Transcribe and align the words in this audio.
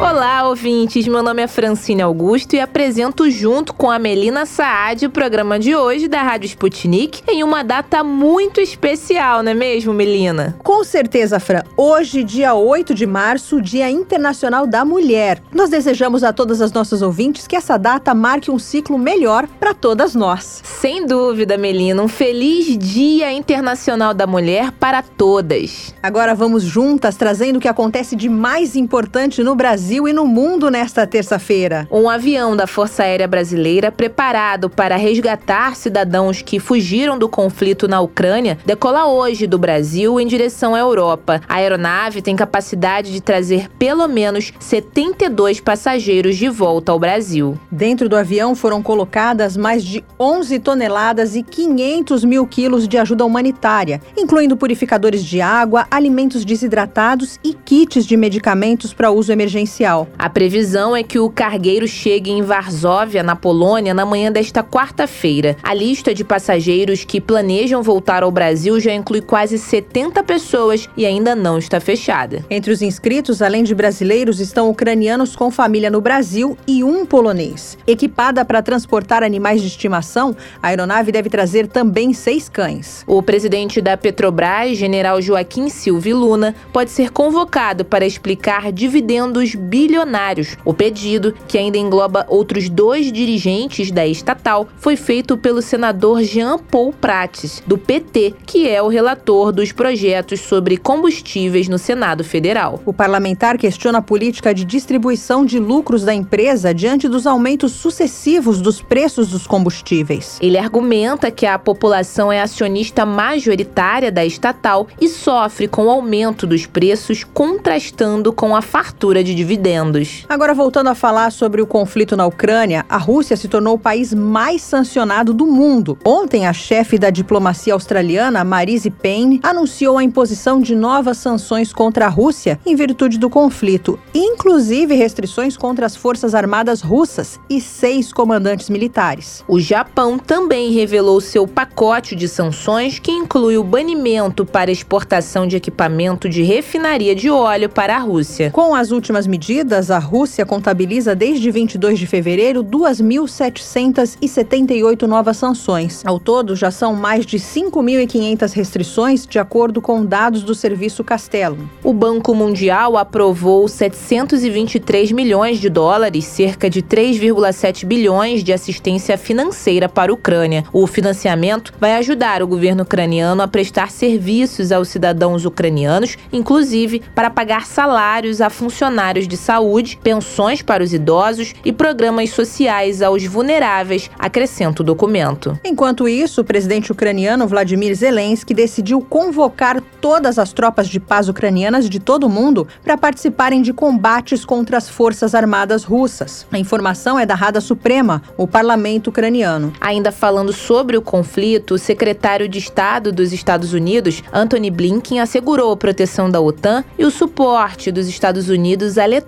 Olá, 0.00 0.48
ouvintes. 0.48 1.06
Meu 1.06 1.22
nome 1.22 1.40
é 1.40 1.46
Francine 1.46 2.02
Augusto 2.02 2.56
e 2.56 2.60
apresento 2.60 3.30
junto 3.30 3.72
com 3.72 3.88
a 3.88 3.98
Melina 3.98 4.44
Saad 4.44 5.06
o 5.06 5.10
programa 5.10 5.56
de 5.56 5.76
hoje 5.76 6.08
da 6.08 6.20
Rádio 6.20 6.48
Sputnik 6.48 7.22
em 7.28 7.44
uma 7.44 7.62
data 7.62 8.02
muito 8.02 8.60
especial, 8.60 9.42
não 9.42 9.52
é 9.52 9.54
mesmo, 9.54 9.94
Melina? 9.94 10.56
Com 10.64 10.82
certeza, 10.82 11.38
Fran. 11.38 11.62
Hoje, 11.76 12.24
dia 12.24 12.54
8 12.54 12.92
de 12.92 13.06
março, 13.06 13.62
Dia 13.62 13.88
Internacional 13.88 14.66
da 14.66 14.84
Mulher. 14.84 15.40
Nós 15.52 15.70
desejamos 15.70 16.24
a 16.24 16.32
todas 16.32 16.60
as 16.60 16.72
nossas 16.72 17.00
ouvintes 17.00 17.46
que 17.46 17.56
essa 17.56 17.78
data 17.78 18.12
marque 18.12 18.50
um 18.50 18.58
ciclo 18.58 18.98
melhor 18.98 19.46
para 19.60 19.72
todas 19.72 20.14
nós. 20.14 20.60
Sem 20.64 21.06
dúvida, 21.06 21.56
Melina. 21.56 22.02
Um 22.02 22.08
feliz 22.08 22.76
Dia 22.76 23.32
Internacional 23.32 24.12
da 24.12 24.26
Mulher 24.26 24.72
para 24.72 25.02
todas. 25.02 25.94
Agora 26.02 26.34
vamos 26.34 26.64
juntas 26.64 27.14
trazendo 27.14 27.56
o 27.56 27.60
que 27.60 27.68
acontece 27.68 28.16
de 28.16 28.28
mais 28.28 28.74
importante 28.74 29.42
no 29.42 29.54
Brasil 29.54 29.83
Brasil 29.84 30.08
e 30.08 30.14
no 30.14 30.24
mundo 30.24 30.70
nesta 30.70 31.06
terça-feira. 31.06 31.86
Um 31.90 32.08
avião 32.08 32.56
da 32.56 32.66
Força 32.66 33.02
Aérea 33.02 33.28
Brasileira, 33.28 33.92
preparado 33.92 34.70
para 34.70 34.96
resgatar 34.96 35.76
cidadãos 35.76 36.40
que 36.40 36.58
fugiram 36.58 37.18
do 37.18 37.28
conflito 37.28 37.86
na 37.86 38.00
Ucrânia, 38.00 38.56
decola 38.64 39.06
hoje 39.06 39.46
do 39.46 39.58
Brasil 39.58 40.18
em 40.18 40.26
direção 40.26 40.74
à 40.74 40.78
Europa. 40.78 41.42
A 41.46 41.56
aeronave 41.56 42.22
tem 42.22 42.34
capacidade 42.34 43.12
de 43.12 43.20
trazer 43.20 43.68
pelo 43.78 44.08
menos 44.08 44.54
72 44.58 45.60
passageiros 45.60 46.38
de 46.38 46.48
volta 46.48 46.90
ao 46.90 46.98
Brasil. 46.98 47.58
Dentro 47.70 48.08
do 48.08 48.16
avião 48.16 48.54
foram 48.54 48.82
colocadas 48.82 49.54
mais 49.54 49.84
de 49.84 50.02
11 50.18 50.60
toneladas 50.60 51.36
e 51.36 51.42
500 51.42 52.24
mil 52.24 52.46
quilos 52.46 52.88
de 52.88 52.96
ajuda 52.96 53.26
humanitária, 53.26 54.00
incluindo 54.16 54.56
purificadores 54.56 55.22
de 55.22 55.42
água, 55.42 55.86
alimentos 55.90 56.42
desidratados 56.42 57.38
e 57.44 57.52
kits 57.52 58.06
de 58.06 58.16
medicamentos 58.16 58.94
para 58.94 59.10
uso 59.10 59.30
emergencial 59.30 59.73
a 60.18 60.30
previsão 60.30 60.94
é 60.94 61.02
que 61.02 61.18
o 61.18 61.28
cargueiro 61.28 61.88
chegue 61.88 62.30
em 62.30 62.42
Varsóvia, 62.42 63.24
na 63.24 63.34
Polônia, 63.34 63.92
na 63.92 64.06
manhã 64.06 64.30
desta 64.30 64.62
quarta-feira. 64.62 65.56
A 65.62 65.74
lista 65.74 66.14
de 66.14 66.22
passageiros 66.22 67.02
que 67.02 67.20
planejam 67.20 67.82
voltar 67.82 68.22
ao 68.22 68.30
Brasil 68.30 68.78
já 68.78 68.92
inclui 68.92 69.20
quase 69.20 69.58
70 69.58 70.22
pessoas 70.22 70.88
e 70.96 71.04
ainda 71.04 71.34
não 71.34 71.58
está 71.58 71.80
fechada. 71.80 72.44
Entre 72.48 72.70
os 72.70 72.82
inscritos, 72.82 73.42
além 73.42 73.64
de 73.64 73.74
brasileiros, 73.74 74.38
estão 74.38 74.70
ucranianos 74.70 75.34
com 75.34 75.50
família 75.50 75.90
no 75.90 76.00
Brasil 76.00 76.56
e 76.68 76.84
um 76.84 77.04
polonês. 77.04 77.76
Equipada 77.84 78.44
para 78.44 78.62
transportar 78.62 79.24
animais 79.24 79.60
de 79.60 79.66
estimação, 79.66 80.36
a 80.62 80.68
aeronave 80.68 81.10
deve 81.10 81.28
trazer 81.28 81.66
também 81.66 82.12
seis 82.12 82.48
cães. 82.48 83.02
O 83.08 83.22
presidente 83.22 83.80
da 83.80 83.96
Petrobras, 83.96 84.76
general 84.76 85.20
Joaquim 85.20 85.68
Silva 85.68 86.10
Luna, 86.10 86.54
pode 86.72 86.90
ser 86.90 87.10
convocado 87.10 87.84
para 87.84 88.06
explicar 88.06 88.70
dividendos 88.70 89.54
bilionários. 89.64 90.56
O 90.64 90.74
pedido, 90.74 91.34
que 91.48 91.58
ainda 91.58 91.78
engloba 91.78 92.26
outros 92.28 92.68
dois 92.68 93.10
dirigentes 93.10 93.90
da 93.90 94.06
estatal, 94.06 94.68
foi 94.76 94.96
feito 94.96 95.36
pelo 95.36 95.62
senador 95.62 96.22
Jean 96.22 96.58
Paul 96.58 96.92
Prates, 96.92 97.62
do 97.66 97.78
PT, 97.78 98.34
que 98.46 98.68
é 98.68 98.82
o 98.82 98.88
relator 98.88 99.50
dos 99.50 99.72
projetos 99.72 100.40
sobre 100.40 100.76
combustíveis 100.76 101.68
no 101.68 101.78
Senado 101.78 102.22
Federal. 102.22 102.80
O 102.84 102.92
parlamentar 102.92 103.56
questiona 103.58 103.98
a 103.98 104.02
política 104.02 104.54
de 104.54 104.64
distribuição 104.64 105.44
de 105.44 105.58
lucros 105.58 106.04
da 106.04 106.14
empresa 106.14 106.74
diante 106.74 107.08
dos 107.08 107.26
aumentos 107.26 107.72
sucessivos 107.72 108.60
dos 108.60 108.80
preços 108.80 109.28
dos 109.28 109.46
combustíveis. 109.46 110.38
Ele 110.40 110.58
argumenta 110.58 111.30
que 111.30 111.46
a 111.46 111.58
população 111.58 112.30
é 112.30 112.40
acionista 112.40 113.06
majoritária 113.06 114.12
da 114.12 114.24
estatal 114.24 114.86
e 115.00 115.08
sofre 115.08 115.66
com 115.66 115.86
o 115.86 115.90
aumento 115.90 116.46
dos 116.46 116.66
preços, 116.66 117.24
contrastando 117.24 118.32
com 118.32 118.54
a 118.54 118.62
fartura 118.62 119.22
de 119.22 119.34
dividendos 119.34 119.53
dividendos. 119.54 120.24
Agora, 120.28 120.52
voltando 120.52 120.88
a 120.88 120.94
falar 120.94 121.30
sobre 121.30 121.62
o 121.62 121.66
conflito 121.66 122.16
na 122.16 122.26
Ucrânia, 122.26 122.84
a 122.88 122.96
Rússia 122.96 123.36
se 123.36 123.48
tornou 123.48 123.74
o 123.74 123.78
país 123.78 124.12
mais 124.12 124.62
sancionado 124.62 125.32
do 125.32 125.46
mundo. 125.46 125.96
Ontem, 126.04 126.46
a 126.46 126.52
chefe 126.52 126.98
da 126.98 127.10
diplomacia 127.10 127.72
australiana, 127.72 128.44
Marise 128.44 128.90
Payne, 128.90 129.40
anunciou 129.42 129.96
a 129.96 130.04
imposição 130.04 130.60
de 130.60 130.74
novas 130.74 131.18
sanções 131.18 131.72
contra 131.72 132.06
a 132.06 132.08
Rússia 132.08 132.58
em 132.66 132.74
virtude 132.74 133.18
do 133.18 133.30
conflito, 133.30 133.98
inclusive 134.12 134.94
restrições 134.94 135.56
contra 135.56 135.86
as 135.86 135.94
forças 135.94 136.34
armadas 136.34 136.80
russas 136.80 137.38
e 137.48 137.60
seis 137.60 138.12
comandantes 138.12 138.68
militares. 138.68 139.44
O 139.46 139.60
Japão 139.60 140.18
também 140.18 140.72
revelou 140.72 141.20
seu 141.20 141.46
pacote 141.46 142.16
de 142.16 142.26
sanções, 142.26 142.98
que 142.98 143.12
inclui 143.12 143.56
o 143.56 143.64
banimento 143.64 144.44
para 144.44 144.70
exportação 144.70 145.46
de 145.46 145.56
equipamento 145.56 146.28
de 146.28 146.42
refinaria 146.42 147.14
de 147.14 147.30
óleo 147.30 147.68
para 147.68 147.96
a 147.96 147.98
Rússia. 147.98 148.50
Com 148.50 148.74
as 148.74 148.90
últimas 148.90 149.26
medidas, 149.26 149.43
a 149.90 149.98
Rússia 149.98 150.46
contabiliza 150.46 151.14
desde 151.14 151.50
22 151.50 151.98
de 151.98 152.06
fevereiro 152.06 152.64
2.778 152.64 155.02
novas 155.02 155.36
sanções. 155.36 156.02
Ao 156.06 156.18
todo, 156.18 156.56
já 156.56 156.70
são 156.70 156.94
mais 156.94 157.26
de 157.26 157.36
5.500 157.36 158.54
restrições, 158.54 159.26
de 159.26 159.38
acordo 159.38 159.82
com 159.82 160.02
dados 160.02 160.42
do 160.42 160.54
Serviço 160.54 161.04
Castelo. 161.04 161.68
O 161.82 161.92
Banco 161.92 162.34
Mundial 162.34 162.96
aprovou 162.96 163.68
723 163.68 165.12
milhões 165.12 165.58
de 165.58 165.68
dólares, 165.68 166.24
cerca 166.24 166.70
de 166.70 166.82
3,7 166.82 167.84
bilhões 167.84 168.42
de 168.42 168.50
assistência 168.50 169.18
financeira 169.18 169.90
para 169.90 170.10
a 170.10 170.14
Ucrânia. 170.14 170.64
O 170.72 170.86
financiamento 170.86 171.74
vai 171.78 171.96
ajudar 171.96 172.42
o 172.42 172.46
governo 172.46 172.82
ucraniano 172.82 173.42
a 173.42 173.48
prestar 173.48 173.90
serviços 173.90 174.72
aos 174.72 174.88
cidadãos 174.88 175.44
ucranianos, 175.44 176.16
inclusive 176.32 177.02
para 177.14 177.28
pagar 177.28 177.66
salários 177.66 178.40
a 178.40 178.48
funcionários 178.48 179.28
de 179.28 179.33
saúde, 179.36 179.98
pensões 180.02 180.62
para 180.62 180.82
os 180.82 180.92
idosos 180.92 181.54
e 181.64 181.72
programas 181.72 182.30
sociais 182.30 183.02
aos 183.02 183.24
vulneráveis, 183.24 184.10
acrescenta 184.18 184.82
o 184.82 184.84
documento. 184.84 185.58
Enquanto 185.64 186.08
isso, 186.08 186.40
o 186.40 186.44
presidente 186.44 186.92
ucraniano 186.92 187.46
Vladimir 187.46 187.94
Zelensky 187.94 188.54
decidiu 188.54 189.00
convocar 189.00 189.80
todas 190.00 190.38
as 190.38 190.52
tropas 190.52 190.88
de 190.88 191.00
paz 191.00 191.28
ucranianas 191.28 191.88
de 191.88 191.98
todo 191.98 192.24
o 192.24 192.30
mundo 192.30 192.66
para 192.82 192.96
participarem 192.96 193.62
de 193.62 193.72
combates 193.72 194.44
contra 194.44 194.76
as 194.76 194.88
forças 194.88 195.34
armadas 195.34 195.84
russas. 195.84 196.46
A 196.52 196.58
informação 196.58 197.18
é 197.18 197.26
da 197.26 197.34
Rada 197.34 197.60
Suprema, 197.60 198.22
o 198.36 198.46
parlamento 198.46 199.08
ucraniano. 199.08 199.72
Ainda 199.80 200.12
falando 200.12 200.52
sobre 200.52 200.96
o 200.96 201.02
conflito, 201.02 201.74
o 201.74 201.78
secretário 201.78 202.48
de 202.48 202.58
Estado 202.58 203.12
dos 203.12 203.32
Estados 203.32 203.72
Unidos, 203.72 204.22
Antony 204.32 204.70
Blinken, 204.70 205.20
assegurou 205.20 205.72
a 205.72 205.76
proteção 205.76 206.30
da 206.30 206.40
OTAN 206.40 206.84
e 206.98 207.04
o 207.04 207.10
suporte 207.10 207.90
dos 207.90 208.08
Estados 208.08 208.48
Unidos 208.48 208.98
à 208.98 209.06
Letônia 209.06 209.23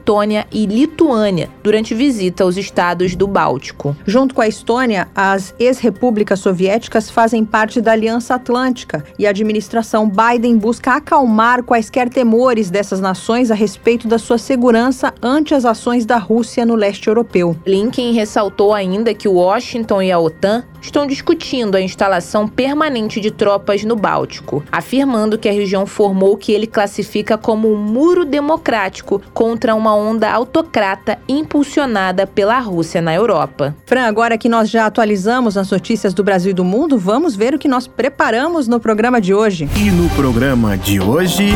e 0.53 0.67
Lituânia 0.67 1.51
durante 1.63 1.95
visita 1.95 2.45
aos 2.45 2.57
estados 2.57 3.15
do 3.17 3.27
Báltico. 3.27 3.97
Junto 4.07 4.35
com 4.35 4.41
a 4.41 4.49
Estônia, 4.49 5.09
as 5.15 5.55
ex-repúblicas 5.59 6.39
soviéticas 6.39 7.11
fazem 7.11 7.45
parte 7.45 7.81
da 7.81 7.93
Aliança 7.93 8.35
Atlântica 8.35 9.05
e 9.19 9.27
a 9.27 9.31
administração 9.31 10.09
Biden 10.09 10.59
busca 10.59 10.95
acalmar 10.95 11.63
quaisquer 11.63 12.09
temores 12.09 12.71
dessas 12.71 13.01
nações 13.01 13.51
a 13.51 13.55
respeito 13.55 14.07
da 14.07 14.19
sua 14.19 14.39
segurança 14.39 15.13
ante 15.21 15.55
as 15.55 15.65
ações 15.65 16.07
da 16.07 16.19
Rússia 16.19 16.65
no 16.65 16.75
leste 16.75 17.09
europeu. 17.09 17.57
Lincoln 17.67 18.13
ressaltou 18.13 18.73
ainda 18.73 19.13
que 19.13 19.29
Washington 19.29 20.03
e 20.03 20.13
a 20.13 20.19
OTAN 20.19 20.65
estão 20.81 21.07
discutindo 21.07 21.77
a 21.77 21.81
instalação 21.81 22.47
permanente 22.47 23.21
de 23.21 23.31
tropas 23.31 23.85
no 23.85 23.97
Báltico, 23.97 24.65
afirmando 24.71 25.39
que 25.39 25.49
a 25.49 25.53
região 25.53 25.87
formou 25.87 26.35
o 26.35 26.37
que 26.37 26.53
ele 26.53 26.67
classifica 26.67 27.37
como 27.37 27.73
um 27.73 27.77
muro 27.77 28.25
democrático 28.25 29.21
contra 29.33 29.75
uma 29.75 29.95
onda 29.95 30.31
autocrata 30.31 31.19
impulsionada 31.29 32.27
pela 32.27 32.59
Rússia 32.59 33.01
na 33.01 33.15
Europa. 33.15 33.75
Fran, 33.87 34.07
agora 34.07 34.39
que 34.39 34.49
nós 34.49 34.71
já 34.71 34.87
atualizamos 34.87 35.57
as 35.57 35.71
notícias 35.71 36.15
do 36.15 36.25
Brasil 36.25 36.51
e 36.51 36.55
do 36.55 36.65
mundo, 36.65 36.99
vamos 36.99 37.35
ver 37.37 37.55
o 37.55 37.59
que 37.59 37.69
nós 37.69 37.87
preparamos 37.87 38.69
no 38.69 38.81
programa 38.81 39.21
de 39.21 39.35
hoje. 39.35 39.69
E 39.77 39.91
no 39.91 40.09
programa 40.11 40.77
de 40.77 41.01
hoje. 41.01 41.51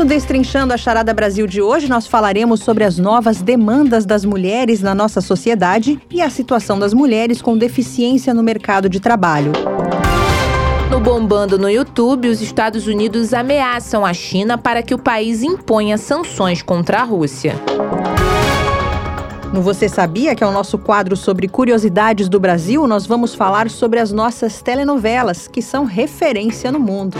No 0.00 0.06
Destrinchando 0.06 0.72
a 0.72 0.78
Charada 0.78 1.12
Brasil 1.12 1.46
de 1.46 1.60
hoje, 1.60 1.86
nós 1.86 2.06
falaremos 2.06 2.60
sobre 2.60 2.84
as 2.84 2.96
novas 2.96 3.42
demandas 3.42 4.06
das 4.06 4.24
mulheres 4.24 4.80
na 4.80 4.94
nossa 4.94 5.20
sociedade 5.20 6.00
e 6.10 6.22
a 6.22 6.30
situação 6.30 6.78
das 6.78 6.94
mulheres 6.94 7.42
com 7.42 7.54
deficiência 7.54 8.32
no 8.32 8.42
mercado 8.42 8.88
de 8.88 8.98
trabalho. 8.98 9.52
No 10.90 11.00
Bombando 11.00 11.58
no 11.58 11.68
YouTube, 11.68 12.30
os 12.30 12.40
Estados 12.40 12.86
Unidos 12.86 13.34
ameaçam 13.34 14.06
a 14.06 14.14
China 14.14 14.56
para 14.56 14.82
que 14.82 14.94
o 14.94 14.98
país 14.98 15.42
imponha 15.42 15.98
sanções 15.98 16.62
contra 16.62 17.00
a 17.00 17.04
Rússia. 17.04 17.54
No 19.52 19.60
Você 19.60 19.86
Sabia, 19.86 20.34
que 20.34 20.42
é 20.42 20.46
o 20.46 20.52
nosso 20.52 20.78
quadro 20.78 21.14
sobre 21.14 21.46
curiosidades 21.46 22.26
do 22.26 22.40
Brasil, 22.40 22.86
nós 22.86 23.04
vamos 23.04 23.34
falar 23.34 23.68
sobre 23.68 24.00
as 24.00 24.10
nossas 24.10 24.62
telenovelas, 24.62 25.46
que 25.46 25.60
são 25.60 25.84
referência 25.84 26.72
no 26.72 26.80
mundo. 26.80 27.18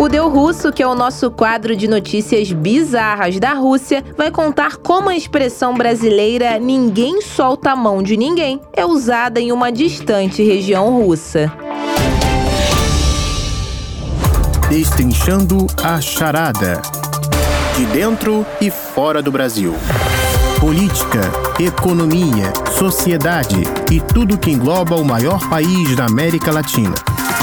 O 0.00 0.08
Deu 0.08 0.30
Russo, 0.30 0.72
que 0.72 0.82
é 0.82 0.86
o 0.86 0.94
nosso 0.94 1.30
quadro 1.30 1.76
de 1.76 1.86
notícias 1.86 2.50
bizarras 2.50 3.38
da 3.38 3.52
Rússia, 3.52 4.02
vai 4.16 4.30
contar 4.30 4.76
como 4.78 5.10
a 5.10 5.14
expressão 5.14 5.74
brasileira 5.74 6.58
ninguém 6.58 7.20
solta 7.20 7.72
a 7.72 7.76
mão 7.76 8.02
de 8.02 8.16
ninguém 8.16 8.58
é 8.72 8.82
usada 8.82 9.38
em 9.38 9.52
uma 9.52 9.70
distante 9.70 10.42
região 10.42 11.02
russa. 11.02 11.52
Destrinchando 14.70 15.66
a 15.84 16.00
charada. 16.00 16.80
De 17.76 17.84
dentro 17.84 18.46
e 18.58 18.70
fora 18.70 19.20
do 19.20 19.30
Brasil. 19.30 19.74
Política, 20.58 21.20
economia, 21.58 22.50
sociedade 22.72 23.64
e 23.90 24.00
tudo 24.00 24.38
que 24.38 24.50
engloba 24.50 24.96
o 24.96 25.04
maior 25.04 25.46
país 25.50 25.94
da 25.94 26.06
América 26.06 26.50
Latina. 26.50 26.94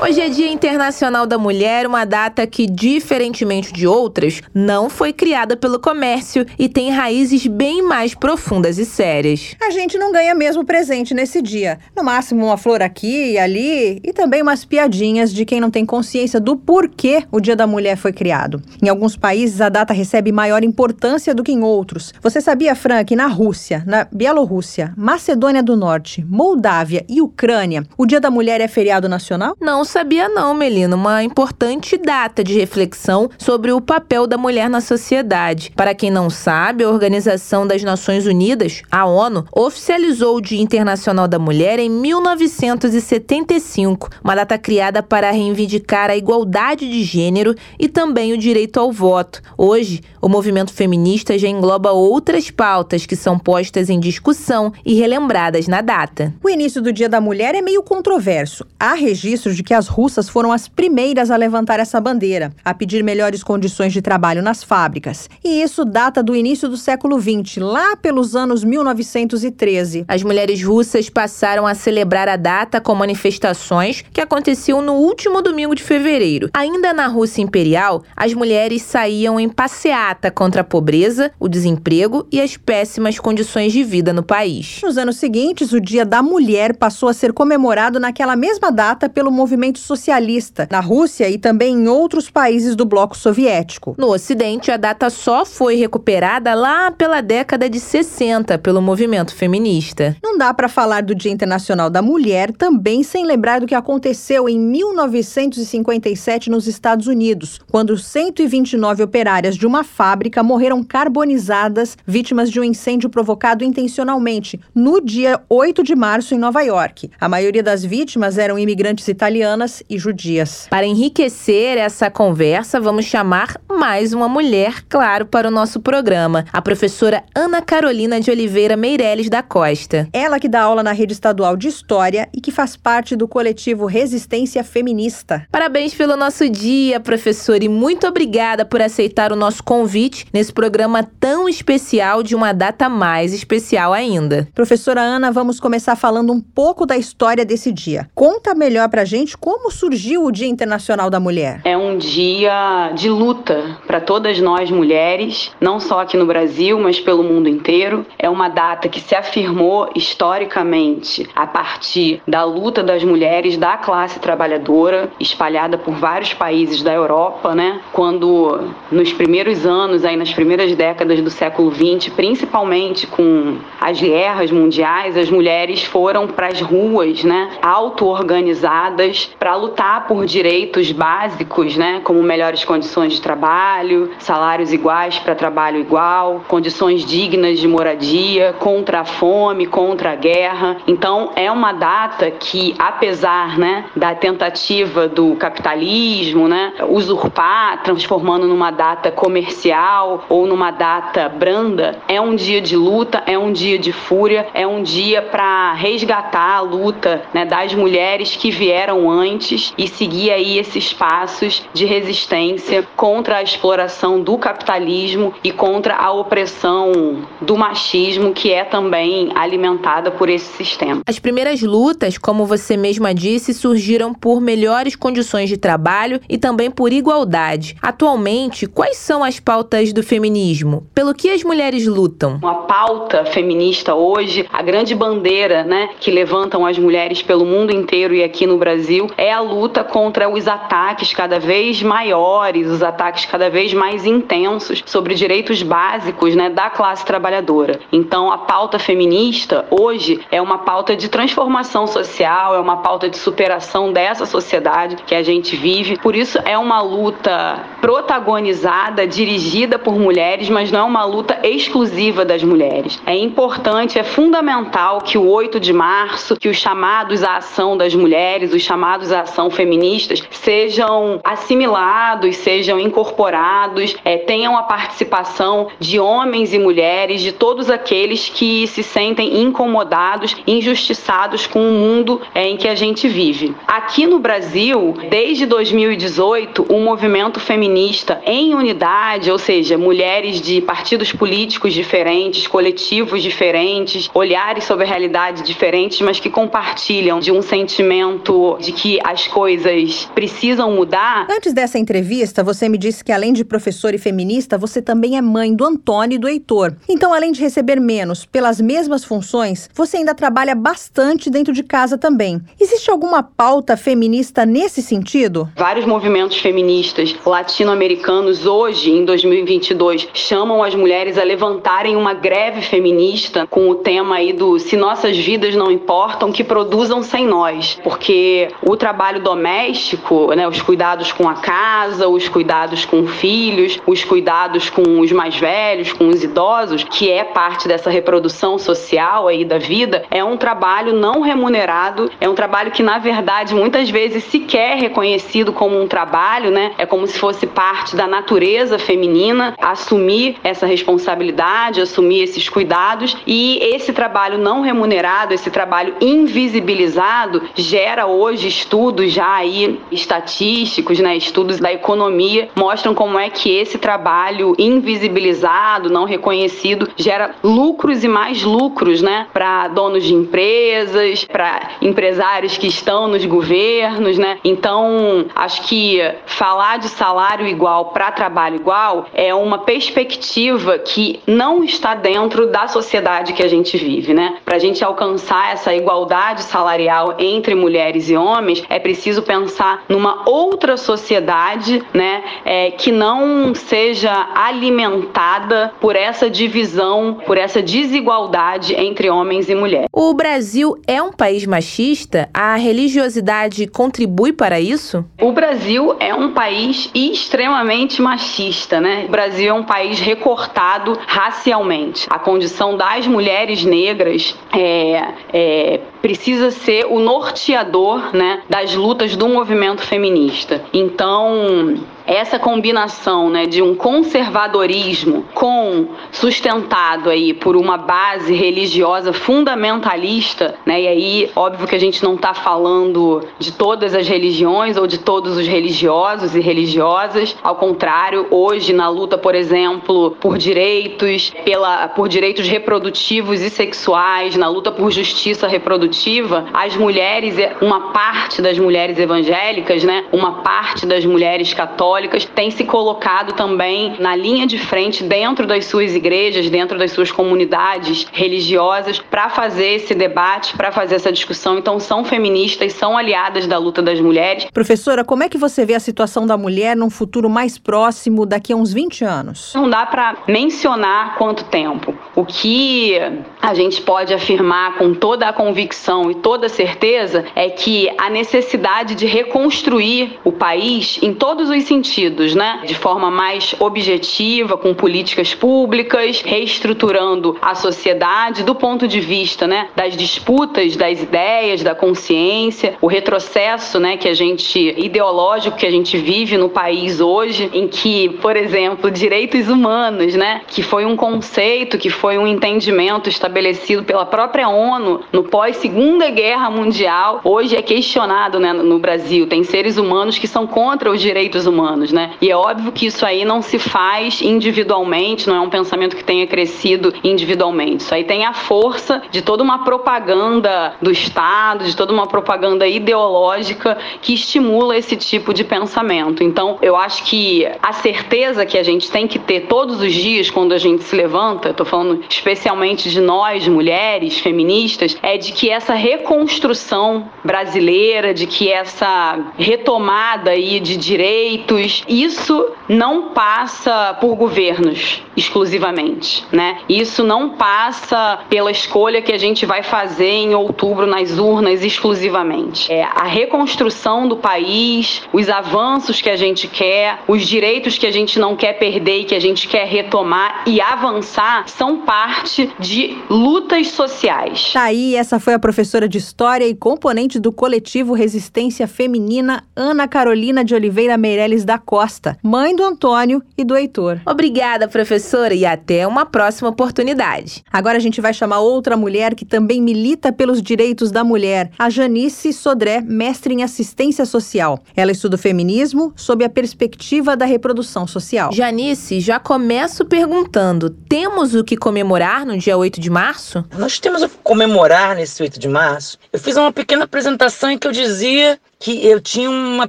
Hoje 0.00 0.20
é 0.20 0.28
Dia 0.28 0.48
Internacional 0.48 1.26
da 1.26 1.36
Mulher, 1.36 1.84
uma 1.84 2.04
data 2.04 2.46
que, 2.46 2.66
diferentemente 2.66 3.72
de 3.72 3.84
outras, 3.84 4.40
não 4.54 4.88
foi 4.88 5.12
criada 5.12 5.56
pelo 5.56 5.80
comércio 5.80 6.46
e 6.56 6.68
tem 6.68 6.92
raízes 6.92 7.48
bem 7.48 7.82
mais 7.82 8.14
profundas 8.14 8.78
e 8.78 8.84
sérias. 8.84 9.56
A 9.60 9.70
gente 9.70 9.98
não 9.98 10.12
ganha 10.12 10.36
mesmo 10.36 10.64
presente 10.64 11.12
nesse 11.12 11.42
dia. 11.42 11.80
No 11.96 12.04
máximo, 12.04 12.46
uma 12.46 12.56
flor 12.56 12.80
aqui 12.80 13.32
e 13.32 13.38
ali 13.38 14.00
e 14.04 14.12
também 14.12 14.40
umas 14.40 14.64
piadinhas 14.64 15.32
de 15.34 15.44
quem 15.44 15.60
não 15.60 15.70
tem 15.70 15.84
consciência 15.84 16.38
do 16.38 16.56
porquê 16.56 17.24
o 17.32 17.40
Dia 17.40 17.56
da 17.56 17.66
Mulher 17.66 17.96
foi 17.96 18.12
criado. 18.12 18.62
Em 18.80 18.88
alguns 18.88 19.16
países, 19.16 19.60
a 19.60 19.68
data 19.68 19.92
recebe 19.92 20.30
maior 20.30 20.62
importância 20.62 21.34
do 21.34 21.42
que 21.42 21.52
em 21.52 21.64
outros. 21.64 22.14
Você 22.22 22.40
sabia, 22.40 22.76
Fran, 22.76 23.04
que 23.04 23.16
na 23.16 23.26
Rússia, 23.26 23.82
na 23.84 24.06
Bielorrússia, 24.12 24.94
Macedônia 24.96 25.62
do 25.62 25.76
Norte, 25.76 26.24
Moldávia 26.24 27.04
e 27.08 27.20
Ucrânia, 27.20 27.84
o 27.96 28.06
Dia 28.06 28.20
da 28.20 28.30
Mulher 28.30 28.60
é 28.60 28.68
feriado 28.68 29.08
nacional? 29.08 29.56
Não 29.60 29.87
sabia 29.88 30.28
não, 30.28 30.52
Melina, 30.52 30.94
uma 30.94 31.24
importante 31.24 31.96
data 31.96 32.44
de 32.44 32.52
reflexão 32.52 33.30
sobre 33.38 33.72
o 33.72 33.80
papel 33.80 34.26
da 34.26 34.36
mulher 34.36 34.68
na 34.68 34.82
sociedade. 34.82 35.72
Para 35.74 35.94
quem 35.94 36.10
não 36.10 36.28
sabe, 36.28 36.84
a 36.84 36.90
Organização 36.90 37.66
das 37.66 37.82
Nações 37.82 38.26
Unidas, 38.26 38.82
a 38.90 39.06
ONU, 39.06 39.46
oficializou 39.50 40.36
o 40.36 40.42
Dia 40.42 40.60
Internacional 40.60 41.26
da 41.26 41.38
Mulher 41.38 41.78
em 41.78 41.88
1975, 41.88 44.10
uma 44.22 44.34
data 44.34 44.58
criada 44.58 45.02
para 45.02 45.30
reivindicar 45.30 46.10
a 46.10 46.16
igualdade 46.16 46.86
de 46.88 47.02
gênero 47.02 47.54
e 47.78 47.88
também 47.88 48.34
o 48.34 48.38
direito 48.38 48.78
ao 48.78 48.92
voto. 48.92 49.40
Hoje, 49.56 50.02
o 50.20 50.28
movimento 50.28 50.72
feminista 50.72 51.38
já 51.38 51.48
engloba 51.48 51.92
outras 51.92 52.50
pautas 52.50 53.06
que 53.06 53.16
são 53.16 53.38
postas 53.38 53.88
em 53.88 53.98
discussão 53.98 54.70
e 54.84 54.92
relembradas 54.94 55.66
na 55.66 55.80
data. 55.80 56.34
O 56.44 56.50
início 56.50 56.82
do 56.82 56.92
Dia 56.92 57.08
da 57.08 57.22
Mulher 57.22 57.54
é 57.54 57.62
meio 57.62 57.82
controverso. 57.82 58.66
Há 58.78 58.92
registros 58.92 59.56
de 59.56 59.62
que 59.62 59.77
as 59.78 59.86
russas 59.86 60.28
foram 60.28 60.52
as 60.52 60.66
primeiras 60.66 61.30
a 61.30 61.36
levantar 61.36 61.80
essa 61.80 62.00
bandeira, 62.00 62.52
a 62.64 62.74
pedir 62.74 63.02
melhores 63.02 63.42
condições 63.42 63.92
de 63.92 64.02
trabalho 64.02 64.42
nas 64.42 64.62
fábricas. 64.62 65.30
E 65.44 65.62
isso 65.62 65.84
data 65.84 66.22
do 66.22 66.34
início 66.34 66.68
do 66.68 66.76
século 66.76 67.18
XX, 67.20 67.58
lá 67.58 67.96
pelos 67.96 68.34
anos 68.34 68.64
1913. 68.64 70.04
As 70.08 70.22
mulheres 70.22 70.62
russas 70.62 71.08
passaram 71.08 71.66
a 71.66 71.74
celebrar 71.74 72.28
a 72.28 72.36
data 72.36 72.80
com 72.80 72.94
manifestações 72.94 74.04
que 74.12 74.20
aconteciam 74.20 74.82
no 74.82 74.94
último 74.94 75.40
domingo 75.40 75.74
de 75.74 75.82
fevereiro. 75.82 76.50
Ainda 76.52 76.92
na 76.92 77.06
Rússia 77.06 77.40
Imperial, 77.40 78.02
as 78.16 78.34
mulheres 78.34 78.82
saíam 78.82 79.38
em 79.38 79.48
passeata 79.48 80.30
contra 80.30 80.62
a 80.62 80.64
pobreza, 80.64 81.30
o 81.38 81.48
desemprego 81.48 82.26
e 82.32 82.40
as 82.40 82.56
péssimas 82.56 83.18
condições 83.18 83.72
de 83.72 83.84
vida 83.84 84.12
no 84.12 84.22
país. 84.22 84.80
Nos 84.82 84.98
anos 84.98 85.16
seguintes, 85.16 85.72
o 85.72 85.80
Dia 85.80 86.04
da 86.04 86.22
Mulher 86.22 86.76
passou 86.76 87.08
a 87.08 87.14
ser 87.14 87.32
comemorado 87.32 88.00
naquela 88.00 88.34
mesma 88.34 88.72
data 88.72 89.08
pelo 89.08 89.30
movimento 89.30 89.67
movimento 89.68 89.78
socialista 89.78 90.66
na 90.70 90.80
Rússia 90.80 91.28
e 91.28 91.36
também 91.36 91.74
em 91.74 91.88
outros 91.88 92.30
países 92.30 92.74
do 92.74 92.84
bloco 92.84 93.16
soviético. 93.16 93.94
No 93.98 94.08
Ocidente, 94.08 94.70
a 94.70 94.76
data 94.76 95.10
só 95.10 95.44
foi 95.44 95.76
recuperada 95.76 96.54
lá 96.54 96.90
pela 96.90 97.20
década 97.20 97.68
de 97.68 97.78
60 97.78 98.58
pelo 98.58 98.80
movimento 98.80 99.34
feminista. 99.34 100.16
Não 100.22 100.38
dá 100.38 100.54
para 100.54 100.68
falar 100.68 101.02
do 101.02 101.14
Dia 101.14 101.32
Internacional 101.32 101.90
da 101.90 102.00
Mulher 102.00 102.52
também 102.52 103.02
sem 103.02 103.26
lembrar 103.26 103.60
do 103.60 103.66
que 103.66 103.74
aconteceu 103.74 104.48
em 104.48 104.58
1957 104.58 106.50
nos 106.50 106.66
Estados 106.66 107.06
Unidos, 107.06 107.60
quando 107.70 107.98
129 107.98 109.02
operárias 109.02 109.56
de 109.56 109.66
uma 109.66 109.84
fábrica 109.84 110.42
morreram 110.42 110.82
carbonizadas, 110.82 111.96
vítimas 112.06 112.50
de 112.50 112.58
um 112.58 112.64
incêndio 112.64 113.10
provocado 113.10 113.64
intencionalmente, 113.64 114.58
no 114.74 115.00
dia 115.00 115.40
8 115.48 115.82
de 115.82 115.94
março 115.94 116.34
em 116.34 116.38
Nova 116.38 116.62
York. 116.62 117.10
A 117.20 117.28
maioria 117.28 117.62
das 117.62 117.84
vítimas 117.84 118.38
eram 118.38 118.58
imigrantes 118.58 119.06
italianos 119.08 119.57
e 119.88 119.98
judias. 119.98 120.66
Para 120.70 120.86
enriquecer 120.86 121.78
essa 121.78 122.10
conversa, 122.10 122.80
vamos 122.80 123.04
chamar 123.04 123.56
mais 123.68 124.12
uma 124.12 124.28
mulher, 124.28 124.82
claro, 124.88 125.26
para 125.26 125.48
o 125.48 125.50
nosso 125.50 125.80
programa, 125.80 126.44
a 126.52 126.60
professora 126.60 127.24
Ana 127.34 127.62
Carolina 127.62 128.20
de 128.20 128.30
Oliveira 128.30 128.76
Meirelles 128.76 129.28
da 129.30 129.42
Costa. 129.42 130.08
Ela 130.12 130.38
que 130.38 130.48
dá 130.48 130.62
aula 130.62 130.82
na 130.82 130.92
rede 130.92 131.12
estadual 131.12 131.56
de 131.56 131.68
História 131.68 132.28
e 132.34 132.40
que 132.40 132.50
faz 132.50 132.76
parte 132.76 133.16
do 133.16 133.28
coletivo 133.28 133.86
Resistência 133.86 134.62
Feminista. 134.64 135.46
Parabéns 135.50 135.94
pelo 135.94 136.16
nosso 136.16 136.48
dia, 136.48 137.00
professora, 137.00 137.64
e 137.64 137.68
muito 137.68 138.06
obrigada 138.06 138.64
por 138.64 138.80
aceitar 138.80 139.32
o 139.32 139.36
nosso 139.36 139.62
convite 139.62 140.26
nesse 140.32 140.52
programa 140.52 141.02
tão 141.18 141.48
especial 141.48 142.22
de 142.22 142.34
uma 142.34 142.52
data 142.52 142.88
mais 142.88 143.32
especial 143.32 143.92
ainda. 143.92 144.48
Professora 144.54 145.00
Ana, 145.00 145.30
vamos 145.30 145.60
começar 145.60 145.96
falando 145.96 146.32
um 146.32 146.40
pouco 146.40 146.84
da 146.84 146.96
história 146.96 147.44
desse 147.44 147.72
dia. 147.72 148.08
Conta 148.14 148.54
melhor 148.54 148.88
pra 148.88 149.04
gente 149.04 149.36
como 149.48 149.70
surgiu 149.70 150.26
o 150.26 150.30
Dia 150.30 150.46
Internacional 150.46 151.08
da 151.08 151.18
Mulher? 151.18 151.62
É 151.64 151.74
um 151.74 151.96
dia 151.96 152.92
de 152.94 153.08
luta 153.08 153.78
para 153.86 153.98
todas 153.98 154.38
nós 154.38 154.70
mulheres, 154.70 155.50
não 155.58 155.80
só 155.80 156.00
aqui 156.00 156.18
no 156.18 156.26
Brasil, 156.26 156.78
mas 156.78 157.00
pelo 157.00 157.24
mundo 157.24 157.48
inteiro. 157.48 158.04
É 158.18 158.28
uma 158.28 158.50
data 158.50 158.90
que 158.90 159.00
se 159.00 159.14
afirmou 159.14 159.88
historicamente 159.96 161.26
a 161.34 161.46
partir 161.46 162.20
da 162.28 162.44
luta 162.44 162.82
das 162.82 163.02
mulheres 163.02 163.56
da 163.56 163.78
classe 163.78 164.20
trabalhadora, 164.20 165.10
espalhada 165.18 165.78
por 165.78 165.94
vários 165.94 166.34
países 166.34 166.82
da 166.82 166.92
Europa, 166.92 167.54
né? 167.54 167.80
Quando 167.90 168.74
nos 168.92 169.14
primeiros 169.14 169.64
anos, 169.64 170.04
aí 170.04 170.14
nas 170.18 170.30
primeiras 170.30 170.76
décadas 170.76 171.22
do 171.22 171.30
século 171.30 171.72
XX, 171.72 172.12
principalmente 172.12 173.06
com 173.06 173.56
as 173.80 173.98
guerras 173.98 174.50
mundiais, 174.50 175.16
as 175.16 175.30
mulheres 175.30 175.84
foram 175.84 176.26
para 176.26 176.48
as 176.48 176.60
ruas, 176.60 177.24
né? 177.24 177.48
Auto-organizadas 177.62 179.30
para 179.38 179.54
lutar 179.54 180.06
por 180.06 180.26
direitos 180.26 180.90
básicos, 180.90 181.76
né, 181.76 182.00
como 182.02 182.22
melhores 182.22 182.64
condições 182.64 183.14
de 183.14 183.22
trabalho, 183.22 184.10
salários 184.18 184.72
iguais 184.72 185.18
para 185.18 185.34
trabalho 185.34 185.78
igual, 185.78 186.42
condições 186.48 187.04
dignas 187.04 187.58
de 187.58 187.68
moradia, 187.68 188.54
contra 188.58 189.00
a 189.00 189.04
fome, 189.04 189.66
contra 189.66 190.12
a 190.12 190.16
guerra. 190.16 190.78
Então 190.86 191.30
é 191.36 191.50
uma 191.50 191.72
data 191.72 192.30
que, 192.30 192.74
apesar, 192.78 193.58
né, 193.58 193.84
da 193.94 194.14
tentativa 194.14 195.06
do 195.06 195.36
capitalismo, 195.36 196.48
né, 196.48 196.72
usurpar, 196.88 197.82
transformando 197.82 198.46
numa 198.46 198.70
data 198.70 199.10
comercial 199.10 200.24
ou 200.28 200.46
numa 200.46 200.70
data 200.70 201.28
branda, 201.28 201.96
é 202.08 202.20
um 202.20 202.34
dia 202.34 202.60
de 202.60 202.76
luta, 202.76 203.22
é 203.26 203.38
um 203.38 203.52
dia 203.52 203.78
de 203.78 203.92
fúria, 203.92 204.48
é 204.52 204.66
um 204.66 204.82
dia 204.82 205.22
para 205.22 205.72
resgatar 205.74 206.56
a 206.56 206.60
luta, 206.60 207.22
né, 207.32 207.44
das 207.44 207.72
mulheres 207.74 208.34
que 208.34 208.50
vieram 208.50 209.08
antes 209.10 209.27
antes 209.28 209.72
e 209.76 209.86
seguir 209.86 210.30
aí 210.30 210.58
esses 210.58 210.92
passos 210.92 211.62
de 211.72 211.84
resistência 211.84 212.86
contra 212.96 213.36
a 213.36 213.42
exploração 213.42 214.20
do 214.20 214.36
capitalismo 214.38 215.34
e 215.44 215.52
contra 215.52 215.94
a 215.94 216.12
opressão 216.12 217.26
do 217.40 217.56
machismo 217.56 218.32
que 218.32 218.52
é 218.52 218.64
também 218.64 219.30
alimentada 219.34 220.10
por 220.10 220.28
esse 220.28 220.52
sistema. 220.56 221.02
As 221.06 221.18
primeiras 221.18 221.62
lutas, 221.62 222.18
como 222.18 222.46
você 222.46 222.76
mesma 222.76 223.14
disse, 223.14 223.52
surgiram 223.54 224.12
por 224.14 224.40
melhores 224.40 224.96
condições 224.96 225.48
de 225.48 225.56
trabalho 225.56 226.20
e 226.28 226.38
também 226.38 226.70
por 226.70 226.92
igualdade. 226.92 227.76
Atualmente, 227.82 228.66
quais 228.66 228.96
são 228.96 229.22
as 229.22 229.38
pautas 229.40 229.92
do 229.92 230.02
feminismo? 230.02 230.86
Pelo 230.94 231.14
que 231.14 231.30
as 231.30 231.42
mulheres 231.42 231.86
lutam? 231.86 232.38
A 232.42 232.54
pauta 232.54 233.24
feminista 233.26 233.94
hoje, 233.94 234.46
a 234.52 234.62
grande 234.62 234.94
bandeira, 234.94 235.64
né, 235.64 235.90
que 236.00 236.10
levantam 236.10 236.66
as 236.66 236.78
mulheres 236.78 237.22
pelo 237.22 237.44
mundo 237.44 237.72
inteiro 237.72 238.14
e 238.14 238.22
aqui 238.22 238.46
no 238.46 238.58
Brasil 238.58 239.07
é 239.16 239.32
a 239.32 239.40
luta 239.40 239.84
contra 239.84 240.28
os 240.28 240.46
ataques 240.46 241.12
cada 241.12 241.38
vez 241.38 241.82
maiores, 241.82 242.68
os 242.68 242.82
ataques 242.82 243.24
cada 243.24 243.48
vez 243.50 243.72
mais 243.72 244.04
intensos 244.04 244.82
sobre 244.86 245.14
direitos 245.14 245.62
básicos 245.62 246.34
né, 246.34 246.50
da 246.50 246.70
classe 246.70 247.04
trabalhadora. 247.04 247.80
Então, 247.92 248.30
a 248.30 248.38
pauta 248.38 248.78
feminista 248.78 249.66
hoje 249.70 250.20
é 250.30 250.40
uma 250.40 250.58
pauta 250.58 250.96
de 250.96 251.08
transformação 251.08 251.86
social, 251.86 252.54
é 252.54 252.58
uma 252.58 252.78
pauta 252.78 253.08
de 253.08 253.16
superação 253.16 253.92
dessa 253.92 254.26
sociedade 254.26 254.96
que 255.06 255.14
a 255.14 255.22
gente 255.22 255.56
vive. 255.56 255.98
Por 255.98 256.16
isso, 256.16 256.38
é 256.44 256.58
uma 256.58 256.80
luta 256.80 257.64
protagonizada, 257.80 259.06
dirigida 259.06 259.78
por 259.78 259.98
mulheres, 259.98 260.48
mas 260.48 260.70
não 260.70 260.80
é 260.80 260.84
uma 260.84 261.04
luta 261.04 261.38
exclusiva 261.42 262.24
das 262.24 262.42
mulheres. 262.42 263.00
É 263.06 263.16
importante, 263.16 263.98
é 263.98 264.04
fundamental 264.04 265.00
que 265.00 265.16
o 265.16 265.28
8 265.28 265.60
de 265.60 265.72
março, 265.72 266.36
que 266.36 266.48
os 266.48 266.56
chamados 266.56 267.22
à 267.22 267.36
ação 267.36 267.76
das 267.76 267.94
mulheres, 267.94 268.52
os 268.52 268.62
chamados 268.62 268.97
chamados 268.98 269.12
à 269.12 269.20
ação 269.20 269.50
feministas 269.50 270.22
sejam 270.30 271.20
assimilados, 271.22 272.36
sejam 272.36 272.80
incorporados, 272.80 273.94
é, 274.04 274.16
tenham 274.18 274.56
a 274.56 274.62
participação 274.62 275.68
de 275.78 276.00
homens 276.00 276.52
e 276.52 276.58
mulheres, 276.58 277.20
de 277.20 277.32
todos 277.32 277.70
aqueles 277.70 278.28
que 278.28 278.66
se 278.66 278.82
sentem 278.82 279.40
incomodados, 279.40 280.34
injustiçados 280.46 281.46
com 281.46 281.60
o 281.60 281.72
mundo 281.72 282.20
é, 282.34 282.48
em 282.48 282.56
que 282.56 282.66
a 282.66 282.74
gente 282.74 283.08
vive. 283.08 283.54
Aqui 283.66 284.06
no 284.06 284.18
Brasil, 284.18 284.94
desde 285.08 285.46
2018, 285.46 286.66
o 286.68 286.80
movimento 286.80 287.38
feminista 287.38 288.20
em 288.24 288.54
unidade, 288.54 289.30
ou 289.30 289.38
seja, 289.38 289.78
mulheres 289.78 290.40
de 290.40 290.60
partidos 290.60 291.12
políticos 291.12 291.72
diferentes, 291.72 292.46
coletivos 292.46 293.22
diferentes, 293.22 294.10
olhares 294.14 294.64
sobre 294.64 294.84
a 294.84 294.88
realidade 294.88 295.42
diferentes, 295.42 296.00
mas 296.00 296.18
que 296.18 296.30
compartilham 296.30 297.20
de 297.20 297.30
um 297.30 297.42
sentimento 297.42 298.56
de 298.60 298.72
que 298.72 298.87
as 299.04 299.26
coisas 299.26 300.08
precisam 300.14 300.72
mudar. 300.72 301.26
Antes 301.30 301.52
dessa 301.52 301.78
entrevista, 301.78 302.42
você 302.42 302.68
me 302.68 302.78
disse 302.78 303.04
que 303.04 303.12
além 303.12 303.32
de 303.32 303.44
professora 303.44 303.96
e 303.96 303.98
feminista, 303.98 304.56
você 304.56 304.80
também 304.80 305.16
é 305.16 305.20
mãe 305.20 305.54
do 305.54 305.64
Antônio 305.64 306.16
e 306.16 306.18
do 306.18 306.28
Heitor. 306.28 306.74
Então, 306.88 307.12
além 307.12 307.32
de 307.32 307.40
receber 307.40 307.80
menos 307.80 308.24
pelas 308.24 308.60
mesmas 308.60 309.04
funções, 309.04 309.68
você 309.74 309.98
ainda 309.98 310.14
trabalha 310.14 310.54
bastante 310.54 311.28
dentro 311.28 311.52
de 311.52 311.62
casa 311.62 311.98
também. 311.98 312.40
Existe 312.60 312.90
alguma 312.90 313.22
pauta 313.22 313.76
feminista 313.76 314.46
nesse 314.46 314.80
sentido? 314.80 315.50
Vários 315.56 315.84
movimentos 315.84 316.38
feministas 316.38 317.14
latino-americanos 317.26 318.46
hoje, 318.46 318.90
em 318.90 319.04
2022, 319.04 320.08
chamam 320.14 320.62
as 320.62 320.74
mulheres 320.74 321.18
a 321.18 321.24
levantarem 321.24 321.96
uma 321.96 322.14
greve 322.14 322.62
feminista 322.62 323.46
com 323.46 323.68
o 323.68 323.74
tema 323.74 324.16
aí 324.16 324.32
do 324.32 324.58
se 324.58 324.76
nossas 324.76 325.16
vidas 325.16 325.54
não 325.54 325.70
importam, 325.70 326.32
que 326.32 326.44
produzam 326.44 327.02
sem 327.02 327.26
nós. 327.26 327.78
Porque 327.82 328.48
o 328.62 328.76
trabalho 328.78 329.20
doméstico, 329.20 330.34
né, 330.34 330.46
os 330.48 330.62
cuidados 330.62 331.12
com 331.12 331.28
a 331.28 331.34
casa, 331.34 332.08
os 332.08 332.28
cuidados 332.28 332.84
com 332.84 333.06
filhos, 333.06 333.80
os 333.86 334.04
cuidados 334.04 334.70
com 334.70 335.00
os 335.00 335.12
mais 335.12 335.36
velhos, 335.36 335.92
com 335.92 336.08
os 336.08 336.22
idosos, 336.22 336.84
que 336.84 337.10
é 337.10 337.24
parte 337.24 337.66
dessa 337.68 337.90
reprodução 337.90 338.58
social 338.58 339.28
aí 339.28 339.44
da 339.44 339.58
vida, 339.58 340.04
é 340.10 340.22
um 340.22 340.36
trabalho 340.36 340.92
não 340.92 341.20
remunerado, 341.20 342.10
é 342.20 342.28
um 342.28 342.34
trabalho 342.34 342.70
que 342.70 342.82
na 342.82 342.98
verdade 342.98 343.54
muitas 343.54 343.90
vezes 343.90 344.24
sequer 344.24 344.68
é 344.68 344.74
reconhecido 344.74 345.52
como 345.52 345.80
um 345.80 345.88
trabalho, 345.88 346.50
né? 346.50 346.72
É 346.76 346.84
como 346.84 347.06
se 347.06 347.18
fosse 347.18 347.46
parte 347.46 347.96
da 347.96 348.06
natureza 348.06 348.78
feminina 348.78 349.54
assumir 349.58 350.36
essa 350.44 350.66
responsabilidade, 350.66 351.80
assumir 351.80 352.22
esses 352.22 352.48
cuidados 352.48 353.16
e 353.26 353.58
esse 353.62 353.92
trabalho 353.92 354.36
não 354.36 354.60
remunerado, 354.60 355.32
esse 355.32 355.50
trabalho 355.50 355.94
invisibilizado 356.00 357.42
gera 357.54 358.06
hoje 358.06 358.48
estudos 358.68 359.10
já 359.10 359.36
aí 359.36 359.80
estatísticos, 359.90 360.98
né, 360.98 361.16
estudos 361.16 361.58
da 361.58 361.72
economia 361.72 362.50
mostram 362.54 362.94
como 362.94 363.18
é 363.18 363.30
que 363.30 363.50
esse 363.50 363.78
trabalho 363.78 364.54
invisibilizado, 364.58 365.88
não 365.88 366.04
reconhecido, 366.04 366.86
gera 366.94 367.34
lucros 367.42 368.04
e 368.04 368.08
mais 368.08 368.44
lucros, 368.44 369.00
né, 369.00 369.26
para 369.32 369.68
donos 369.68 370.04
de 370.04 370.12
empresas, 370.12 371.24
para 371.24 371.70
empresários 371.80 372.58
que 372.58 372.66
estão 372.66 373.08
nos 373.08 373.24
governos, 373.24 374.18
né? 374.18 374.38
Então, 374.44 375.24
acho 375.34 375.62
que 375.62 376.00
falar 376.26 376.78
de 376.78 376.88
salário 376.88 377.46
igual 377.46 377.86
para 377.86 378.12
trabalho 378.12 378.56
igual 378.56 379.06
é 379.14 379.34
uma 379.34 379.58
perspectiva 379.58 380.78
que 380.78 381.20
não 381.26 381.64
está 381.64 381.94
dentro 381.94 382.50
da 382.50 382.68
sociedade 382.68 383.32
que 383.32 383.42
a 383.42 383.48
gente 383.48 383.78
vive, 383.78 384.12
né? 384.12 384.36
Para 384.44 384.56
a 384.56 384.58
gente 384.58 384.84
alcançar 384.84 385.52
essa 385.52 385.74
igualdade 385.74 386.42
salarial 386.42 387.14
entre 387.18 387.54
mulheres 387.54 388.10
e 388.10 388.16
homens, 388.16 388.57
é 388.68 388.78
preciso 388.78 389.22
pensar 389.22 389.84
numa 389.88 390.28
outra 390.28 390.76
sociedade, 390.76 391.82
né, 391.92 392.22
é, 392.44 392.70
que 392.70 392.90
não 392.92 393.54
seja 393.54 394.28
alimentada 394.34 395.72
por 395.80 395.96
essa 395.96 396.30
divisão, 396.30 397.18
por 397.26 397.36
essa 397.36 397.62
desigualdade 397.62 398.74
entre 398.74 399.10
homens 399.10 399.48
e 399.48 399.54
mulheres. 399.54 399.88
O 399.92 400.14
Brasil 400.14 400.76
é 400.86 401.02
um 401.02 401.12
país 401.12 401.46
machista? 401.46 402.28
A 402.32 402.56
religiosidade 402.56 403.66
contribui 403.66 404.32
para 404.32 404.60
isso? 404.60 405.04
O 405.20 405.32
Brasil 405.32 405.96
é 405.98 406.14
um 406.14 406.32
país 406.32 406.90
extremamente 406.94 408.00
machista, 408.00 408.80
né? 408.80 409.04
O 409.06 409.10
Brasil 409.10 409.50
é 409.50 409.52
um 409.52 409.64
país 409.64 410.00
recortado 410.00 410.98
racialmente. 411.06 412.06
A 412.10 412.18
condição 412.18 412.76
das 412.76 413.06
mulheres 413.06 413.64
negras 413.64 414.36
é, 414.52 415.04
é 415.32 415.80
precisa 416.00 416.50
ser 416.50 416.86
o 416.86 416.98
norteador 417.00 418.14
né, 418.14 418.42
das 418.48 418.74
lutas 418.74 419.14
do 419.16 419.28
movimento 419.28 419.82
feminista. 419.82 420.62
Então, 420.72 421.76
essa 422.08 422.38
combinação 422.38 423.28
né, 423.28 423.44
de 423.44 423.60
um 423.60 423.74
conservadorismo 423.74 425.26
com 425.34 425.88
sustentado 426.10 427.10
aí 427.10 427.34
por 427.34 427.54
uma 427.54 427.76
base 427.76 428.32
religiosa 428.34 429.12
fundamentalista, 429.12 430.54
né, 430.64 430.80
e 430.80 430.88
aí 430.88 431.30
óbvio 431.36 431.68
que 431.68 431.74
a 431.74 431.78
gente 431.78 432.02
não 432.02 432.14
está 432.14 432.32
falando 432.32 433.22
de 433.38 433.52
todas 433.52 433.94
as 433.94 434.08
religiões 434.08 434.78
ou 434.78 434.86
de 434.86 434.98
todos 434.98 435.36
os 435.36 435.46
religiosos 435.46 436.34
e 436.34 436.40
religiosas, 436.40 437.36
ao 437.42 437.56
contrário, 437.56 438.26
hoje 438.30 438.72
na 438.72 438.88
luta, 438.88 439.18
por 439.18 439.34
exemplo, 439.34 440.16
por 440.18 440.38
direitos, 440.38 441.30
pela, 441.44 441.88
por 441.88 442.08
direitos 442.08 442.48
reprodutivos 442.48 443.42
e 443.42 443.50
sexuais, 443.50 444.34
na 444.34 444.48
luta 444.48 444.72
por 444.72 444.90
justiça 444.90 445.46
reprodutiva, 445.46 446.46
as 446.54 446.74
mulheres, 446.74 447.34
uma 447.60 447.92
parte 447.92 448.40
das 448.40 448.58
mulheres 448.58 448.98
evangélicas, 448.98 449.84
né, 449.84 450.06
uma 450.10 450.40
parte 450.40 450.86
das 450.86 451.04
mulheres 451.04 451.52
católicas 451.52 451.97
católicas 451.98 452.24
têm 452.24 452.50
se 452.50 452.64
colocado 452.64 453.32
também 453.32 453.96
na 453.98 454.14
linha 454.14 454.46
de 454.46 454.56
frente 454.56 455.02
dentro 455.02 455.46
das 455.46 455.64
suas 455.64 455.94
igrejas, 455.94 456.48
dentro 456.48 456.78
das 456.78 456.92
suas 456.92 457.10
comunidades 457.10 458.06
religiosas, 458.12 459.00
para 459.00 459.28
fazer 459.28 459.74
esse 459.74 459.94
debate, 459.94 460.56
para 460.56 460.70
fazer 460.70 460.94
essa 460.94 461.10
discussão. 461.10 461.58
Então, 461.58 461.80
são 461.80 462.04
feministas, 462.04 462.72
são 462.74 462.96
aliadas 462.96 463.48
da 463.48 463.58
luta 463.58 463.82
das 463.82 464.00
mulheres. 464.00 464.46
Professora, 464.52 465.04
como 465.04 465.24
é 465.24 465.28
que 465.28 465.36
você 465.36 465.64
vê 465.66 465.74
a 465.74 465.80
situação 465.80 466.24
da 466.24 466.36
mulher 466.36 466.76
num 466.76 466.90
futuro 466.90 467.28
mais 467.28 467.58
próximo, 467.58 468.24
daqui 468.24 468.52
a 468.52 468.56
uns 468.56 468.72
20 468.72 469.04
anos? 469.04 469.52
Não 469.54 469.68
dá 469.68 469.84
para 469.84 470.18
mencionar 470.28 471.16
quanto 471.16 471.44
tempo. 471.44 471.92
O 472.14 472.24
que 472.24 472.94
a 473.42 473.54
gente 473.54 473.82
pode 473.82 474.14
afirmar 474.14 474.78
com 474.78 474.94
toda 474.94 475.28
a 475.28 475.32
convicção 475.32 476.10
e 476.10 476.14
toda 476.14 476.46
a 476.46 476.50
certeza 476.50 477.24
é 477.34 477.50
que 477.50 477.88
a 477.98 478.08
necessidade 478.08 478.94
de 478.94 479.06
reconstruir 479.06 480.18
o 480.22 480.30
país 480.30 480.98
em 481.02 481.12
todos 481.12 481.50
os 481.50 481.64
sentidos 481.64 481.87
sentidos, 481.88 482.34
né? 482.34 482.60
De 482.64 482.74
forma 482.74 483.10
mais 483.10 483.54
objetiva, 483.58 484.56
com 484.56 484.74
políticas 484.74 485.34
públicas, 485.34 486.20
reestruturando 486.20 487.36
a 487.40 487.54
sociedade 487.54 488.42
do 488.44 488.54
ponto 488.54 488.86
de 488.86 489.00
vista, 489.00 489.46
né, 489.46 489.68
das 489.74 489.96
disputas 489.96 490.76
das 490.76 491.02
ideias, 491.02 491.62
da 491.62 491.74
consciência, 491.74 492.76
o 492.80 492.86
retrocesso, 492.86 493.80
né, 493.80 493.96
que 493.96 494.08
a 494.08 494.14
gente 494.14 494.74
ideológico 494.78 495.56
que 495.56 495.66
a 495.66 495.70
gente 495.70 495.96
vive 495.96 496.36
no 496.36 496.48
país 496.48 497.00
hoje, 497.00 497.50
em 497.52 497.66
que, 497.66 498.10
por 498.20 498.36
exemplo, 498.36 498.90
direitos 498.90 499.48
humanos, 499.48 500.14
né, 500.14 500.42
que 500.46 500.62
foi 500.62 500.84
um 500.84 500.96
conceito, 500.96 501.78
que 501.78 501.90
foi 501.90 502.18
um 502.18 502.26
entendimento 502.26 503.08
estabelecido 503.08 503.82
pela 503.82 504.04
própria 504.04 504.48
ONU 504.48 505.00
no 505.12 505.24
pós 505.24 505.56
Segunda 505.56 506.10
Guerra 506.10 506.50
Mundial, 506.50 507.20
hoje 507.24 507.56
é 507.56 507.62
questionado, 507.62 508.38
né, 508.38 508.52
no 508.52 508.78
Brasil. 508.78 509.26
Tem 509.26 509.42
seres 509.42 509.78
humanos 509.78 510.18
que 510.18 510.26
são 510.26 510.46
contra 510.46 510.90
os 510.90 511.00
direitos 511.00 511.46
humanos 511.46 511.77
anos, 511.78 511.92
né? 511.92 512.14
E 512.20 512.30
é 512.30 512.36
óbvio 512.36 512.72
que 512.72 512.86
isso 512.86 513.06
aí 513.06 513.24
não 513.24 513.40
se 513.40 513.58
faz 513.58 514.20
individualmente, 514.20 515.28
não 515.28 515.36
é 515.36 515.40
um 515.40 515.48
pensamento 515.48 515.96
que 515.96 516.04
tenha 516.04 516.26
crescido 516.26 516.92
individualmente. 517.04 517.84
Isso 517.84 517.94
aí 517.94 518.04
tem 518.04 518.24
a 518.24 518.32
força 518.32 519.02
de 519.10 519.22
toda 519.22 519.42
uma 519.42 519.64
propaganda 519.64 520.74
do 520.82 520.90
Estado, 520.90 521.64
de 521.64 521.76
toda 521.76 521.92
uma 521.92 522.06
propaganda 522.06 522.66
ideológica 522.66 523.78
que 524.02 524.14
estimula 524.14 524.76
esse 524.76 524.96
tipo 524.96 525.32
de 525.32 525.44
pensamento. 525.44 526.22
Então, 526.22 526.58
eu 526.60 526.76
acho 526.76 527.04
que 527.04 527.46
a 527.62 527.72
certeza 527.72 528.44
que 528.44 528.58
a 528.58 528.62
gente 528.62 528.90
tem 528.90 529.06
que 529.06 529.18
ter 529.18 529.46
todos 529.46 529.80
os 529.80 529.92
dias 529.94 530.30
quando 530.30 530.52
a 530.52 530.58
gente 530.58 530.82
se 530.82 530.96
levanta, 530.96 531.50
estou 531.50 531.64
falando 531.64 532.02
especialmente 532.08 532.90
de 532.90 533.00
nós, 533.00 533.46
mulheres, 533.46 534.18
feministas, 534.18 534.96
é 535.02 535.16
de 535.16 535.32
que 535.32 535.50
essa 535.50 535.74
reconstrução 535.74 537.08
brasileira, 537.24 538.12
de 538.12 538.26
que 538.26 538.50
essa 538.50 539.18
retomada 539.38 540.30
aí 540.30 540.58
de 540.60 540.76
direitos 540.76 541.57
Isso 541.88 542.52
não 542.68 543.10
passa 543.10 543.94
por 544.00 544.14
governos 544.14 545.02
exclusivamente, 545.16 546.24
né? 546.30 546.58
Isso 546.68 547.02
não 547.02 547.30
passa 547.30 548.20
pela 548.28 548.50
escolha 548.50 549.02
que 549.02 549.12
a 549.12 549.18
gente 549.18 549.44
vai 549.46 549.62
fazer 549.62 550.10
em 550.10 550.34
outubro 550.34 550.86
nas 550.86 551.18
urnas 551.18 551.64
exclusivamente. 551.64 552.70
É 552.72 552.84
a 552.84 553.04
reconstrução 553.04 554.06
do 554.06 554.16
país, 554.16 555.02
os 555.12 555.28
avanços 555.28 556.00
que 556.00 556.10
a 556.10 556.16
gente 556.16 556.46
quer, 556.46 557.00
os 557.08 557.26
direitos 557.26 557.78
que 557.78 557.86
a 557.86 557.90
gente 557.90 558.18
não 558.18 558.36
quer 558.36 558.54
perder 558.54 559.00
e 559.00 559.04
que 559.04 559.14
a 559.14 559.20
gente 559.20 559.48
quer 559.48 559.66
retomar 559.66 560.42
e 560.46 560.60
avançar 560.60 561.48
são 561.48 561.78
parte 561.78 562.50
de 562.58 562.96
lutas 563.08 563.68
sociais. 563.68 564.52
Tá 564.52 564.64
aí, 564.64 564.94
essa 564.94 565.18
foi 565.18 565.34
a 565.34 565.38
professora 565.38 565.88
de 565.88 565.98
História 565.98 566.46
e 566.46 566.54
componente 566.54 567.18
do 567.18 567.32
coletivo 567.32 567.92
Resistência 567.92 568.66
Feminina, 568.68 569.44
Ana 569.56 569.88
Carolina 569.88 570.44
de 570.44 570.54
Oliveira 570.54 570.96
Meirelles 570.96 571.44
da 571.48 571.56
Costa, 571.56 572.18
mãe 572.22 572.54
do 572.54 572.62
Antônio 572.62 573.22
e 573.36 573.42
do 573.42 573.56
Heitor. 573.56 574.02
Obrigada, 574.04 574.68
professora, 574.68 575.32
e 575.32 575.46
até 575.46 575.86
uma 575.86 576.04
próxima 576.04 576.50
oportunidade. 576.50 577.42
Agora 577.50 577.78
a 577.78 577.80
gente 577.80 578.02
vai 578.02 578.12
chamar 578.12 578.40
outra 578.40 578.76
mulher 578.76 579.14
que 579.14 579.24
também 579.24 579.62
milita 579.62 580.12
pelos 580.12 580.42
direitos 580.42 580.90
da 580.90 581.02
mulher, 581.02 581.50
a 581.58 581.70
Janice 581.70 582.34
Sodré, 582.34 582.82
mestre 582.82 583.32
em 583.32 583.42
assistência 583.42 584.04
social. 584.04 584.62
Ela 584.76 584.92
estuda 584.92 585.16
o 585.16 585.18
feminismo 585.18 585.90
sob 585.96 586.22
a 586.22 586.28
perspectiva 586.28 587.16
da 587.16 587.24
reprodução 587.24 587.86
social. 587.86 588.30
Janice, 588.30 589.00
já 589.00 589.18
começo 589.18 589.86
perguntando: 589.86 590.68
temos 590.68 591.34
o 591.34 591.42
que 591.42 591.56
comemorar 591.56 592.26
no 592.26 592.36
dia 592.36 592.58
8 592.58 592.78
de 592.78 592.90
março? 592.90 593.42
Nós 593.56 593.78
temos 593.78 594.02
o 594.02 594.08
que 594.10 594.18
comemorar 594.22 594.94
nesse 594.96 595.22
8 595.22 595.40
de 595.40 595.48
março. 595.48 595.98
Eu 596.12 596.18
fiz 596.18 596.36
uma 596.36 596.52
pequena 596.52 596.84
apresentação 596.84 597.50
em 597.50 597.56
que 597.56 597.66
eu 597.66 597.72
dizia 597.72 598.38
que 598.58 598.84
eu 598.84 599.00
tinha 599.00 599.30
uma 599.30 599.68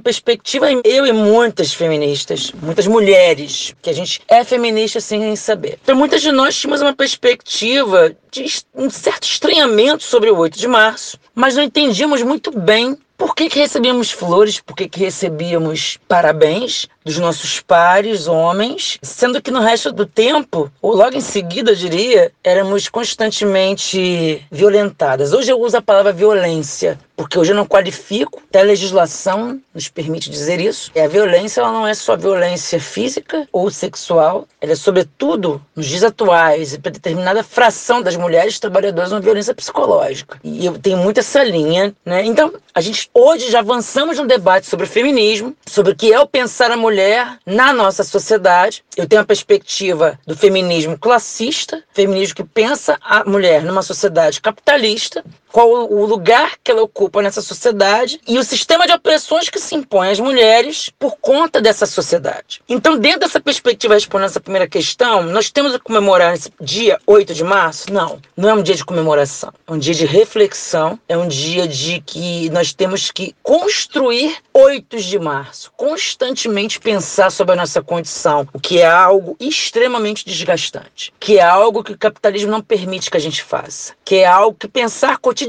perspectiva, 0.00 0.66
eu 0.84 1.06
e 1.06 1.12
muitas 1.12 1.72
feministas, 1.72 2.52
muitas 2.60 2.86
mulheres, 2.86 3.74
que 3.80 3.88
a 3.88 3.92
gente 3.92 4.20
é 4.28 4.42
feminista 4.42 5.00
sem 5.00 5.36
saber. 5.36 5.78
Então, 5.82 5.94
muitas 5.94 6.20
de 6.20 6.32
nós 6.32 6.56
tínhamos 6.56 6.82
uma 6.82 6.94
perspectiva 6.94 8.14
de 8.30 8.46
um 8.74 8.90
certo 8.90 9.24
estranhamento 9.24 10.02
sobre 10.02 10.30
o 10.30 10.36
8 10.36 10.58
de 10.58 10.66
março, 10.66 11.18
mas 11.34 11.56
não 11.56 11.62
entendíamos 11.62 12.22
muito 12.22 12.50
bem 12.50 12.98
por 13.20 13.34
que, 13.34 13.50
que 13.50 13.58
recebíamos 13.58 14.10
flores, 14.10 14.60
por 14.60 14.74
que, 14.74 14.88
que 14.88 15.00
recebíamos 15.00 15.98
parabéns 16.08 16.88
dos 17.04 17.18
nossos 17.18 17.60
pares, 17.60 18.26
homens, 18.26 18.98
sendo 19.02 19.42
que 19.42 19.50
no 19.50 19.60
resto 19.60 19.92
do 19.92 20.06
tempo, 20.06 20.72
ou 20.80 20.94
logo 20.94 21.16
em 21.16 21.20
seguida, 21.20 21.72
eu 21.72 21.76
diria, 21.76 22.32
éramos 22.42 22.88
constantemente 22.88 24.42
violentadas. 24.50 25.34
Hoje 25.34 25.52
eu 25.52 25.60
uso 25.60 25.76
a 25.76 25.82
palavra 25.82 26.12
violência, 26.12 26.98
porque 27.16 27.38
hoje 27.38 27.52
eu 27.52 27.56
não 27.56 27.66
qualifico, 27.66 28.42
até 28.48 28.60
a 28.60 28.64
legislação 28.64 29.60
nos 29.74 29.88
permite 29.88 30.30
dizer 30.30 30.58
isso. 30.58 30.90
E 30.94 31.00
a 31.00 31.08
violência 31.08 31.60
ela 31.60 31.72
não 31.72 31.86
é 31.86 31.92
só 31.92 32.16
violência 32.16 32.80
física 32.80 33.46
ou 33.52 33.70
sexual, 33.70 34.46
ela 34.60 34.72
é 34.72 34.76
sobretudo, 34.76 35.60
nos 35.76 35.86
dias 35.86 36.04
atuais, 36.04 36.74
e 36.74 36.78
para 36.78 36.92
determinada 36.92 37.42
fração 37.42 38.00
das 38.00 38.16
mulheres 38.16 38.58
trabalhadoras, 38.58 39.12
uma 39.12 39.20
violência 39.20 39.54
psicológica. 39.54 40.38
E 40.42 40.64
eu 40.64 40.78
tenho 40.78 40.96
muito 40.96 41.20
essa 41.20 41.42
linha, 41.42 41.94
né? 42.04 42.24
Então, 42.24 42.52
a 42.74 42.80
gente 42.80 43.09
hoje 43.14 43.50
já 43.50 43.60
avançamos 43.60 44.18
no 44.18 44.26
debate 44.26 44.66
sobre 44.66 44.86
o 44.86 44.88
feminismo, 44.88 45.54
sobre 45.66 45.92
o 45.92 45.96
que 45.96 46.12
é 46.12 46.20
o 46.20 46.26
pensar 46.26 46.70
a 46.70 46.76
mulher 46.76 47.38
na 47.44 47.72
nossa 47.72 48.02
sociedade. 48.04 48.84
Eu 48.96 49.06
tenho 49.06 49.22
a 49.22 49.24
perspectiva 49.24 50.18
do 50.26 50.36
feminismo 50.36 50.98
classista, 50.98 51.82
feminismo 51.92 52.36
que 52.36 52.44
pensa 52.44 52.98
a 53.02 53.24
mulher 53.24 53.62
numa 53.62 53.82
sociedade 53.82 54.40
capitalista, 54.40 55.24
qual 55.52 55.90
o 55.90 56.04
lugar 56.06 56.56
que 56.62 56.70
ela 56.70 56.82
ocupa 56.82 57.22
nessa 57.22 57.42
sociedade 57.42 58.20
e 58.26 58.38
o 58.38 58.44
sistema 58.44 58.86
de 58.86 58.92
opressões 58.92 59.48
que 59.48 59.58
se 59.58 59.74
impõe 59.74 60.10
às 60.10 60.20
mulheres 60.20 60.90
por 60.98 61.16
conta 61.20 61.60
dessa 61.60 61.86
sociedade. 61.86 62.62
Então, 62.68 62.96
dentro 62.96 63.20
dessa 63.20 63.40
perspectiva, 63.40 63.94
respondendo 63.94 64.28
essa 64.28 64.40
primeira 64.40 64.68
questão, 64.68 65.22
nós 65.24 65.50
temos 65.50 65.74
a 65.74 65.78
comemorar 65.78 66.34
esse 66.34 66.52
dia 66.60 66.98
8 67.06 67.34
de 67.34 67.44
março? 67.44 67.92
Não, 67.92 68.20
não 68.36 68.48
é 68.48 68.54
um 68.54 68.62
dia 68.62 68.74
de 68.74 68.84
comemoração, 68.84 69.52
é 69.66 69.72
um 69.72 69.78
dia 69.78 69.94
de 69.94 70.06
reflexão, 70.06 70.98
é 71.08 71.16
um 71.16 71.26
dia 71.26 71.66
de 71.66 72.00
que 72.00 72.48
nós 72.50 72.72
temos 72.72 73.10
que 73.10 73.34
construir 73.42 74.36
8 74.52 74.98
de 74.98 75.18
março, 75.18 75.72
constantemente 75.76 76.80
pensar 76.80 77.30
sobre 77.30 77.54
a 77.54 77.56
nossa 77.56 77.82
condição, 77.82 78.46
o 78.52 78.60
que 78.60 78.78
é 78.78 78.86
algo 78.86 79.36
extremamente 79.40 80.24
desgastante, 80.24 81.12
que 81.18 81.38
é 81.38 81.42
algo 81.42 81.82
que 81.82 81.92
o 81.92 81.98
capitalismo 81.98 82.50
não 82.50 82.60
permite 82.60 83.10
que 83.10 83.16
a 83.16 83.20
gente 83.20 83.42
faça, 83.42 83.94
que 84.04 84.16
é 84.16 84.26
algo 84.26 84.56
que 84.56 84.68
pensar 84.68 85.18
cotidianamente 85.18 85.39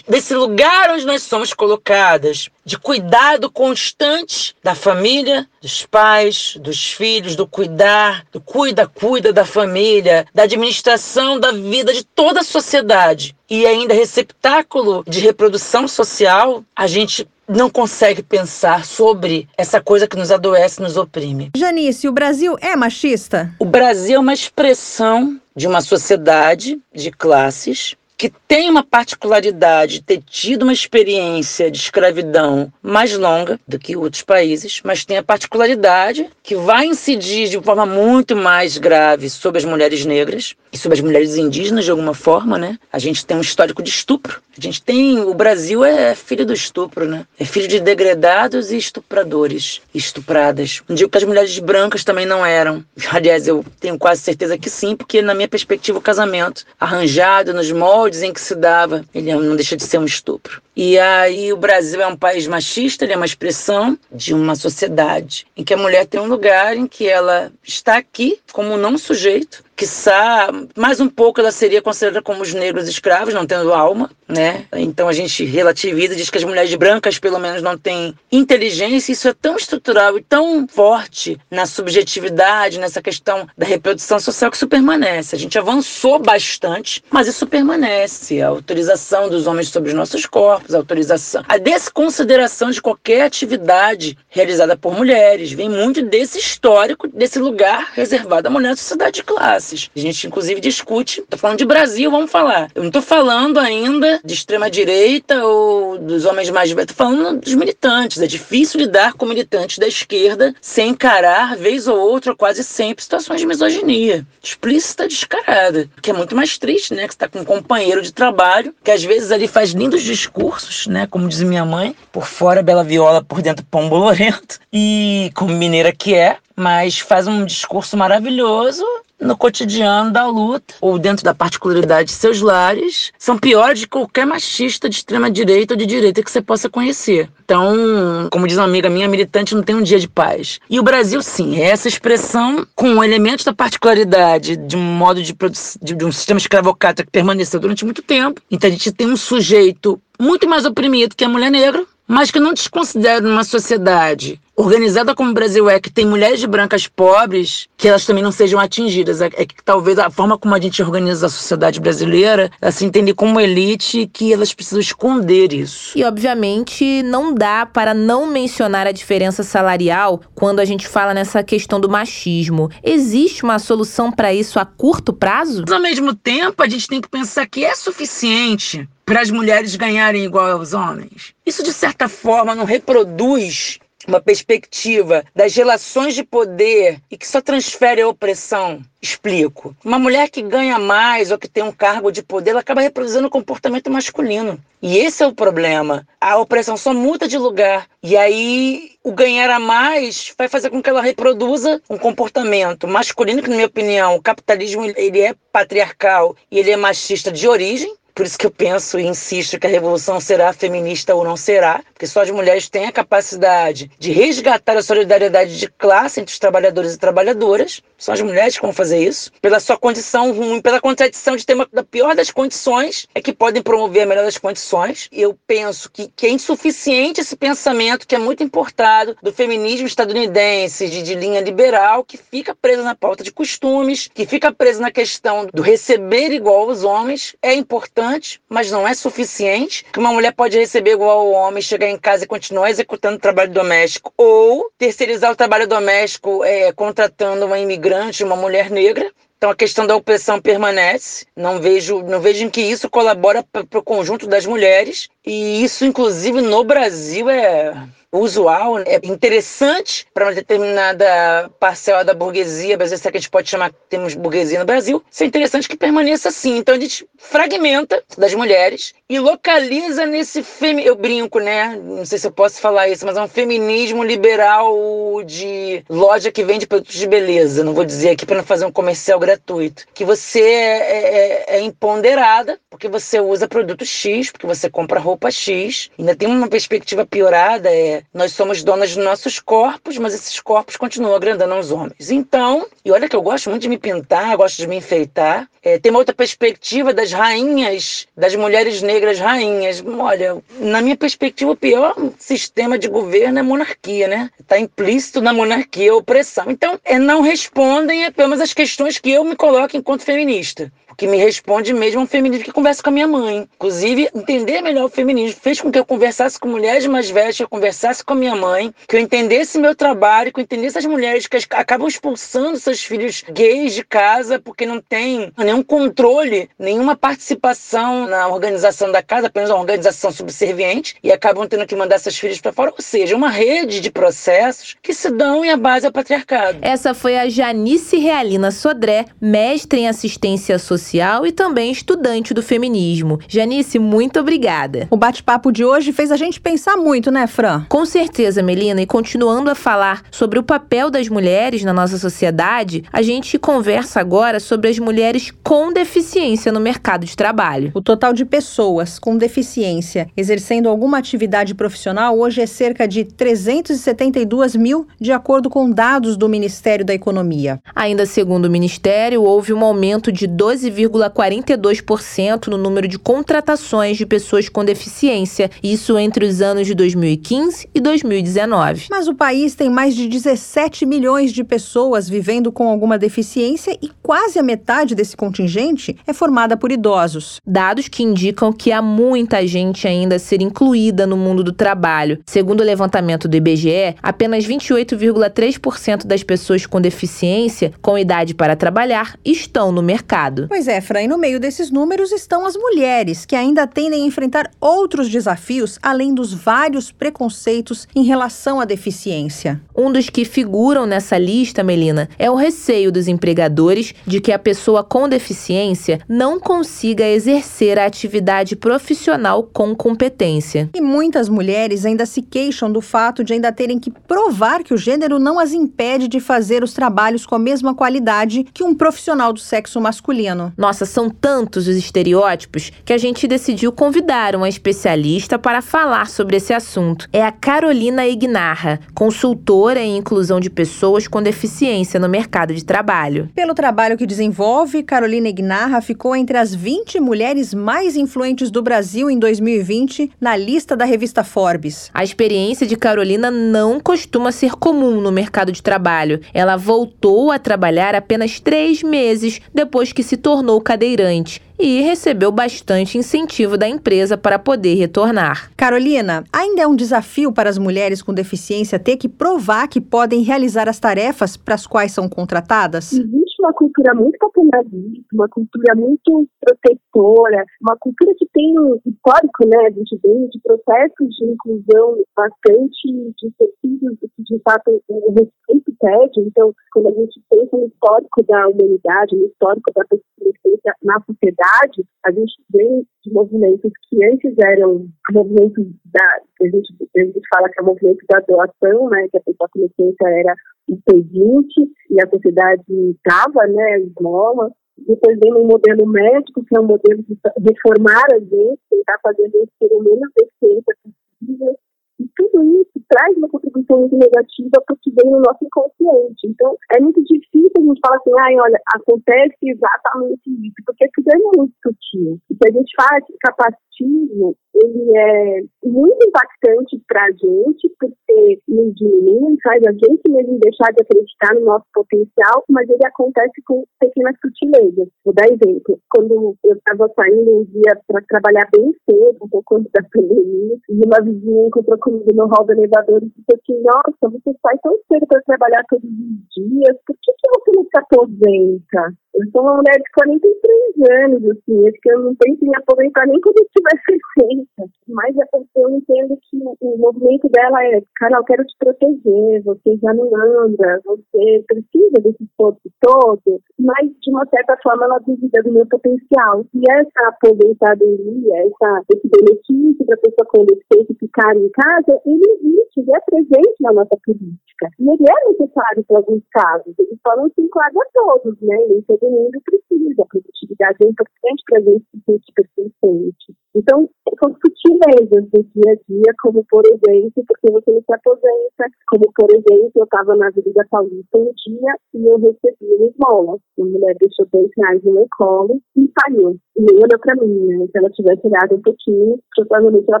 desse 0.08 0.34
lugar 0.34 0.90
onde 0.90 1.06
nós 1.06 1.22
somos 1.22 1.52
colocadas, 1.52 2.48
de 2.64 2.78
cuidado 2.78 3.50
constante 3.50 4.54
da 4.62 4.74
família, 4.74 5.48
dos 5.60 5.86
pais, 5.86 6.56
dos 6.60 6.92
filhos, 6.92 7.36
do 7.36 7.46
cuidar, 7.46 8.24
do 8.32 8.40
cuida, 8.40 8.86
cuida 8.86 9.32
da 9.32 9.44
família, 9.44 10.26
da 10.34 10.44
administração 10.44 11.38
da 11.38 11.52
vida 11.52 11.92
de 11.92 12.04
toda 12.04 12.40
a 12.40 12.44
sociedade 12.44 13.36
e 13.48 13.66
ainda 13.66 13.94
receptáculo 13.94 15.04
de 15.06 15.20
reprodução 15.20 15.86
social, 15.86 16.64
a 16.74 16.86
gente 16.86 17.28
não 17.48 17.70
consegue 17.70 18.22
pensar 18.22 18.84
sobre 18.84 19.48
essa 19.56 19.80
coisa 19.80 20.06
que 20.06 20.16
nos 20.16 20.30
adoece, 20.32 20.82
nos 20.82 20.96
oprime. 20.96 21.50
Janice, 21.56 22.08
o 22.08 22.12
Brasil 22.12 22.56
é 22.60 22.74
machista? 22.74 23.54
O 23.58 23.64
Brasil 23.64 24.16
é 24.16 24.18
uma 24.18 24.34
expressão 24.34 25.40
de 25.54 25.66
uma 25.66 25.80
sociedade 25.80 26.80
de 26.92 27.10
classes 27.10 27.94
que 28.16 28.32
tem 28.48 28.70
uma 28.70 28.82
particularidade 28.82 30.00
ter 30.02 30.22
tido 30.22 30.62
uma 30.62 30.72
experiência 30.72 31.70
de 31.70 31.78
escravidão 31.78 32.72
mais 32.82 33.16
longa 33.16 33.60
do 33.68 33.78
que 33.78 33.96
outros 33.96 34.22
países, 34.22 34.80
mas 34.82 35.04
tem 35.04 35.18
a 35.18 35.22
particularidade 35.22 36.30
que 36.42 36.56
vai 36.56 36.86
incidir 36.86 37.48
de 37.48 37.60
forma 37.60 37.84
muito 37.84 38.34
mais 38.34 38.78
grave 38.78 39.28
sobre 39.28 39.58
as 39.58 39.64
mulheres 39.64 40.06
negras 40.06 40.54
e 40.72 40.78
sobre 40.78 40.96
as 40.96 41.04
mulheres 41.04 41.36
indígenas 41.36 41.84
de 41.84 41.90
alguma 41.90 42.14
forma, 42.14 42.58
né? 42.58 42.78
A 42.90 42.98
gente 42.98 43.24
tem 43.26 43.36
um 43.36 43.42
histórico 43.42 43.82
de 43.82 43.90
estupro. 43.90 44.40
A 44.56 44.60
gente 44.60 44.80
tem, 44.80 45.18
o 45.20 45.34
Brasil 45.34 45.84
é 45.84 46.14
filho 46.14 46.46
do 46.46 46.54
estupro, 46.54 47.04
né? 47.04 47.26
É 47.38 47.44
filho 47.44 47.68
de 47.68 47.78
degradados 47.78 48.72
e 48.72 48.78
estupradores, 48.78 49.82
estupradas. 49.94 50.82
Não 50.88 50.96
digo 50.96 51.10
que 51.10 51.18
as 51.18 51.24
mulheres 51.24 51.58
brancas 51.58 52.04
também 52.04 52.24
não 52.24 52.44
eram. 52.44 52.82
Aliás, 53.12 53.46
eu 53.46 53.64
tenho 53.78 53.98
quase 53.98 54.22
certeza 54.22 54.56
que 54.56 54.70
sim, 54.70 54.96
porque 54.96 55.20
na 55.20 55.34
minha 55.34 55.48
perspectiva 55.48 55.98
o 55.98 56.02
casamento 56.02 56.64
arranjado 56.80 57.52
nos 57.52 57.70
moldes 57.70 58.05
em 58.14 58.32
que 58.32 58.40
se 58.40 58.54
dava, 58.54 59.04
ele 59.14 59.34
não 59.34 59.56
deixa 59.56 59.76
de 59.76 59.82
ser 59.82 59.98
um 59.98 60.04
estupro. 60.04 60.62
E 60.74 60.98
aí 60.98 61.52
o 61.52 61.56
Brasil 61.56 62.00
é 62.00 62.06
um 62.06 62.16
país 62.16 62.46
machista, 62.46 63.04
ele 63.04 63.12
é 63.12 63.16
uma 63.16 63.26
expressão 63.26 63.98
de 64.12 64.34
uma 64.34 64.54
sociedade 64.54 65.46
em 65.56 65.64
que 65.64 65.74
a 65.74 65.76
mulher 65.76 66.06
tem 66.06 66.20
um 66.20 66.26
lugar 66.26 66.76
em 66.76 66.86
que 66.86 67.08
ela 67.08 67.50
está 67.64 67.96
aqui 67.96 68.38
como 68.52 68.76
não 68.76 68.98
sujeito, 68.98 69.64
quiçá 69.76 70.48
mais 70.74 71.00
um 71.00 71.08
pouco 71.08 71.38
ela 71.38 71.52
seria 71.52 71.82
considerada 71.82 72.22
como 72.22 72.42
os 72.42 72.54
negros 72.54 72.88
escravos, 72.88 73.34
não 73.34 73.46
tendo 73.46 73.74
alma, 73.74 74.10
né? 74.26 74.64
Então 74.72 75.06
a 75.06 75.12
gente 75.12 75.44
relativiza, 75.44 76.16
diz 76.16 76.30
que 76.30 76.38
as 76.38 76.44
mulheres 76.44 76.74
brancas 76.74 77.18
pelo 77.18 77.38
menos 77.38 77.62
não 77.62 77.76
têm 77.76 78.14
inteligência, 78.32 79.12
isso 79.12 79.28
é 79.28 79.34
tão 79.34 79.56
estrutural 79.56 80.16
e 80.16 80.22
tão 80.22 80.66
forte 80.66 81.38
na 81.50 81.66
subjetividade, 81.66 82.78
nessa 82.78 83.02
questão 83.02 83.46
da 83.56 83.66
reprodução 83.66 84.18
social 84.18 84.50
que 84.50 84.56
isso 84.56 84.66
permanece. 84.66 85.36
A 85.36 85.38
gente 85.38 85.58
avançou 85.58 86.18
bastante, 86.18 87.04
mas 87.10 87.28
isso 87.28 87.46
permanece. 87.46 88.40
A 88.40 88.48
autorização 88.48 89.28
dos 89.28 89.46
homens 89.46 89.68
sobre 89.68 89.90
os 89.90 89.94
nossos 89.94 90.24
corpos, 90.24 90.74
a 90.74 90.78
autorização, 90.78 91.44
a 91.46 91.58
desconsideração 91.58 92.70
de 92.70 92.80
qualquer 92.80 93.22
atividade 93.22 94.16
realizada 94.28 94.76
por 94.76 94.94
mulheres, 94.94 95.52
vem 95.52 95.68
muito 95.68 96.02
desse 96.02 96.38
histórico, 96.38 97.06
desse 97.08 97.38
lugar 97.38 97.90
reservado 97.92 98.48
à 98.48 98.50
mulher 98.50 98.70
na 98.70 98.76
sociedade 98.76 99.16
de 99.16 99.22
classe 99.22 99.65
classes. 99.66 99.90
A 99.94 99.98
gente, 99.98 100.26
inclusive, 100.26 100.60
discute. 100.60 101.22
Tô 101.28 101.36
falando 101.36 101.58
de 101.58 101.64
Brasil, 101.64 102.10
vamos 102.10 102.30
falar. 102.30 102.70
Eu 102.74 102.84
não 102.84 102.90
tô 102.90 103.02
falando 103.02 103.58
ainda 103.58 104.20
de 104.24 104.34
extrema-direita 104.34 105.44
ou 105.44 105.98
dos 105.98 106.24
homens 106.24 106.50
mais. 106.50 106.70
Eu 106.70 106.86
tô 106.86 106.94
falando 106.94 107.40
dos 107.40 107.54
militantes. 107.54 108.22
É 108.22 108.26
difícil 108.26 108.80
lidar 108.80 109.14
com 109.14 109.26
militantes 109.26 109.78
da 109.78 109.88
esquerda 109.88 110.54
sem 110.60 110.90
encarar, 110.90 111.56
vez 111.56 111.88
ou 111.88 111.98
outra, 111.98 112.34
quase 112.34 112.62
sempre, 112.62 113.02
situações 113.02 113.40
de 113.40 113.46
misoginia. 113.46 114.26
Explícita, 114.42 115.08
descarada. 115.08 115.88
Que 116.00 116.10
é 116.10 116.12
muito 116.12 116.36
mais 116.36 116.56
triste, 116.58 116.94
né? 116.94 117.06
Que 117.06 117.14
você 117.14 117.18
tá 117.18 117.28
com 117.28 117.40
um 117.40 117.44
companheiro 117.44 118.02
de 118.02 118.12
trabalho 118.12 118.74
que 118.84 118.90
às 118.90 119.02
vezes 119.02 119.32
ali 119.32 119.48
faz 119.48 119.70
lindos 119.70 120.02
discursos, 120.02 120.86
né? 120.86 121.06
Como 121.06 121.28
diz 121.28 121.42
minha 121.42 121.64
mãe, 121.64 121.96
por 122.12 122.26
fora 122.26 122.62
bela 122.62 122.84
viola, 122.84 123.22
por 123.22 123.42
dentro 123.42 123.64
pão 123.64 123.88
bolorento. 123.88 124.58
E 124.78 125.30
como 125.34 125.54
mineira 125.54 125.90
que 125.90 126.14
é, 126.14 126.36
mas 126.54 126.98
faz 126.98 127.26
um 127.26 127.46
discurso 127.46 127.96
maravilhoso 127.96 128.84
no 129.20 129.36
cotidiano 129.36 130.10
da 130.10 130.26
luta 130.26 130.74
ou 130.80 130.98
dentro 130.98 131.24
da 131.24 131.34
particularidade 131.34 132.08
de 132.08 132.14
seus 132.14 132.40
lares 132.40 133.12
são 133.18 133.38
piores 133.38 133.80
de 133.80 133.86
qualquer 133.86 134.26
machista 134.26 134.88
de 134.88 134.96
extrema 134.96 135.30
direita 135.30 135.74
ou 135.74 135.78
de 135.78 135.86
direita 135.86 136.22
que 136.22 136.30
você 136.30 136.42
possa 136.42 136.68
conhecer. 136.68 137.28
Então, 137.44 138.28
como 138.30 138.46
diz 138.46 138.56
uma 138.56 138.64
amiga 138.64 138.90
minha, 138.90 139.08
militante 139.08 139.54
não 139.54 139.62
tem 139.62 139.74
um 139.74 139.82
dia 139.82 139.98
de 139.98 140.08
paz. 140.08 140.60
E 140.68 140.78
o 140.78 140.82
Brasil, 140.82 141.22
sim, 141.22 141.60
é 141.60 141.70
essa 141.70 141.88
expressão 141.88 142.66
com 142.74 143.02
elementos 143.02 143.44
da 143.44 143.52
particularidade 143.52 144.56
de 144.56 144.76
um 144.76 144.82
modo 144.82 145.22
de, 145.22 145.34
de, 145.82 145.94
de 145.94 146.04
um 146.04 146.12
sistema 146.12 146.38
escravocrata 146.38 147.04
que 147.04 147.10
permaneceu 147.10 147.60
durante 147.60 147.84
muito 147.84 148.02
tempo. 148.02 148.40
Então, 148.50 148.68
a 148.68 148.70
gente 148.72 148.92
tem 148.92 149.06
um 149.06 149.16
sujeito 149.16 150.00
muito 150.18 150.48
mais 150.48 150.64
oprimido 150.64 151.14
que 151.14 151.24
a 151.24 151.28
mulher 151.28 151.50
negra, 151.50 151.84
mas 152.06 152.30
que 152.30 152.40
não 152.40 152.52
desconsidera 152.52 153.20
numa 153.20 153.44
sociedade 153.44 154.40
organizada 154.56 155.14
como 155.14 155.30
o 155.30 155.34
Brasil 155.34 155.68
é, 155.68 155.78
que 155.78 155.92
tem 155.92 156.06
mulheres 156.06 156.42
brancas 156.46 156.86
pobres, 156.86 157.68
que 157.76 157.86
elas 157.86 158.06
também 158.06 158.24
não 158.24 158.32
sejam 158.32 158.58
atingidas. 158.58 159.20
É, 159.20 159.26
é 159.26 159.44
que 159.44 159.62
talvez 159.62 159.98
a 159.98 160.10
forma 160.10 160.38
como 160.38 160.54
a 160.54 160.60
gente 160.60 160.82
organiza 160.82 161.26
a 161.26 161.28
sociedade 161.28 161.78
brasileira, 161.78 162.50
se 162.72 162.84
entende 162.84 163.12
como 163.12 163.38
elite, 163.38 164.08
que 164.12 164.32
elas 164.32 164.54
precisam 164.54 164.80
esconder 164.80 165.52
isso. 165.52 165.96
E, 165.96 166.02
obviamente, 166.02 167.02
não 167.02 167.34
dá 167.34 167.66
para 167.66 167.92
não 167.92 168.26
mencionar 168.26 168.86
a 168.86 168.92
diferença 168.92 169.42
salarial 169.42 170.22
quando 170.34 170.60
a 170.60 170.64
gente 170.64 170.88
fala 170.88 171.12
nessa 171.12 171.42
questão 171.42 171.78
do 171.78 171.88
machismo. 171.88 172.70
Existe 172.82 173.44
uma 173.44 173.58
solução 173.58 174.10
para 174.10 174.32
isso 174.32 174.58
a 174.58 174.64
curto 174.64 175.12
prazo? 175.12 175.64
Mas, 175.66 175.72
ao 175.72 175.82
mesmo 175.82 176.14
tempo, 176.14 176.62
a 176.62 176.68
gente 176.68 176.88
tem 176.88 177.00
que 177.00 177.08
pensar 177.08 177.46
que 177.46 177.64
é 177.64 177.74
suficiente 177.74 178.88
para 179.04 179.20
as 179.20 179.30
mulheres 179.30 179.76
ganharem 179.76 180.24
igual 180.24 180.50
aos 180.50 180.72
homens. 180.72 181.32
Isso, 181.44 181.62
de 181.62 181.72
certa 181.72 182.08
forma, 182.08 182.54
não 182.54 182.64
reproduz 182.64 183.78
uma 184.06 184.20
perspectiva 184.20 185.24
das 185.34 185.54
relações 185.54 186.14
de 186.14 186.22
poder 186.22 187.00
e 187.10 187.16
que 187.16 187.26
só 187.26 187.40
transfere 187.40 188.00
a 188.00 188.08
opressão. 188.08 188.82
Explico. 189.00 189.76
Uma 189.84 189.98
mulher 189.98 190.28
que 190.28 190.42
ganha 190.42 190.78
mais 190.78 191.30
ou 191.30 191.38
que 191.38 191.48
tem 191.48 191.62
um 191.62 191.72
cargo 191.72 192.10
de 192.10 192.22
poder, 192.22 192.50
ela 192.50 192.60
acaba 192.60 192.80
reproduzindo 192.80 193.26
o 193.26 193.30
comportamento 193.30 193.90
masculino. 193.90 194.58
E 194.82 194.98
esse 194.98 195.22
é 195.22 195.26
o 195.26 195.34
problema. 195.34 196.06
A 196.20 196.36
opressão 196.38 196.76
só 196.76 196.92
muda 196.92 197.26
de 197.26 197.38
lugar. 197.38 197.86
E 198.02 198.16
aí 198.16 198.92
o 199.02 199.12
ganhar 199.12 199.48
a 199.50 199.58
mais 199.58 200.32
vai 200.36 200.48
fazer 200.48 200.70
com 200.70 200.82
que 200.82 200.90
ela 200.90 201.00
reproduza 201.00 201.80
um 201.88 201.96
comportamento 201.96 202.88
masculino, 202.88 203.42
que 203.42 203.48
na 203.48 203.54
minha 203.54 203.68
opinião, 203.68 204.16
o 204.16 204.22
capitalismo 204.22 204.84
ele 204.84 205.20
é 205.20 205.34
patriarcal 205.52 206.36
e 206.50 206.58
ele 206.58 206.70
é 206.70 206.76
machista 206.76 207.30
de 207.30 207.48
origem. 207.48 207.94
Por 208.16 208.24
isso 208.24 208.38
que 208.38 208.46
eu 208.46 208.50
penso 208.50 208.98
e 208.98 209.06
insisto 209.06 209.60
que 209.60 209.66
a 209.66 209.70
revolução 209.70 210.18
será 210.18 210.50
feminista 210.50 211.14
ou 211.14 211.22
não 211.22 211.36
será, 211.36 211.82
porque 211.92 212.06
só 212.06 212.22
as 212.22 212.30
mulheres 212.30 212.66
têm 212.66 212.86
a 212.86 212.92
capacidade 212.92 213.90
de 213.98 214.10
resgatar 214.10 214.74
a 214.74 214.82
solidariedade 214.82 215.58
de 215.58 215.68
classe 215.68 216.18
entre 216.18 216.32
os 216.32 216.38
trabalhadores 216.38 216.94
e 216.94 216.98
trabalhadoras. 216.98 217.82
São 217.98 218.14
as 218.14 218.22
mulheres 218.22 218.56
que 218.56 218.62
vão 218.62 218.72
fazer 218.72 219.06
isso. 219.06 219.30
Pela 219.42 219.60
sua 219.60 219.76
condição 219.76 220.32
ruim, 220.32 220.62
pela 220.62 220.80
contradição 220.80 221.36
de 221.36 221.44
ter 221.44 221.52
uma 221.52 221.68
da 221.70 221.84
pior 221.84 222.14
das 222.14 222.30
condições, 222.30 223.06
é 223.14 223.20
que 223.20 223.34
podem 223.34 223.62
promover 223.62 224.04
a 224.04 224.06
melhor 224.06 224.24
das 224.24 224.38
condições. 224.38 225.10
Eu 225.12 225.38
penso 225.46 225.90
que, 225.90 226.08
que 226.16 226.26
é 226.26 226.30
insuficiente 226.30 227.20
esse 227.20 227.36
pensamento 227.36 228.06
que 228.06 228.14
é 228.14 228.18
muito 228.18 228.42
importado 228.42 229.14
do 229.22 229.30
feminismo 229.30 229.86
estadunidense, 229.86 230.88
de, 230.88 231.02
de 231.02 231.14
linha 231.14 231.42
liberal, 231.42 232.02
que 232.02 232.16
fica 232.16 232.54
preso 232.54 232.82
na 232.82 232.94
pauta 232.94 233.22
de 233.22 233.30
costumes, 233.30 234.08
que 234.12 234.24
fica 234.24 234.50
preso 234.50 234.80
na 234.80 234.90
questão 234.90 235.46
do 235.52 235.60
receber 235.60 236.32
igual 236.32 236.70
aos 236.70 236.82
homens. 236.82 237.36
É 237.42 237.52
importante 237.52 238.05
importante, 238.06 238.40
mas 238.48 238.70
não 238.70 238.86
é 238.86 238.94
suficiente. 238.94 239.84
Que 239.92 239.98
uma 239.98 240.12
mulher 240.12 240.32
pode 240.32 240.58
receber 240.58 240.92
igual 240.92 241.18
ao 241.18 241.30
homem, 241.30 241.62
chegar 241.62 241.88
em 241.88 241.98
casa 241.98 242.24
e 242.24 242.28
continuar 242.28 242.70
executando 242.70 243.16
o 243.16 243.20
trabalho 243.20 243.50
doméstico, 243.50 244.12
ou 244.16 244.70
terceirizar 244.78 245.32
o 245.32 245.36
trabalho 245.36 245.66
doméstico 245.66 246.44
é, 246.44 246.72
contratando 246.72 247.46
uma 247.46 247.58
imigrante, 247.58 248.24
uma 248.24 248.36
mulher 248.36 248.70
negra. 248.70 249.10
Então 249.36 249.50
a 249.50 249.56
questão 249.56 249.86
da 249.86 249.94
opressão 249.94 250.40
permanece. 250.40 251.26
Não 251.36 251.60
vejo, 251.60 252.02
não 252.02 252.20
vejo 252.20 252.44
em 252.44 252.50
que 252.50 252.60
isso 252.60 252.88
colabora 252.88 253.42
para 253.42 253.78
o 253.78 253.82
conjunto 253.82 254.26
das 254.26 254.46
mulheres. 254.46 255.08
E 255.24 255.62
isso, 255.62 255.84
inclusive, 255.84 256.40
no 256.40 256.64
Brasil 256.64 257.28
é 257.28 257.74
usual, 258.18 258.78
é 258.78 259.00
interessante 259.04 260.06
para 260.12 260.26
uma 260.26 260.34
determinada 260.34 261.50
parcela 261.60 262.04
da 262.04 262.14
burguesia, 262.14 262.76
vezes 262.76 263.04
é 263.04 263.10
que 263.10 263.16
a 263.16 263.20
gente 263.20 263.30
pode 263.30 263.48
chamar, 263.48 263.72
temos 263.88 264.14
burguesia 264.14 264.58
no 264.58 264.64
Brasil, 264.64 265.02
isso 265.10 265.22
é 265.22 265.26
interessante 265.26 265.68
que 265.68 265.76
permaneça 265.76 266.28
assim. 266.28 266.56
Então 266.58 266.74
a 266.74 266.78
gente 266.78 267.06
fragmenta 267.18 268.02
das 268.16 268.34
mulheres 268.34 268.94
e 269.08 269.18
localiza 269.18 270.06
nesse 270.06 270.42
femi 270.42 270.84
eu 270.84 270.94
brinco, 270.94 271.38
né? 271.38 271.78
Não 271.82 272.04
sei 272.04 272.18
se 272.18 272.26
eu 272.26 272.32
posso 272.32 272.60
falar 272.60 272.88
isso, 272.88 273.04
mas 273.06 273.16
é 273.16 273.22
um 273.22 273.28
feminismo 273.28 274.02
liberal 274.02 275.22
de 275.24 275.84
loja 275.88 276.32
que 276.32 276.44
vende 276.44 276.66
produtos 276.66 276.96
de 276.96 277.06
beleza. 277.06 277.64
Não 277.64 277.74
vou 277.74 277.84
dizer 277.84 278.10
aqui 278.10 278.26
para 278.26 278.36
não 278.36 278.44
fazer 278.44 278.64
um 278.64 278.72
comercial 278.72 279.18
gratuito. 279.18 279.86
Que 279.94 280.04
você 280.04 280.40
é, 280.40 281.46
é, 281.48 281.56
é 281.56 281.60
empoderada 281.60 282.58
porque 282.70 282.88
você 282.88 283.20
usa 283.20 283.48
produto 283.48 283.84
X, 283.84 284.30
porque 284.30 284.46
você 284.46 284.68
compra 284.68 285.00
roupa 285.00 285.30
X. 285.30 285.90
Ainda 285.98 286.14
tem 286.14 286.28
uma 286.28 286.48
perspectiva 286.48 287.06
piorada, 287.06 287.70
é 287.70 288.02
nós 288.12 288.32
somos 288.32 288.62
donas 288.62 288.94
dos 288.94 289.04
nossos 289.04 289.38
corpos, 289.38 289.98
mas 289.98 290.14
esses 290.14 290.40
corpos 290.40 290.76
continuam 290.76 291.14
agrandando 291.14 291.54
aos 291.54 291.70
homens. 291.70 292.10
Então, 292.10 292.66
e 292.84 292.90
olha 292.90 293.08
que 293.08 293.16
eu 293.16 293.22
gosto 293.22 293.50
muito 293.50 293.62
de 293.62 293.68
me 293.68 293.78
pintar, 293.78 294.36
gosto 294.36 294.58
de 294.58 294.66
me 294.66 294.76
enfeitar. 294.76 295.48
É, 295.62 295.78
tem 295.78 295.90
uma 295.90 295.98
outra 295.98 296.14
perspectiva 296.14 296.94
das 296.94 297.12
rainhas, 297.12 298.06
das 298.16 298.34
mulheres 298.34 298.82
negras 298.82 299.18
rainhas. 299.18 299.82
Olha, 299.86 300.42
na 300.58 300.80
minha 300.80 300.96
perspectiva, 300.96 301.50
o 301.50 301.56
pior 301.56 301.94
sistema 302.18 302.78
de 302.78 302.88
governo 302.88 303.38
é 303.38 303.42
monarquia, 303.42 304.08
né? 304.08 304.30
Está 304.40 304.58
implícito 304.58 305.20
na 305.20 305.32
monarquia 305.32 305.92
a 305.92 305.96
opressão. 305.96 306.50
Então, 306.50 306.78
é, 306.84 306.98
não 306.98 307.20
respondem 307.20 308.04
apenas 308.04 308.40
as 308.40 308.52
questões 308.52 308.98
que 308.98 309.10
eu 309.10 309.24
me 309.24 309.36
coloco 309.36 309.76
enquanto 309.76 310.02
feminista 310.02 310.72
que 310.96 311.06
me 311.06 311.18
responde 311.18 311.72
mesmo 311.74 312.00
um 312.00 312.06
feminismo 312.06 312.44
que 312.44 312.52
conversa 312.52 312.82
com 312.82 312.88
a 312.88 312.92
minha 312.92 313.06
mãe. 313.06 313.46
Inclusive, 313.54 314.08
entender 314.14 314.62
melhor 314.62 314.86
o 314.86 314.88
feminismo 314.88 315.38
fez 315.40 315.60
com 315.60 315.70
que 315.70 315.78
eu 315.78 315.84
conversasse 315.84 316.38
com 316.38 316.48
mulheres 316.48 316.86
mais 316.86 317.10
velhas, 317.10 317.36
que 317.36 317.42
eu 317.42 317.48
conversasse 317.48 318.04
com 318.04 318.14
a 318.14 318.16
minha 318.16 318.34
mãe, 318.34 318.72
que 318.88 318.96
eu 318.96 319.00
entendesse 319.00 319.58
meu 319.58 319.74
trabalho, 319.74 320.32
que 320.32 320.40
eu 320.40 320.42
entendesse 320.42 320.78
as 320.78 320.86
mulheres 320.86 321.26
que 321.26 321.36
acabam 321.50 321.86
expulsando 321.86 322.58
seus 322.58 322.82
filhos 322.82 323.22
gays 323.30 323.74
de 323.74 323.84
casa 323.84 324.38
porque 324.38 324.64
não 324.64 324.80
tem 324.80 325.32
nenhum 325.36 325.62
controle, 325.62 326.48
nenhuma 326.58 326.96
participação 326.96 328.06
na 328.06 328.28
organização 328.28 328.90
da 328.90 329.02
casa, 329.02 329.26
apenas 329.26 329.50
uma 329.50 329.58
organização 329.58 330.10
subserviente, 330.10 330.96
e 331.02 331.12
acabam 331.12 331.46
tendo 331.46 331.66
que 331.66 331.76
mandar 331.76 331.98
seus 331.98 332.18
filhos 332.18 332.40
para 332.40 332.52
fora. 332.52 332.70
Ou 332.70 332.82
seja, 332.82 333.16
uma 333.16 333.28
rede 333.28 333.80
de 333.80 333.90
processos 333.90 334.76
que 334.82 334.94
se 334.94 335.10
dão 335.10 335.44
em 335.44 335.50
a 335.50 335.56
base 335.56 335.86
ao 335.86 335.92
patriarcado. 335.92 336.58
Essa 336.62 336.94
foi 336.94 337.18
a 337.18 337.28
Janice 337.28 337.98
Realina 337.98 338.50
Sodré, 338.50 339.06
mestre 339.20 339.80
em 339.80 339.88
assistência 339.88 340.58
social 340.58 340.85
social 340.86 341.26
e 341.26 341.32
também 341.32 341.72
estudante 341.72 342.32
do 342.32 342.42
feminismo. 342.42 343.18
Janice, 343.28 343.78
muito 343.78 344.20
obrigada. 344.20 344.86
O 344.88 344.96
bate-papo 344.96 345.50
de 345.50 345.64
hoje 345.64 345.92
fez 345.92 346.12
a 346.12 346.16
gente 346.16 346.40
pensar 346.40 346.76
muito, 346.76 347.10
né, 347.10 347.26
Fran? 347.26 347.66
Com 347.68 347.84
certeza, 347.84 348.42
Melina. 348.42 348.80
E 348.80 348.86
continuando 348.86 349.50
a 349.50 349.54
falar 349.54 350.02
sobre 350.10 350.38
o 350.38 350.42
papel 350.42 350.90
das 350.90 351.08
mulheres 351.08 351.64
na 351.64 351.72
nossa 351.72 351.98
sociedade, 351.98 352.84
a 352.92 353.02
gente 353.02 353.38
conversa 353.38 354.00
agora 354.00 354.38
sobre 354.38 354.70
as 354.70 354.78
mulheres 354.78 355.32
com 355.42 355.72
deficiência 355.72 356.52
no 356.52 356.60
mercado 356.60 357.04
de 357.04 357.16
trabalho. 357.16 357.72
O 357.74 357.82
total 357.82 358.12
de 358.12 358.24
pessoas 358.24 358.98
com 358.98 359.16
deficiência 359.16 360.08
exercendo 360.16 360.68
alguma 360.68 360.98
atividade 360.98 361.54
profissional 361.54 362.18
hoje 362.18 362.40
é 362.40 362.46
cerca 362.46 362.86
de 362.86 363.04
372 363.04 364.54
mil, 364.54 364.86
de 365.00 365.10
acordo 365.10 365.50
com 365.50 365.68
dados 365.68 366.16
do 366.16 366.28
Ministério 366.28 366.84
da 366.84 366.94
Economia. 366.94 367.60
Ainda 367.74 368.06
segundo 368.06 368.46
o 368.46 368.50
Ministério, 368.50 369.22
houve 369.22 369.52
um 369.52 369.64
aumento 369.64 370.12
de 370.12 370.26
12 370.26 370.70
2,42% 370.76 372.48
no 372.48 372.58
número 372.58 372.86
de 372.86 372.98
contratações 372.98 373.96
de 373.96 374.04
pessoas 374.04 374.48
com 374.48 374.64
deficiência, 374.64 375.50
isso 375.62 375.98
entre 375.98 376.26
os 376.26 376.42
anos 376.42 376.66
de 376.66 376.74
2015 376.74 377.68
e 377.74 377.80
2019. 377.80 378.86
Mas 378.90 379.08
o 379.08 379.14
país 379.14 379.54
tem 379.54 379.70
mais 379.70 379.94
de 379.94 380.06
17 380.06 380.84
milhões 380.84 381.32
de 381.32 381.42
pessoas 381.42 382.08
vivendo 382.08 382.52
com 382.52 382.68
alguma 382.68 382.98
deficiência 382.98 383.76
e 383.80 383.90
quase 384.02 384.38
a 384.38 384.42
metade 384.42 384.94
desse 384.94 385.16
contingente 385.16 385.96
é 386.06 386.12
formada 386.12 386.56
por 386.56 386.70
idosos. 386.70 387.40
Dados 387.46 387.88
que 387.88 388.02
indicam 388.02 388.52
que 388.52 388.70
há 388.70 388.82
muita 388.82 389.46
gente 389.46 389.88
ainda 389.88 390.16
a 390.16 390.18
ser 390.18 390.42
incluída 390.42 391.06
no 391.06 391.16
mundo 391.16 391.42
do 391.42 391.52
trabalho. 391.52 392.18
Segundo 392.26 392.60
o 392.60 392.64
levantamento 392.64 393.28
do 393.28 393.36
IBGE, 393.36 393.96
apenas 394.02 394.46
28,3% 394.46 396.06
das 396.06 396.22
pessoas 396.22 396.66
com 396.66 396.80
deficiência 396.80 397.72
com 397.80 397.98
idade 397.98 398.34
para 398.34 398.56
trabalhar 398.56 399.18
estão 399.24 399.72
no 399.72 399.82
mercado. 399.82 400.46
Pois 400.48 400.65
é, 400.68 400.80
Fran, 400.80 401.02
e 401.02 401.08
no 401.08 401.18
meio 401.18 401.40
desses 401.40 401.70
números 401.70 402.12
estão 402.12 402.46
as 402.46 402.56
mulheres, 402.56 403.24
que 403.24 403.36
ainda 403.36 403.66
tendem 403.66 404.02
a 404.02 404.06
enfrentar 404.06 404.50
outros 404.60 405.08
desafios 405.08 405.78
além 405.82 406.14
dos 406.14 406.32
vários 406.32 406.90
preconceitos 406.90 407.86
em 407.94 408.02
relação 408.02 408.60
à 408.60 408.64
deficiência. 408.64 409.60
Um 409.76 409.92
dos 409.92 410.08
que 410.08 410.24
figuram 410.24 410.86
nessa 410.86 411.18
lista, 411.18 411.62
Melina, 411.62 412.08
é 412.18 412.30
o 412.30 412.34
receio 412.34 412.90
dos 412.90 413.08
empregadores 413.08 413.94
de 414.06 414.20
que 414.20 414.32
a 414.32 414.38
pessoa 414.38 414.82
com 414.82 415.08
deficiência 415.08 416.00
não 416.08 416.38
consiga 416.40 417.06
exercer 417.06 417.78
a 417.78 417.86
atividade 417.86 418.56
profissional 418.56 419.42
com 419.42 419.74
competência. 419.74 420.70
E 420.74 420.80
muitas 420.80 421.28
mulheres 421.28 421.84
ainda 421.84 422.06
se 422.06 422.22
queixam 422.22 422.70
do 422.70 422.80
fato 422.80 423.22
de 423.22 423.32
ainda 423.32 423.52
terem 423.52 423.78
que 423.78 423.90
provar 423.90 424.62
que 424.62 424.74
o 424.74 424.78
gênero 424.78 425.18
não 425.18 425.38
as 425.38 425.52
impede 425.52 426.08
de 426.08 426.20
fazer 426.20 426.62
os 426.62 426.72
trabalhos 426.72 427.26
com 427.26 427.34
a 427.34 427.38
mesma 427.38 427.74
qualidade 427.74 428.44
que 428.52 428.64
um 428.64 428.74
profissional 428.74 429.32
do 429.32 429.40
sexo 429.40 429.80
masculino. 429.80 430.52
Nossa, 430.56 430.86
são 430.86 431.10
tantos 431.10 431.68
os 431.68 431.76
estereótipos 431.76 432.72
que 432.84 432.92
a 432.92 432.98
gente 432.98 433.28
decidiu 433.28 433.70
convidar 433.70 434.34
uma 434.34 434.48
especialista 434.48 435.38
para 435.38 435.60
falar 435.60 436.08
sobre 436.08 436.38
esse 436.38 436.54
assunto. 436.54 437.06
É 437.12 437.22
a 437.22 437.30
Carolina 437.30 438.06
Ignarra, 438.06 438.80
consultora 438.94 439.80
em 439.80 439.98
inclusão 439.98 440.40
de 440.40 440.48
pessoas 440.48 441.06
com 441.06 441.22
deficiência 441.22 442.00
no 442.00 442.08
mercado 442.08 442.54
de 442.54 442.64
trabalho. 442.64 443.28
Pelo 443.34 443.54
trabalho 443.54 443.98
que 443.98 444.06
desenvolve, 444.06 444.82
Carolina 444.82 445.28
Ignarra 445.28 445.82
ficou 445.82 446.16
entre 446.16 446.38
as 446.38 446.54
20 446.54 447.00
mulheres 447.00 447.52
mais 447.52 447.94
influentes 447.94 448.50
do 448.50 448.62
Brasil 448.62 449.10
em 449.10 449.18
2020 449.18 450.12
na 450.18 450.36
lista 450.36 450.74
da 450.74 450.86
revista 450.86 451.22
Forbes. 451.22 451.90
A 451.92 452.02
experiência 452.02 452.66
de 452.66 452.76
Carolina 452.76 453.30
não 453.30 453.78
costuma 453.78 454.32
ser 454.32 454.52
comum 454.52 455.02
no 455.02 455.12
mercado 455.12 455.52
de 455.52 455.62
trabalho. 455.62 456.20
Ela 456.32 456.56
voltou 456.56 457.30
a 457.30 457.38
trabalhar 457.38 457.94
apenas 457.94 458.40
três 458.40 458.82
meses 458.82 459.40
depois 459.52 459.92
que 459.92 460.02
se 460.02 460.16
tornou 460.16 460.35
cadeirante 460.60 461.42
e 461.58 461.80
recebeu 461.80 462.30
bastante 462.30 462.98
incentivo 462.98 463.56
da 463.56 463.68
empresa 463.68 464.16
para 464.16 464.38
poder 464.38 464.74
retornar. 464.74 465.50
Carolina, 465.56 466.24
ainda 466.32 466.62
é 466.62 466.66
um 466.66 466.76
desafio 466.76 467.32
para 467.32 467.48
as 467.48 467.58
mulheres 467.58 468.02
com 468.02 468.12
deficiência 468.12 468.78
ter 468.78 468.96
que 468.96 469.08
provar 469.08 469.68
que 469.68 469.80
podem 469.80 470.22
realizar 470.22 470.68
as 470.68 470.78
tarefas 470.78 471.36
para 471.36 471.54
as 471.54 471.66
quais 471.66 471.92
são 471.92 472.08
contratadas? 472.08 472.92
Existe 472.92 473.35
uma 473.46 473.52
cultura 473.52 473.94
muito 473.94 474.18
paternalista, 474.18 475.06
uma 475.14 475.28
cultura 475.28 475.74
muito 475.76 476.28
protetora, 476.40 477.44
uma 477.62 477.76
cultura 477.78 478.12
que 478.18 478.26
tem 478.32 478.58
um 478.58 478.74
histórico, 478.84 479.46
né, 479.46 479.66
a 479.66 479.70
gente 479.70 479.98
vem 480.02 480.28
de 480.28 480.40
processos 480.42 481.14
de 481.16 481.24
inclusão 481.24 482.02
bastante 482.16 483.14
distorcidos 483.22 483.98
do 484.00 484.08
que 484.16 484.22
de 484.24 484.40
fato 484.42 484.82
o 484.88 485.10
respeito 485.10 485.72
pede. 485.78 486.20
Então, 486.20 486.52
quando 486.72 486.88
a 486.88 486.92
gente 486.92 487.20
pensa 487.30 487.56
no 487.56 487.66
histórico 487.66 488.24
da 488.24 488.48
humanidade, 488.48 489.16
no 489.16 489.26
histórico 489.26 489.70
da 489.74 489.82
deficiência 489.90 490.74
na 490.82 491.00
sociedade, 491.06 491.84
a 492.04 492.10
gente 492.10 492.34
vem 492.50 492.84
movimentos 493.12 493.72
que 493.88 494.04
antes 494.04 494.34
eram 494.38 494.86
movimentos 495.12 495.64
da, 495.86 496.20
a 496.42 496.44
gente, 496.44 496.74
a 496.96 497.00
gente 497.00 497.20
fala 497.32 497.48
que 497.48 497.60
é 497.60 497.62
o 497.62 497.66
movimento 497.66 498.04
da 498.08 498.20
doação, 498.20 498.90
né, 498.90 499.08
que 499.08 499.18
a 499.18 499.22
pessoa 499.22 499.48
com 499.52 499.60
deficiência 499.60 500.08
era 500.08 500.34
um 500.70 500.78
pedinte 500.84 501.60
e 501.90 502.00
a 502.00 502.08
sociedade 502.08 502.96
dava, 503.04 503.46
né, 503.48 503.80
esmola. 503.80 504.50
Depois 504.78 505.18
vem 505.18 505.32
um 505.34 505.46
modelo 505.46 505.86
médico, 505.88 506.44
que 506.44 506.56
é 506.56 506.60
um 506.60 506.66
modelo 506.66 507.02
de 507.02 507.16
reformar 507.40 508.04
a 508.12 508.18
gente, 508.18 508.60
tentar 508.70 508.98
fazer 509.02 509.24
a 509.24 509.28
gente 509.28 509.50
ter 509.58 509.72
o 509.72 509.82
menos 509.82 510.10
deficiência 510.14 510.74
possível. 510.82 511.56
E 512.00 512.04
tudo 512.16 512.44
isso 512.60 512.76
traz 512.88 513.16
uma 513.16 513.28
contribuição 513.28 513.80
muito 513.80 513.96
negativa 513.96 514.62
porque 514.66 514.90
vem 514.90 515.10
no 515.10 515.18
nosso 515.18 515.44
inconsciente. 515.44 516.26
Então, 516.26 516.56
é 516.76 516.80
muito 516.80 517.02
difícil 517.04 517.52
a 517.56 517.60
gente 517.60 517.80
falar 517.80 517.96
assim, 517.96 518.10
ai, 518.20 518.34
olha, 518.38 518.60
acontece 518.74 519.36
exatamente 519.42 520.26
isso, 520.26 520.56
porque 520.66 520.86
tudo 520.94 521.08
é 521.08 521.18
muito 521.36 521.54
sutil. 521.62 522.18
E 522.30 522.34
se 522.34 522.48
a 522.48 522.52
gente 522.52 522.72
faz 522.76 523.04
capacitismo, 523.20 524.36
ele 524.54 524.96
é 524.96 525.40
muito 525.64 525.98
impactante 526.06 526.80
para 526.88 527.04
a 527.04 527.10
gente, 527.10 527.68
porque 527.78 528.40
nos 528.48 528.74
diminui, 528.74 529.36
faz 529.42 529.62
a 529.66 529.72
gente 529.72 530.02
mesmo 530.08 530.38
deixar 530.38 530.72
de 530.72 530.82
acreditar 530.82 531.34
no 531.34 531.44
nosso 531.44 531.64
potencial, 531.74 532.44
mas 532.48 532.68
ele 532.68 532.86
acontece 532.86 533.42
com 533.46 533.64
pequenas 533.78 534.16
sutilezas. 534.20 534.88
Vou 535.04 535.14
dar 535.14 535.26
exemplo. 535.26 535.78
Quando 535.90 536.36
eu 536.44 536.54
estava 536.54 536.88
saindo 536.94 537.38
um 537.38 537.44
dia 537.44 537.78
para 537.86 538.00
trabalhar 538.08 538.48
bem 538.54 538.72
cedo, 538.88 539.18
um 539.22 539.28
pouco 539.28 539.56
antes 539.56 539.70
da 539.72 539.82
pandemia, 539.92 540.56
e 540.68 540.86
uma 540.86 541.02
vizinha 541.02 541.46
encontrou 541.46 541.78
comigo 541.86 542.12
no 542.12 542.26
hall 542.26 542.44
do 542.44 542.52
elevador 542.52 543.00
e 543.02 543.06
disse 543.06 543.30
assim, 543.30 543.62
nossa, 543.62 544.10
você 544.10 544.34
sai 544.42 544.58
tão 544.58 544.74
cedo 544.90 545.06
para 545.06 545.22
trabalhar 545.22 545.62
todos 545.70 545.88
os 545.88 546.34
dias, 546.34 546.76
por 546.84 546.96
que, 546.98 547.12
que 547.12 547.28
você 547.30 547.50
não 547.54 547.62
se 547.62 547.78
aposenta? 547.78 548.82
Eu 549.14 549.30
sou 549.30 549.42
uma 549.42 549.56
mulher 549.56 549.78
de 549.78 549.90
43 549.94 550.90
anos, 550.92 551.24
assim, 551.30 551.68
acho 551.68 551.80
que 551.80 551.90
eu 551.90 552.00
não 552.02 552.14
penso 552.16 552.44
em 552.44 552.56
aposentar 552.56 553.06
nem 553.06 553.20
quando 553.20 553.38
eu 553.38 553.48
tiver 553.48 553.80
60. 554.18 554.46
Mas 554.88 555.16
é 555.16 555.24
eu 555.56 555.70
entendo 555.70 556.18
que 556.28 556.36
o 556.60 556.76
movimento 556.76 557.28
dela 557.30 557.64
é, 557.64 557.82
Carol, 557.96 558.24
quero 558.24 558.44
te 558.44 558.54
proteger, 558.58 559.42
você 559.42 559.76
já 559.80 559.94
não 559.94 560.10
anda, 560.14 560.80
você 560.84 561.44
precisa 561.46 562.02
desse 562.02 562.24
esforço 562.24 562.60
todo, 562.80 563.40
mas 563.58 563.88
de 564.02 564.10
uma 564.10 564.26
certa 564.26 564.56
forma 564.62 564.84
ela 564.84 564.98
duvida 564.98 565.42
do 565.42 565.52
meu 565.52 565.66
potencial. 565.66 566.44
E 566.54 566.60
essa 566.70 567.08
aposentadoria, 567.08 568.36
essa, 568.36 568.82
esse 568.92 569.08
benefício 569.08 569.86
para 569.86 569.94
a 569.94 569.98
pessoa 569.98 570.28
com 570.28 570.44
deficiência 570.44 570.94
ficar 571.00 571.36
em 571.36 571.48
casa, 571.50 571.75
ele 572.04 572.24
existe, 572.40 572.80
ele 572.80 572.94
é 572.94 573.00
presente 573.00 573.56
na 573.60 573.72
nossa 573.72 573.96
política. 574.04 574.68
E 574.78 574.82
ele 574.82 575.04
é 575.04 575.30
necessário 575.30 575.84
para 575.84 575.98
alguns 575.98 576.22
casos. 576.30 576.74
Ele 576.78 576.98
só 577.06 577.16
não 577.16 577.28
se 577.28 577.40
enquadra 577.40 577.82
todos, 577.92 578.40
né? 578.40 578.56
Nem 578.68 578.82
todo 578.82 579.10
mundo 579.10 579.38
precisa. 579.44 580.02
A 580.02 580.06
produtividade 580.06 580.76
é 580.84 580.88
importante 580.88 581.42
para 581.46 581.58
a 581.58 581.62
gente 581.62 581.84
se 581.90 582.00
sentir 582.04 582.32
persistente. 582.34 583.34
Então, 583.54 583.88
são 584.20 584.36
sutilezas 584.36 585.30
do 585.30 585.42
dia 585.42 585.72
a 585.72 585.76
dia, 585.88 586.12
como 586.22 586.44
por 586.50 586.62
exemplo, 586.66 587.24
porque 587.26 587.50
você 587.50 587.70
não 587.72 587.80
se 587.80 587.94
aposenta, 587.94 588.64
como 588.88 589.12
por 589.14 589.30
exemplo, 589.30 589.72
eu 589.74 589.84
estava 589.84 590.14
na 590.16 590.28
Avenida 590.28 590.64
Paulista 590.70 591.18
um 591.18 591.32
dia 591.36 591.74
e 591.94 592.06
eu 592.06 592.18
recebi 592.18 592.66
uma 592.78 592.86
esmola. 592.86 593.38
Uma 593.58 593.70
mulher 593.70 593.96
deixou 594.00 594.26
dois 594.32 594.50
reais 594.56 594.82
no 594.84 594.92
meu 594.92 595.06
colo 595.16 595.60
e 595.76 595.90
saiu. 595.98 596.36
E 596.56 596.62
nem 596.62 596.76
olhou 596.76 596.98
para 597.00 597.14
mim, 597.16 597.46
né? 597.46 597.66
Se 597.66 597.78
ela 597.78 597.90
tivesse 597.90 598.26
olhado 598.26 598.56
um 598.56 598.62
pouquinho, 598.62 599.18
provavelmente 599.34 599.84
ela 599.88 600.00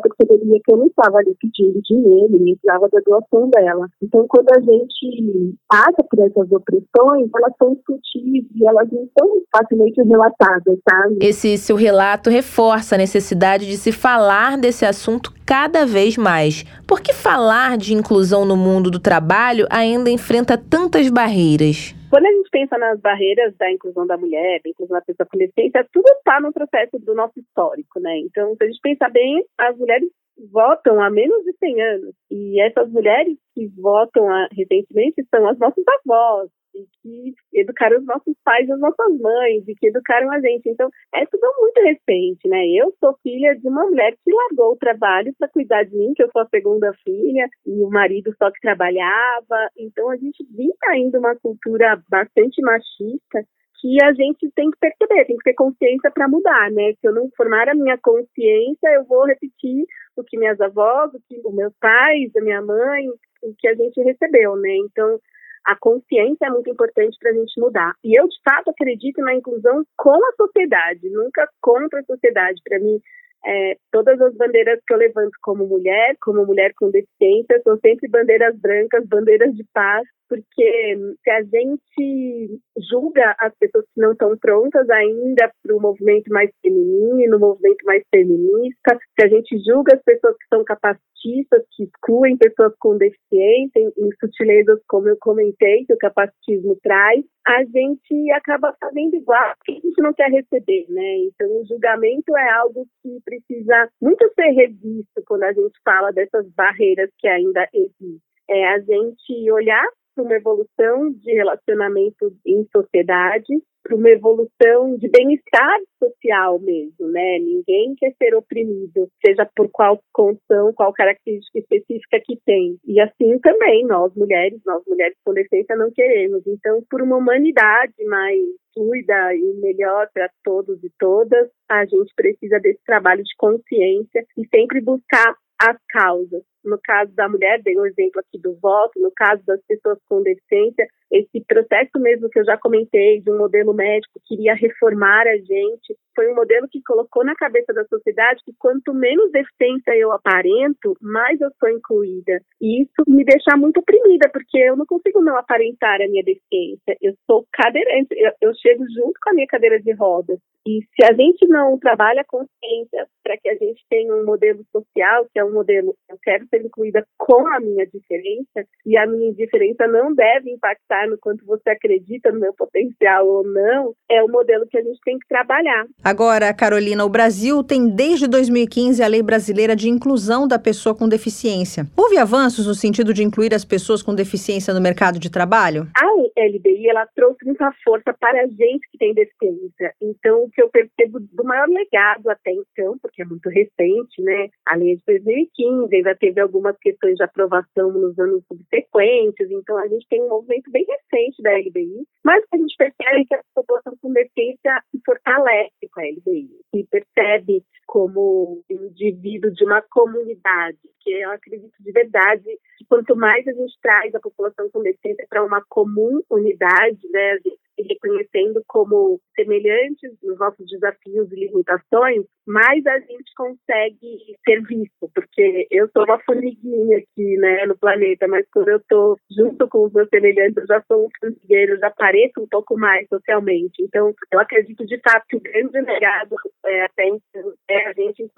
perceberia 0.00 0.60
que 0.64 0.72
eu 0.72 0.76
não 0.76 0.86
estava 0.86 1.18
ali 1.18 1.34
pedindo 1.40 1.80
dinheiro, 1.82 2.38
nem 2.38 2.56
precisava 2.56 2.88
da 2.90 3.00
doação 3.04 3.50
dela. 3.50 3.86
Então, 4.02 4.26
quando 4.28 4.50
a 4.50 4.60
gente 4.60 5.54
passa 5.68 6.02
por 6.08 6.18
essas 6.20 6.52
opressões, 6.52 7.30
elas 7.34 7.52
são 7.58 7.76
sutis 7.84 8.44
e 8.54 8.66
elas 8.66 8.88
não 8.90 9.08
são 9.18 9.28
facilmente 9.54 10.02
relatadas, 10.02 10.78
sabe? 10.88 11.18
Esse 11.20 11.58
seu 11.58 11.76
relato 11.76 12.30
reforça 12.30 12.94
a 12.94 12.98
necessidade 12.98 13.66
de 13.66 13.76
se 13.76 13.92
falar 13.92 14.58
desse 14.58 14.84
assunto 14.84 15.35
cada 15.46 15.86
vez 15.86 16.16
mais. 16.16 16.64
Por 16.86 17.00
que 17.00 17.14
falar 17.14 17.76
de 17.78 17.94
inclusão 17.94 18.44
no 18.44 18.56
mundo 18.56 18.90
do 18.90 18.98
trabalho 18.98 19.66
ainda 19.70 20.10
enfrenta 20.10 20.58
tantas 20.58 21.08
barreiras? 21.08 21.94
Quando 22.10 22.26
a 22.26 22.32
gente 22.32 22.50
pensa 22.50 22.76
nas 22.78 23.00
barreiras 23.00 23.54
da 23.56 23.70
inclusão 23.70 24.06
da 24.06 24.16
mulher, 24.16 24.60
da 24.62 24.70
inclusão 24.70 24.96
da 24.96 25.04
pessoa 25.04 25.26
com 25.30 25.38
deficiência, 25.38 25.86
tudo 25.92 26.08
está 26.08 26.40
no 26.40 26.52
processo 26.52 26.98
do 26.98 27.14
nosso 27.14 27.38
histórico, 27.38 28.00
né? 28.00 28.18
Então, 28.18 28.54
se 28.56 28.64
a 28.64 28.66
gente 28.66 28.80
pensar 28.80 29.10
bem, 29.10 29.44
as 29.58 29.76
mulheres 29.76 30.08
votam 30.50 31.02
há 31.02 31.10
menos 31.10 31.44
de 31.44 31.52
100 31.58 31.82
anos. 31.82 32.14
E 32.30 32.60
essas 32.60 32.90
mulheres 32.90 33.36
que 33.54 33.66
votam 33.80 34.26
recentemente 34.52 35.24
são 35.34 35.48
as 35.48 35.58
nossas 35.58 35.84
avós, 36.00 36.50
e 36.74 36.86
que 37.02 37.34
educaram 37.60 37.98
os 37.98 38.04
nossos 38.04 38.34
pais 38.44 38.68
e 38.68 38.72
as 38.72 38.80
nossas 38.80 39.18
mães, 39.20 39.66
e 39.66 39.74
que 39.74 39.88
educaram 39.88 40.30
a 40.30 40.40
gente. 40.40 40.68
Então, 40.68 40.88
é 41.14 41.24
tudo 41.26 41.46
muito 41.60 41.80
recente, 41.82 42.48
né? 42.48 42.66
Eu 42.68 42.94
sou 43.00 43.16
filha 43.22 43.54
de 43.56 43.68
uma 43.68 43.84
mulher 43.84 44.12
que 44.24 44.32
largou 44.32 44.72
o 44.72 44.76
trabalho 44.76 45.34
para 45.38 45.48
cuidar 45.48 45.84
de 45.84 45.96
mim, 45.96 46.12
que 46.14 46.22
eu 46.22 46.30
sou 46.30 46.42
a 46.42 46.48
segunda 46.48 46.92
filha, 47.04 47.48
e 47.66 47.82
o 47.82 47.90
marido 47.90 48.34
só 48.38 48.50
que 48.50 48.60
trabalhava. 48.60 49.70
Então, 49.78 50.10
a 50.10 50.16
gente 50.16 50.44
vinha 50.50 50.74
ainda 50.88 51.18
uma 51.18 51.36
cultura 51.36 52.02
bastante 52.08 52.60
machista 52.62 53.44
que 53.80 54.02
a 54.02 54.12
gente 54.12 54.50
tem 54.54 54.70
que 54.70 54.78
perceber, 54.78 55.26
tem 55.26 55.36
que 55.36 55.44
ter 55.44 55.54
consciência 55.54 56.10
para 56.10 56.28
mudar, 56.28 56.70
né? 56.70 56.92
Se 57.00 57.06
eu 57.06 57.12
não 57.12 57.28
formar 57.36 57.68
a 57.68 57.74
minha 57.74 57.98
consciência, 57.98 58.88
eu 58.94 59.04
vou 59.04 59.26
repetir 59.26 59.84
o 60.16 60.24
que 60.24 60.38
minhas 60.38 60.60
avós, 60.60 61.12
o 61.14 61.20
que 61.28 61.40
os 61.44 61.54
meus 61.54 61.72
pais, 61.78 62.34
a 62.36 62.40
minha 62.40 62.62
mãe, 62.62 63.08
o 63.42 63.54
que 63.58 63.68
a 63.68 63.74
gente 63.74 64.00
recebeu, 64.02 64.56
né? 64.56 64.76
Então, 64.76 65.18
a 65.66 65.76
consciência 65.76 66.46
é 66.46 66.50
muito 66.50 66.70
importante 66.70 67.16
para 67.18 67.30
a 67.30 67.34
gente 67.34 67.60
mudar. 67.60 67.92
E 68.04 68.18
eu, 68.18 68.28
de 68.28 68.36
fato, 68.44 68.70
acredito 68.70 69.20
na 69.20 69.34
inclusão 69.34 69.84
com 69.96 70.14
a 70.14 70.32
sociedade, 70.36 71.10
nunca 71.10 71.48
contra 71.60 72.00
a 72.00 72.04
sociedade. 72.04 72.60
Para 72.64 72.78
mim, 72.78 73.00
é, 73.44 73.76
todas 73.90 74.20
as 74.20 74.34
bandeiras 74.36 74.80
que 74.86 74.94
eu 74.94 74.98
levanto 74.98 75.32
como 75.42 75.66
mulher, 75.66 76.16
como 76.20 76.46
mulher 76.46 76.72
com 76.76 76.90
deficiência, 76.90 77.60
são 77.64 77.76
sempre 77.78 78.08
bandeiras 78.08 78.56
brancas, 78.58 79.06
bandeiras 79.06 79.54
de 79.54 79.64
paz, 79.74 80.06
porque 80.28 80.96
se 81.22 81.30
a 81.30 81.42
gente 81.42 82.60
julga 82.90 83.34
as 83.38 83.52
pessoas 83.58 83.84
que 83.94 84.00
não 84.00 84.12
estão 84.12 84.36
prontas 84.38 84.88
ainda 84.90 85.50
para 85.62 85.76
o 85.76 85.80
movimento 85.80 86.30
mais 86.30 86.50
feminino, 86.62 87.38
movimento 87.38 87.84
mais 87.84 88.02
feminista, 88.10 88.98
se 89.18 89.26
a 89.26 89.28
gente 89.28 89.58
julga 89.64 89.94
as 89.94 90.02
pessoas 90.02 90.36
que 90.36 90.46
são 90.48 90.64
capacitistas, 90.64 91.64
que 91.72 91.84
excluem 91.84 92.36
pessoas 92.36 92.72
com 92.78 92.96
deficiência, 92.96 93.80
em, 93.80 93.92
em 93.98 94.10
sutilezas 94.20 94.80
como 94.88 95.08
eu 95.08 95.16
comentei, 95.20 95.84
que 95.84 95.94
o 95.94 95.98
capacitismo 95.98 96.76
traz, 96.82 97.24
a 97.46 97.64
gente 97.64 98.30
acaba 98.32 98.74
fazendo 98.80 99.14
igual, 99.14 99.54
porque 99.58 99.72
a 99.72 99.86
gente 99.86 100.02
não 100.02 100.12
quer 100.12 100.30
receber, 100.30 100.86
né? 100.88 101.18
Então, 101.18 101.48
o 101.48 101.64
julgamento 101.66 102.36
é 102.36 102.50
algo 102.50 102.86
que 103.02 103.20
precisa 103.24 103.88
muito 104.00 104.28
ser 104.34 104.50
revisto 104.50 105.22
quando 105.26 105.44
a 105.44 105.52
gente 105.52 105.78
fala 105.84 106.12
dessas 106.12 106.48
barreiras 106.54 107.10
que 107.18 107.28
ainda 107.28 107.68
existem. 107.72 108.20
É 108.48 108.68
a 108.68 108.78
gente 108.80 109.50
olhar 109.50 109.86
para 110.16 110.24
uma 110.24 110.34
evolução 110.34 111.12
de 111.12 111.32
relacionamento 111.34 112.32
em 112.46 112.66
sociedade, 112.74 113.62
para 113.82 113.94
uma 113.94 114.08
evolução 114.08 114.96
de 114.96 115.08
bem-estar 115.08 115.78
social 116.02 116.58
mesmo, 116.58 117.06
né? 117.08 117.38
Ninguém 117.38 117.94
quer 117.96 118.12
ser 118.20 118.34
oprimido, 118.34 119.08
seja 119.24 119.48
por 119.54 119.68
qual 119.70 120.00
condição, 120.12 120.72
qual 120.72 120.92
característica 120.92 121.58
específica 121.58 122.18
que 122.24 122.36
tem. 122.44 122.78
E 122.84 122.98
assim 123.00 123.38
também 123.40 123.86
nós 123.86 124.12
mulheres, 124.16 124.60
nós 124.66 124.82
mulheres 124.86 125.16
com 125.24 125.34
deficiência 125.34 125.76
não 125.76 125.90
queremos. 125.92 126.42
Então, 126.46 126.82
por 126.90 127.02
uma 127.02 127.16
humanidade 127.16 128.04
mais 128.06 128.40
fluida 128.74 129.34
e 129.34 129.54
melhor 129.60 130.08
para 130.12 130.30
todos 130.42 130.82
e 130.82 130.90
todas, 130.98 131.48
a 131.70 131.84
gente 131.84 132.12
precisa 132.16 132.58
desse 132.58 132.82
trabalho 132.84 133.22
de 133.22 133.34
consciência 133.36 134.26
e 134.36 134.46
sempre 134.48 134.80
buscar 134.80 135.36
as 135.60 135.76
causas. 135.90 136.42
No 136.66 136.78
caso 136.82 137.14
da 137.14 137.28
mulher, 137.28 137.62
dei 137.62 137.78
um 137.78 137.86
exemplo 137.86 138.20
aqui 138.20 138.38
do 138.40 138.54
voto, 138.60 139.00
no 139.00 139.12
caso 139.14 139.42
das 139.46 139.60
pessoas 139.66 139.98
com 140.08 140.22
deficiência, 140.22 140.86
esse 141.10 141.40
processo 141.46 141.98
mesmo 141.98 142.28
que 142.28 142.40
eu 142.40 142.44
já 142.44 142.58
comentei 142.58 143.20
de 143.20 143.30
um 143.30 143.38
modelo 143.38 143.72
médico 143.72 144.20
que 144.26 144.34
iria 144.34 144.54
reformar 144.54 145.26
a 145.26 145.36
gente, 145.36 145.96
foi 146.14 146.30
um 146.32 146.34
modelo 146.34 146.66
que 146.68 146.82
colocou 146.82 147.24
na 147.24 147.34
cabeça 147.34 147.72
da 147.72 147.84
sociedade 147.84 148.42
que 148.44 148.52
quanto 148.58 148.92
menos 148.92 149.30
deficiência 149.30 149.96
eu 149.96 150.10
aparento, 150.10 150.96
mais 151.00 151.40
eu 151.40 151.50
sou 151.60 151.68
incluída. 151.68 152.40
E 152.60 152.82
isso 152.82 153.04
me 153.06 153.24
deixa 153.24 153.56
muito 153.56 153.78
oprimida, 153.78 154.28
porque 154.32 154.58
eu 154.58 154.76
não 154.76 154.86
consigo 154.86 155.22
não 155.22 155.36
aparentar 155.36 156.00
a 156.00 156.08
minha 156.08 156.24
deficiência. 156.24 156.96
Eu 157.00 157.14
sou 157.26 157.46
cadeirante, 157.52 158.08
eu, 158.12 158.32
eu 158.40 158.54
chego 158.54 158.84
junto 158.94 159.20
com 159.22 159.30
a 159.30 159.34
minha 159.34 159.46
cadeira 159.46 159.78
de 159.80 159.92
rodas. 159.92 160.40
E 160.66 160.80
se 160.82 161.04
a 161.04 161.14
gente 161.14 161.46
não 161.46 161.78
trabalha 161.78 162.22
a 162.22 162.24
consciência 162.24 163.06
para 163.22 163.36
que 163.36 163.48
a 163.48 163.54
gente 163.54 163.84
tenha 163.88 164.12
um 164.12 164.24
modelo 164.24 164.64
social, 164.72 165.26
que 165.32 165.38
é 165.38 165.44
um 165.44 165.52
modelo, 165.52 165.94
eu 166.10 166.18
quero 166.20 166.44
ser 166.48 166.55
incluída 166.64 167.06
com 167.18 167.46
a 167.48 167.60
minha 167.60 167.86
diferença, 167.86 168.66
e 168.84 168.96
a 168.96 169.06
minha 169.06 169.32
diferença 169.32 169.86
não 169.86 170.14
deve 170.14 170.50
impactar 170.50 171.08
no 171.08 171.18
quanto 171.18 171.44
você 171.44 171.70
acredita 171.70 172.30
no 172.30 172.40
meu 172.40 172.54
potencial 172.54 173.26
ou 173.26 173.44
não, 173.44 173.94
é 174.10 174.22
o 174.22 174.28
modelo 174.28 174.66
que 174.66 174.78
a 174.78 174.82
gente 174.82 175.00
tem 175.04 175.18
que 175.18 175.28
trabalhar. 175.28 175.86
Agora, 176.02 176.52
Carolina, 176.54 177.04
o 177.04 177.08
Brasil 177.08 177.62
tem 177.62 177.88
desde 177.88 178.26
2015 178.26 179.02
a 179.02 179.06
Lei 179.06 179.22
Brasileira 179.22 179.74
de 179.74 179.88
Inclusão 179.88 180.46
da 180.46 180.58
Pessoa 180.58 180.94
com 180.94 181.08
Deficiência. 181.08 181.86
Houve 181.96 182.16
avanços 182.18 182.66
no 182.66 182.74
sentido 182.74 183.12
de 183.12 183.22
incluir 183.22 183.54
as 183.54 183.64
pessoas 183.64 184.02
com 184.02 184.14
deficiência 184.14 184.72
no 184.72 184.80
mercado 184.80 185.18
de 185.18 185.30
trabalho? 185.30 185.88
A 185.96 186.06
LBI, 186.36 186.88
ela 186.88 187.06
trouxe 187.14 187.44
muita 187.44 187.72
força 187.82 188.14
para 188.18 188.42
a 188.42 188.46
gente 188.46 188.88
que 188.90 188.98
tem 188.98 189.14
deficiência. 189.14 189.94
Então, 190.00 190.48
que 190.52 190.62
eu 190.62 190.68
percebo 190.68 191.18
do 191.20 191.44
maior 191.44 191.68
legado 191.68 192.28
até 192.28 192.52
então, 192.52 192.96
porque 193.00 193.22
é 193.22 193.24
muito 193.24 193.48
recente, 193.48 194.20
né? 194.20 194.48
A 194.66 194.76
lei 194.76 194.92
é 194.92 194.96
de 194.96 195.02
2015, 195.06 195.96
ainda 195.96 196.14
teve 196.14 196.35
algumas 196.40 196.76
questões 196.78 197.16
de 197.16 197.24
aprovação 197.24 197.92
nos 197.92 198.18
anos 198.18 198.44
subsequentes, 198.46 199.50
então 199.50 199.76
a 199.78 199.88
gente 199.88 200.06
tem 200.08 200.22
um 200.22 200.28
movimento 200.28 200.70
bem 200.70 200.84
recente 200.84 201.42
da 201.42 201.52
LBI, 201.52 202.06
mas 202.24 202.44
a 202.52 202.56
gente 202.56 202.76
percebe 202.76 203.24
que 203.26 203.34
a 203.34 203.42
população 203.54 203.96
com 204.00 204.12
deficiência 204.12 204.82
fortalece 205.04 205.88
com 205.92 206.00
a 206.00 206.04
LBI, 206.04 206.50
se 206.74 206.84
percebe 206.90 207.64
como 207.86 208.62
indivíduo 208.68 209.50
de 209.52 209.64
uma 209.64 209.82
comunidade, 209.82 210.78
que 211.00 211.10
eu 211.12 211.30
acredito 211.30 211.74
de 211.78 211.92
verdade 211.92 212.44
que 212.78 212.84
quanto 212.88 213.16
mais 213.16 213.46
a 213.46 213.52
gente 213.52 213.78
traz 213.80 214.14
a 214.14 214.20
população 214.20 214.68
com 214.70 214.82
deficiência 214.82 215.26
para 215.28 215.44
uma 215.44 215.62
comum 215.68 216.20
unidade, 216.30 217.00
né, 217.10 217.38
reconhecendo 217.82 218.62
como 218.66 219.20
semelhantes 219.34 220.12
nos 220.22 220.38
nossos 220.38 220.66
desafios 220.66 221.30
e 221.32 221.36
limitações, 221.36 222.24
mais 222.46 222.86
a 222.86 222.98
gente 223.00 223.32
consegue 223.36 224.36
ser 224.44 224.62
visto, 224.62 225.10
porque 225.14 225.66
eu 225.70 225.88
sou 225.92 226.04
uma 226.04 226.18
formiguinha 226.20 226.98
aqui, 226.98 227.36
né, 227.38 227.66
no 227.66 227.76
planeta, 227.76 228.28
mas 228.28 228.46
quando 228.52 228.68
eu 228.68 228.78
estou 228.78 229.16
junto 229.36 229.68
com 229.68 229.84
os 229.84 229.92
meus 229.92 230.08
semelhantes, 230.08 230.56
eu 230.56 230.66
já 230.66 230.82
sou 230.86 231.06
um 231.06 231.08
formigueiro, 231.18 231.78
já 231.78 231.90
pareço 231.90 232.40
um 232.40 232.46
pouco 232.48 232.78
mais 232.78 233.06
socialmente. 233.08 233.82
Então, 233.82 234.14
eu 234.32 234.40
acredito 234.40 234.86
de 234.86 235.00
fato 235.00 235.24
que 235.28 235.36
o 235.36 235.40
grande 235.40 235.80
legado 235.80 236.36
é, 236.64 236.82
até 236.82 237.06
então, 237.08 237.52
é 237.68 237.88
a 237.88 237.92
gente, 237.92 238.30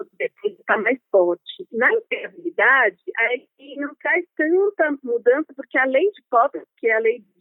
estar 0.43 0.77
mais 0.77 0.99
forte. 1.11 1.67
Na 1.71 1.91
integridade, 1.93 2.97
a 3.17 3.29
não 3.77 3.93
traz 4.01 4.25
tanta 4.35 4.97
mudança, 5.03 5.53
porque 5.55 5.77
a 5.77 5.85
lei 5.85 6.05
de 6.11 6.21
cotas, 6.29 6.63
que 6.77 6.87
é 6.87 6.95
a 6.95 6.99
lei 6.99 7.19
de 7.19 7.38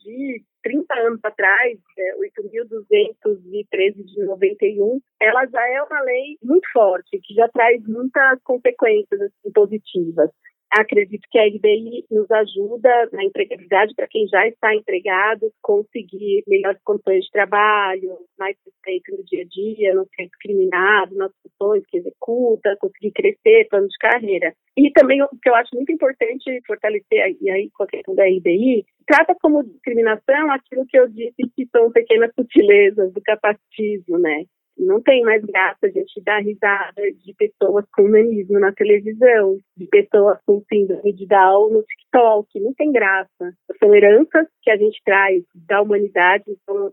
30 0.63 0.95
anos 1.01 1.21
atrás, 1.23 1.79
é, 1.99 2.17
8.213 2.17 4.05
de 4.05 4.25
91, 4.25 5.01
ela 5.21 5.47
já 5.47 5.69
é 5.69 5.83
uma 5.83 6.01
lei 6.03 6.37
muito 6.43 6.69
forte, 6.73 7.19
que 7.23 7.35
já 7.35 7.49
traz 7.49 7.83
muitas 7.87 8.41
consequências 8.43 9.21
assim, 9.21 9.53
positivas. 9.53 10.31
Acredito 10.71 11.27
que 11.31 11.39
a 11.39 11.47
LBI 11.47 12.05
nos 12.11 12.31
ajuda 12.31 13.09
na 13.13 13.25
empregabilidade 13.25 13.95
para 13.95 14.07
quem 14.07 14.29
já 14.29 14.47
está 14.47 14.75
empregado, 14.75 15.51
conseguir 15.63 16.45
melhores 16.47 16.81
condições 16.85 17.25
de 17.25 17.31
trabalho, 17.31 18.19
mais 18.39 18.55
respeito 18.65 19.17
no 19.17 19.25
dia 19.25 19.43
a 19.43 19.47
dia, 19.47 19.95
não 19.95 20.05
ser 20.15 20.27
discriminado 20.27 21.15
nas 21.15 21.33
funções 21.43 21.85
que 21.89 21.97
executa, 21.97 22.77
conseguir 22.81 23.13
crescer, 23.13 23.67
plano 23.71 23.89
de 23.89 23.97
carreira. 23.99 24.53
E 24.77 24.91
também 24.93 25.23
o 25.23 25.29
que 25.43 25.49
eu 25.49 25.55
acho 25.55 25.75
muito 25.75 25.91
importante 25.91 26.61
fortalecer, 26.67 27.37
e 27.41 27.51
aí 27.51 27.71
com 27.71 27.85
a 27.85 27.87
questão 27.87 28.15
da 28.15 28.25
LBI, 28.25 28.85
trata 29.07 29.35
como 29.41 29.65
discriminação 29.65 30.51
aquilo 30.51 30.87
que 30.87 30.99
eu 30.99 31.09
disse 31.09 31.51
que 31.57 31.67
são 31.75 31.91
pequenas 31.91 32.31
sutilezas 32.35 33.13
do 33.13 33.23
capacitismo, 33.23 34.19
né? 34.19 34.45
Não 34.79 35.03
tem 35.03 35.23
mais 35.23 35.45
graça 35.45 35.79
a 35.87 35.89
gente 35.89 36.23
dar 36.23 36.39
risada 36.39 37.03
de 37.25 37.35
pessoas 37.35 37.85
com 37.93 38.09
nanismo 38.09 38.61
na 38.61 38.73
televisão, 38.73 39.59
de 39.77 39.87
pessoas 39.87 40.39
com 40.47 40.63
síndrome 40.69 41.13
de 41.13 41.27
Down 41.27 41.71
no 41.71 41.83
TikTok. 41.83 42.61
Não 42.61 42.73
tem 42.75 42.93
graça. 42.93 43.53
São 43.79 43.95
heranças 43.95 44.47
que 44.63 44.71
a 44.71 44.77
gente 44.77 45.01
traz 45.05 45.43
da 45.67 45.83
humanidade 45.83 46.45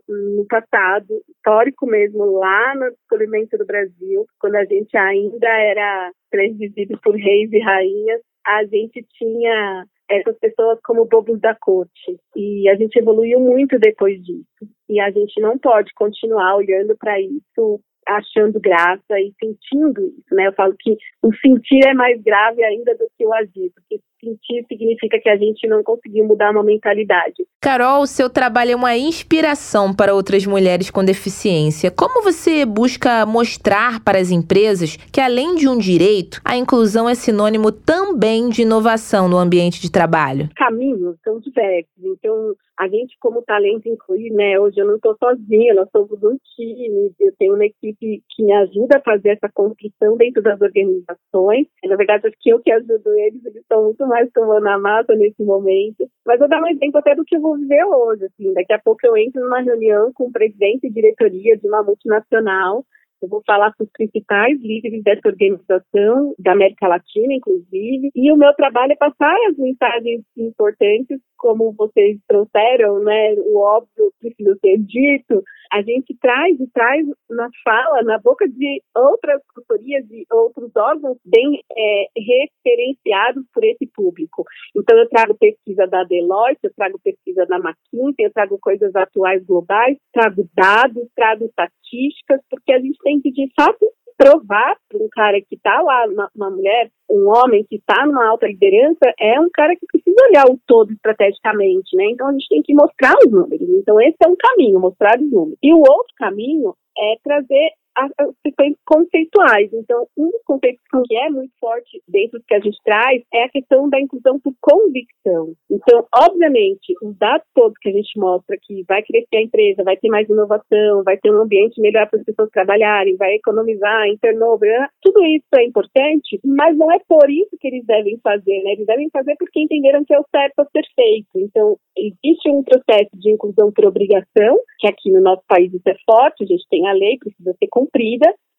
no 0.08 0.46
passado, 0.48 1.22
histórico 1.28 1.86
mesmo, 1.86 2.38
lá 2.38 2.74
no 2.74 2.90
descobrimento 2.90 3.56
do 3.56 3.66
Brasil, 3.66 4.26
quando 4.40 4.56
a 4.56 4.64
gente 4.64 4.96
ainda 4.96 5.48
era 5.48 6.10
presidido 6.30 6.98
por 7.02 7.14
reis 7.14 7.52
e 7.52 7.58
rainhas, 7.60 8.20
a 8.46 8.64
gente 8.64 9.04
tinha 9.12 9.84
essas 10.08 10.38
pessoas 10.38 10.78
como 10.84 11.04
bobos 11.04 11.40
da 11.40 11.54
corte. 11.54 12.18
E 12.34 12.68
a 12.68 12.76
gente 12.76 12.96
evoluiu 12.98 13.40
muito 13.40 13.78
depois 13.78 14.22
disso. 14.22 14.46
E 14.88 15.00
a 15.00 15.10
gente 15.10 15.40
não 15.40 15.58
pode 15.58 15.92
continuar 15.94 16.56
olhando 16.56 16.96
para 16.96 17.20
isso 17.20 17.80
achando 18.08 18.60
graça 18.60 19.18
e 19.18 19.34
sentindo 19.38 20.00
isso, 20.00 20.32
né? 20.32 20.46
Eu 20.46 20.52
falo 20.52 20.74
que 20.78 20.96
o 21.22 21.34
sentir 21.34 21.84
é 21.86 21.92
mais 21.92 22.22
grave 22.22 22.62
ainda 22.62 22.94
do 22.94 23.06
que 23.18 23.26
o 23.26 23.34
agir, 23.34 23.72
porque 23.74 24.00
sentir 24.20 24.64
significa 24.68 25.18
que 25.20 25.28
a 25.28 25.36
gente 25.36 25.66
não 25.66 25.82
conseguiu 25.82 26.24
mudar 26.24 26.50
uma 26.50 26.62
mentalidade. 26.62 27.46
Carol, 27.60 28.02
o 28.02 28.06
seu 28.06 28.28
trabalho 28.30 28.72
é 28.72 28.76
uma 28.76 28.96
inspiração 28.96 29.94
para 29.94 30.14
outras 30.14 30.46
mulheres 30.46 30.90
com 30.90 31.04
deficiência. 31.04 31.90
Como 31.90 32.22
você 32.22 32.64
busca 32.64 33.24
mostrar 33.26 34.02
para 34.02 34.18
as 34.18 34.30
empresas 34.30 34.96
que, 34.96 35.20
além 35.20 35.54
de 35.54 35.68
um 35.68 35.78
direito, 35.78 36.40
a 36.44 36.56
inclusão 36.56 37.08
é 37.08 37.14
sinônimo 37.14 37.72
também 37.72 38.48
de 38.48 38.62
inovação 38.62 39.28
no 39.28 39.36
ambiente 39.36 39.80
de 39.80 39.90
trabalho? 39.90 40.48
Caminhos 40.56 41.16
são 41.24 41.40
diversos. 41.40 42.04
Então, 42.04 42.54
a 42.78 42.88
gente 42.88 43.16
como 43.20 43.42
talento 43.42 43.88
incluir, 43.88 44.30
né? 44.30 44.60
Hoje 44.60 44.78
eu 44.78 44.86
não 44.86 44.96
estou 44.96 45.16
sozinha, 45.18 45.74
nós 45.74 45.88
somos 45.90 46.22
um 46.22 46.36
time, 46.54 47.10
eu 47.18 47.32
tenho 47.38 47.54
uma 47.54 47.64
equipe 47.64 48.22
que 48.28 48.42
me 48.44 48.52
ajuda 48.52 48.98
a 48.98 49.02
fazer 49.02 49.30
essa 49.30 49.50
construção 49.52 50.16
dentro 50.16 50.42
das 50.42 50.60
organizações. 50.60 51.66
Na 51.84 51.96
verdade, 51.96 52.26
acho 52.26 52.36
que 52.38 52.50
eu 52.50 52.60
que 52.60 52.70
ajudo 52.70 53.14
eles, 53.14 53.44
eles 53.44 53.62
estão 53.62 53.84
muito 53.84 54.05
mais 54.06 54.30
tomando 54.32 54.66
a 54.68 54.78
massa 54.78 55.14
nesse 55.14 55.42
momento. 55.42 56.08
Mas 56.24 56.40
eu 56.40 56.48
dar 56.48 56.62
um 56.62 56.68
exemplo 56.68 56.98
até 56.98 57.14
do 57.14 57.24
que 57.24 57.36
eu 57.36 57.40
vou 57.40 57.56
viver 57.56 57.84
hoje, 57.84 58.24
assim. 58.24 58.52
Daqui 58.54 58.72
a 58.72 58.78
pouco 58.78 59.00
eu 59.04 59.16
entro 59.16 59.40
numa 59.40 59.60
reunião 59.60 60.12
com 60.12 60.24
o 60.24 60.32
presidente 60.32 60.86
e 60.86 60.92
diretoria 60.92 61.56
de 61.56 61.66
uma 61.68 61.82
multinacional 61.82 62.84
eu 63.22 63.28
vou 63.28 63.42
falar 63.46 63.72
com 63.74 63.84
os 63.84 63.90
principais 63.90 64.60
líderes 64.60 65.02
dessa 65.02 65.26
organização, 65.26 66.34
da 66.38 66.52
América 66.52 66.86
Latina, 66.86 67.32
inclusive, 67.32 68.10
e 68.14 68.30
o 68.30 68.36
meu 68.36 68.52
trabalho 68.54 68.92
é 68.92 68.96
passar 68.96 69.34
as 69.48 69.56
mensagens 69.56 70.22
importantes, 70.36 71.18
como 71.38 71.72
vocês 71.72 72.18
trouxeram, 72.28 73.00
né? 73.00 73.34
O 73.38 73.58
óbvio 73.58 74.12
precisa 74.20 74.56
ser 74.60 74.78
dito. 74.78 75.42
A 75.72 75.82
gente 75.82 76.16
traz 76.20 76.58
e 76.60 76.66
traz 76.72 77.06
na 77.30 77.48
fala, 77.64 78.02
na 78.02 78.18
boca 78.18 78.48
de 78.48 78.82
outras 78.94 79.40
consultorias 79.48 80.04
e 80.10 80.26
outros 80.32 80.70
órgãos 80.76 81.18
bem 81.24 81.62
é, 81.76 82.06
referenciados 82.16 83.44
por 83.52 83.64
esse 83.64 83.86
público. 83.86 84.44
Então, 84.74 84.96
eu 84.98 85.08
trago 85.08 85.34
pesquisa 85.34 85.86
da 85.86 86.04
Deloitte, 86.04 86.60
eu 86.64 86.74
trago 86.74 86.98
pesquisa 87.02 87.46
da 87.46 87.56
McKinsey, 87.56 88.24
eu 88.24 88.32
trago 88.32 88.58
coisas 88.60 88.94
atuais 88.94 89.44
globais, 89.44 89.96
trago 90.12 90.48
dados, 90.54 91.08
trago 91.14 91.44
estatísticas, 91.44 92.40
porque 92.50 92.72
a 92.72 92.80
gente 92.80 92.98
tem 93.02 93.20
que, 93.20 93.30
de 93.30 93.48
fato, 93.54 93.86
provar 94.16 94.76
para 94.88 94.98
um 94.98 95.08
cara 95.10 95.40
que 95.40 95.54
está 95.54 95.80
lá, 95.82 96.06
uma, 96.06 96.30
uma, 96.34 96.50
mulher, 96.50 96.90
um 97.08 97.28
homem 97.28 97.64
que 97.68 97.76
está 97.76 98.06
numa 98.06 98.26
alta 98.26 98.46
liderança, 98.46 99.12
é 99.20 99.38
um 99.40 99.48
cara 99.52 99.74
que 99.76 99.86
precisa 99.86 100.26
olhar 100.28 100.44
o 100.46 100.58
todo 100.66 100.92
estrategicamente, 100.92 101.94
né? 101.96 102.04
Então 102.10 102.28
a 102.28 102.32
gente 102.32 102.48
tem 102.48 102.62
que 102.62 102.74
mostrar 102.74 103.14
os 103.24 103.30
números. 103.30 103.68
Então 103.68 104.00
esse 104.00 104.16
é 104.24 104.28
um 104.28 104.36
caminho, 104.36 104.80
mostrar 104.80 105.20
os 105.20 105.30
números. 105.30 105.58
E 105.62 105.72
o 105.72 105.78
outro 105.78 106.14
caminho 106.16 106.74
é 106.98 107.16
trazer 107.22 107.70
as 107.96 108.10
questões 108.44 108.74
conceituais. 108.84 109.70
Então, 109.72 110.06
um 110.16 110.30
dos 110.30 110.42
conceitos 110.44 110.82
que 111.06 111.16
é 111.16 111.30
muito 111.30 111.52
forte 111.58 112.02
dentro 112.08 112.38
do 112.38 112.44
que 112.44 112.54
a 112.54 112.60
gente 112.60 112.78
traz 112.84 113.22
é 113.32 113.44
a 113.44 113.48
questão 113.48 113.88
da 113.88 114.00
inclusão 114.00 114.38
por 114.40 114.52
convicção. 114.60 115.54
Então, 115.70 116.06
obviamente, 116.14 116.94
os 117.02 117.16
dados 117.16 117.46
todos 117.54 117.76
que 117.80 117.88
a 117.88 117.92
gente 117.92 118.18
mostra 118.18 118.56
que 118.60 118.84
vai 118.86 119.02
crescer 119.02 119.36
a 119.36 119.42
empresa, 119.42 119.84
vai 119.84 119.96
ter 119.96 120.08
mais 120.08 120.28
inovação, 120.28 121.02
vai 121.04 121.16
ter 121.16 121.30
um 121.30 121.42
ambiente 121.42 121.80
melhor 121.80 122.08
para 122.08 122.18
as 122.18 122.24
pessoas 122.24 122.50
trabalharem, 122.50 123.16
vai 123.16 123.34
economizar 123.34 124.06
em 124.06 124.18
né? 124.22 124.88
tudo 125.02 125.24
isso 125.24 125.46
é 125.54 125.64
importante, 125.64 126.40
mas 126.44 126.76
não 126.76 126.90
é 126.90 126.98
por 127.08 127.30
isso 127.30 127.56
que 127.60 127.68
eles 127.68 127.84
devem 127.86 128.18
fazer, 128.22 128.62
né? 128.62 128.72
Eles 128.72 128.86
devem 128.86 129.08
fazer 129.10 129.36
porque 129.38 129.60
entenderam 129.60 130.04
que 130.04 130.14
é 130.14 130.18
o 130.18 130.26
certo 130.30 130.60
a 130.60 130.64
ser 130.66 130.84
feito. 130.94 131.28
Então, 131.36 131.76
existe 131.96 132.50
um 132.50 132.62
processo 132.62 133.10
de 133.14 133.30
inclusão 133.30 133.72
por 133.72 133.86
obrigação, 133.86 134.58
que 134.78 134.88
aqui 134.88 135.10
no 135.10 135.20
nosso 135.20 135.42
país 135.48 135.72
isso 135.72 135.88
é 135.88 135.96
forte, 136.04 136.44
a 136.44 136.46
gente 136.46 136.64
tem 136.68 136.86
a 136.86 136.92
lei, 136.92 137.18
precisa 137.18 137.54
ser 137.58 137.68
cumprida, 137.70 137.85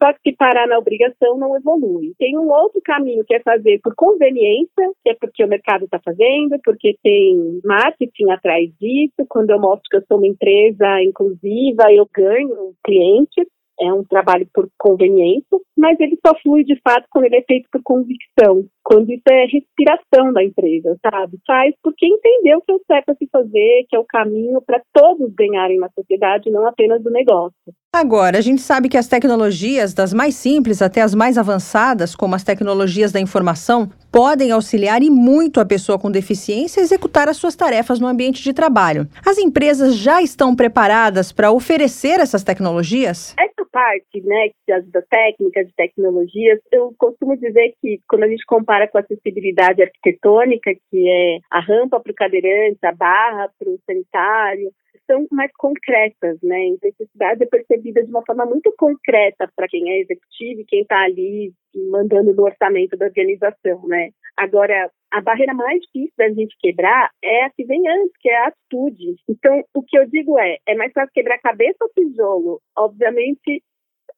só 0.02 0.14
que 0.14 0.30
se 0.30 0.36
parar 0.36 0.68
na 0.68 0.78
obrigação 0.78 1.38
não 1.38 1.58
evolui. 1.58 2.14
Tem 2.20 2.38
um 2.38 2.50
outro 2.50 2.80
caminho 2.84 3.24
que 3.26 3.34
é 3.34 3.40
fazer 3.42 3.80
por 3.82 3.96
conveniência, 3.96 4.92
que 5.04 5.10
é 5.10 5.16
porque 5.16 5.44
o 5.44 5.48
mercado 5.48 5.86
está 5.86 6.00
fazendo, 6.00 6.58
porque 6.64 6.96
tem 7.02 7.60
marketing 7.64 8.30
atrás 8.30 8.70
disso. 8.80 9.26
Quando 9.28 9.50
eu 9.50 9.60
mostro 9.60 9.90
que 9.90 9.98
eu 9.98 10.04
sou 10.08 10.18
uma 10.18 10.28
empresa 10.28 11.02
inclusiva, 11.02 11.92
eu 11.92 12.08
ganho 12.14 12.74
clientes 12.86 13.48
é 13.80 13.94
um 13.94 14.04
trabalho 14.04 14.48
por 14.54 14.70
conveniência, 14.78 15.60
mas 15.78 16.00
ele 16.00 16.18
só 16.26 16.34
flui 16.42 16.64
de 16.64 16.80
fato 16.82 17.06
quando 17.10 17.26
ele 17.26 17.38
é 17.38 17.44
feito 17.44 17.68
por 17.72 17.82
convicção, 17.84 18.66
quando 18.84 19.12
isso 19.12 19.24
é 19.30 19.46
respiração 19.46 20.34
da 20.34 20.44
empresa, 20.44 20.98
sabe? 21.02 21.38
Faz 21.46 21.76
porque 21.84 22.08
entendeu 22.08 22.62
que 22.62 22.72
é 22.72 22.76
o 22.76 22.82
certo 22.88 23.10
a 23.12 23.16
se 23.16 23.28
fazer, 23.32 23.86
que 23.90 23.96
é 23.96 24.00
o 24.00 24.06
caminho 24.06 24.62
para 24.62 24.82
todos 24.94 25.34
ganharem 25.36 25.78
na 25.78 25.90
sociedade, 25.90 26.50
não 26.50 26.66
apenas 26.68 27.04
do 27.04 27.12
negócio. 27.12 27.54
Agora, 27.94 28.38
a 28.38 28.42
gente 28.42 28.62
sabe 28.62 28.90
que 28.90 28.98
as 28.98 29.08
tecnologias, 29.08 29.94
das 29.94 30.14
mais 30.14 30.36
simples 30.36 30.82
até 30.82 31.02
as 31.02 31.16
mais 31.16 31.38
avançadas, 31.38 32.16
como 32.16 32.36
as 32.36 32.44
tecnologias 32.44 33.12
da 33.12 33.20
informação, 33.20 33.90
podem 34.12 34.52
auxiliar 34.52 35.02
e 35.02 35.10
muito 35.10 35.60
a 35.60 35.66
pessoa 35.66 35.98
com 35.98 36.12
deficiência 36.12 36.82
a 36.82 36.84
executar 36.84 37.28
as 37.28 37.38
suas 37.38 37.56
tarefas 37.56 38.00
no 38.00 38.08
ambiente 38.08 38.44
de 38.44 38.54
trabalho. 38.54 39.08
As 39.26 39.38
empresas 39.38 39.96
já 39.96 40.22
estão 40.22 40.56
preparadas 40.56 41.32
para 41.32 41.52
oferecer 41.52 42.20
essas 42.20 42.44
tecnologias? 42.44 43.34
Essa 43.40 43.57
parte, 43.78 44.22
né, 44.22 44.50
de 44.68 44.74
ajuda 44.74 45.06
técnica, 45.08 45.64
de 45.64 45.72
tecnologias, 45.76 46.60
eu 46.72 46.96
costumo 46.98 47.38
dizer 47.38 47.76
que 47.80 48.00
quando 48.10 48.24
a 48.24 48.28
gente 48.28 48.44
compara 48.48 48.88
com 48.88 48.98
a 48.98 49.02
acessibilidade 49.02 49.84
arquitetônica, 49.84 50.74
que 50.90 51.08
é 51.08 51.38
a 51.52 51.60
rampa 51.60 52.00
para 52.00 52.12
o 52.12 52.16
cadeirante, 52.16 52.84
a 52.84 52.92
barra 52.92 53.52
para 53.60 53.70
o 53.70 53.80
sanitário, 53.86 54.72
são 55.06 55.28
mais 55.32 55.52
concretas, 55.56 56.40
né? 56.42 56.56
A 56.56 56.86
necessidade 56.88 57.44
é 57.44 57.46
percebida 57.46 58.04
de 58.04 58.10
uma 58.10 58.26
forma 58.26 58.48
muito 58.48 58.74
concreta 58.76 59.48
para 59.56 59.68
quem 59.68 59.92
é 59.92 60.00
executivo 60.00 60.62
e 60.62 60.66
quem 60.66 60.82
está 60.82 61.04
ali 61.04 61.54
mandando 61.92 62.34
no 62.34 62.44
orçamento 62.44 62.98
da 62.98 63.06
organização, 63.06 63.88
né? 63.88 64.10
Agora, 64.36 64.90
a 65.12 65.22
barreira 65.22 65.54
mais 65.54 65.80
difícil 65.82 66.14
da 66.18 66.30
gente 66.30 66.56
quebrar 66.60 67.10
é 67.24 67.46
a 67.46 67.50
que 67.50 67.64
vem 67.66 67.88
antes, 67.88 68.12
que 68.20 68.30
é 68.30 68.38
a 68.38 68.48
atitude. 68.48 69.16
Então, 69.30 69.64
o 69.74 69.82
que 69.82 69.98
eu 69.98 70.06
digo 70.08 70.38
é, 70.38 70.58
é 70.68 70.76
mais 70.76 70.92
fácil 70.92 71.12
quebrar 71.14 71.40
cabeça 71.40 71.78
ou 71.82 71.90
tijolo? 71.90 72.62
Obviamente, 72.78 73.64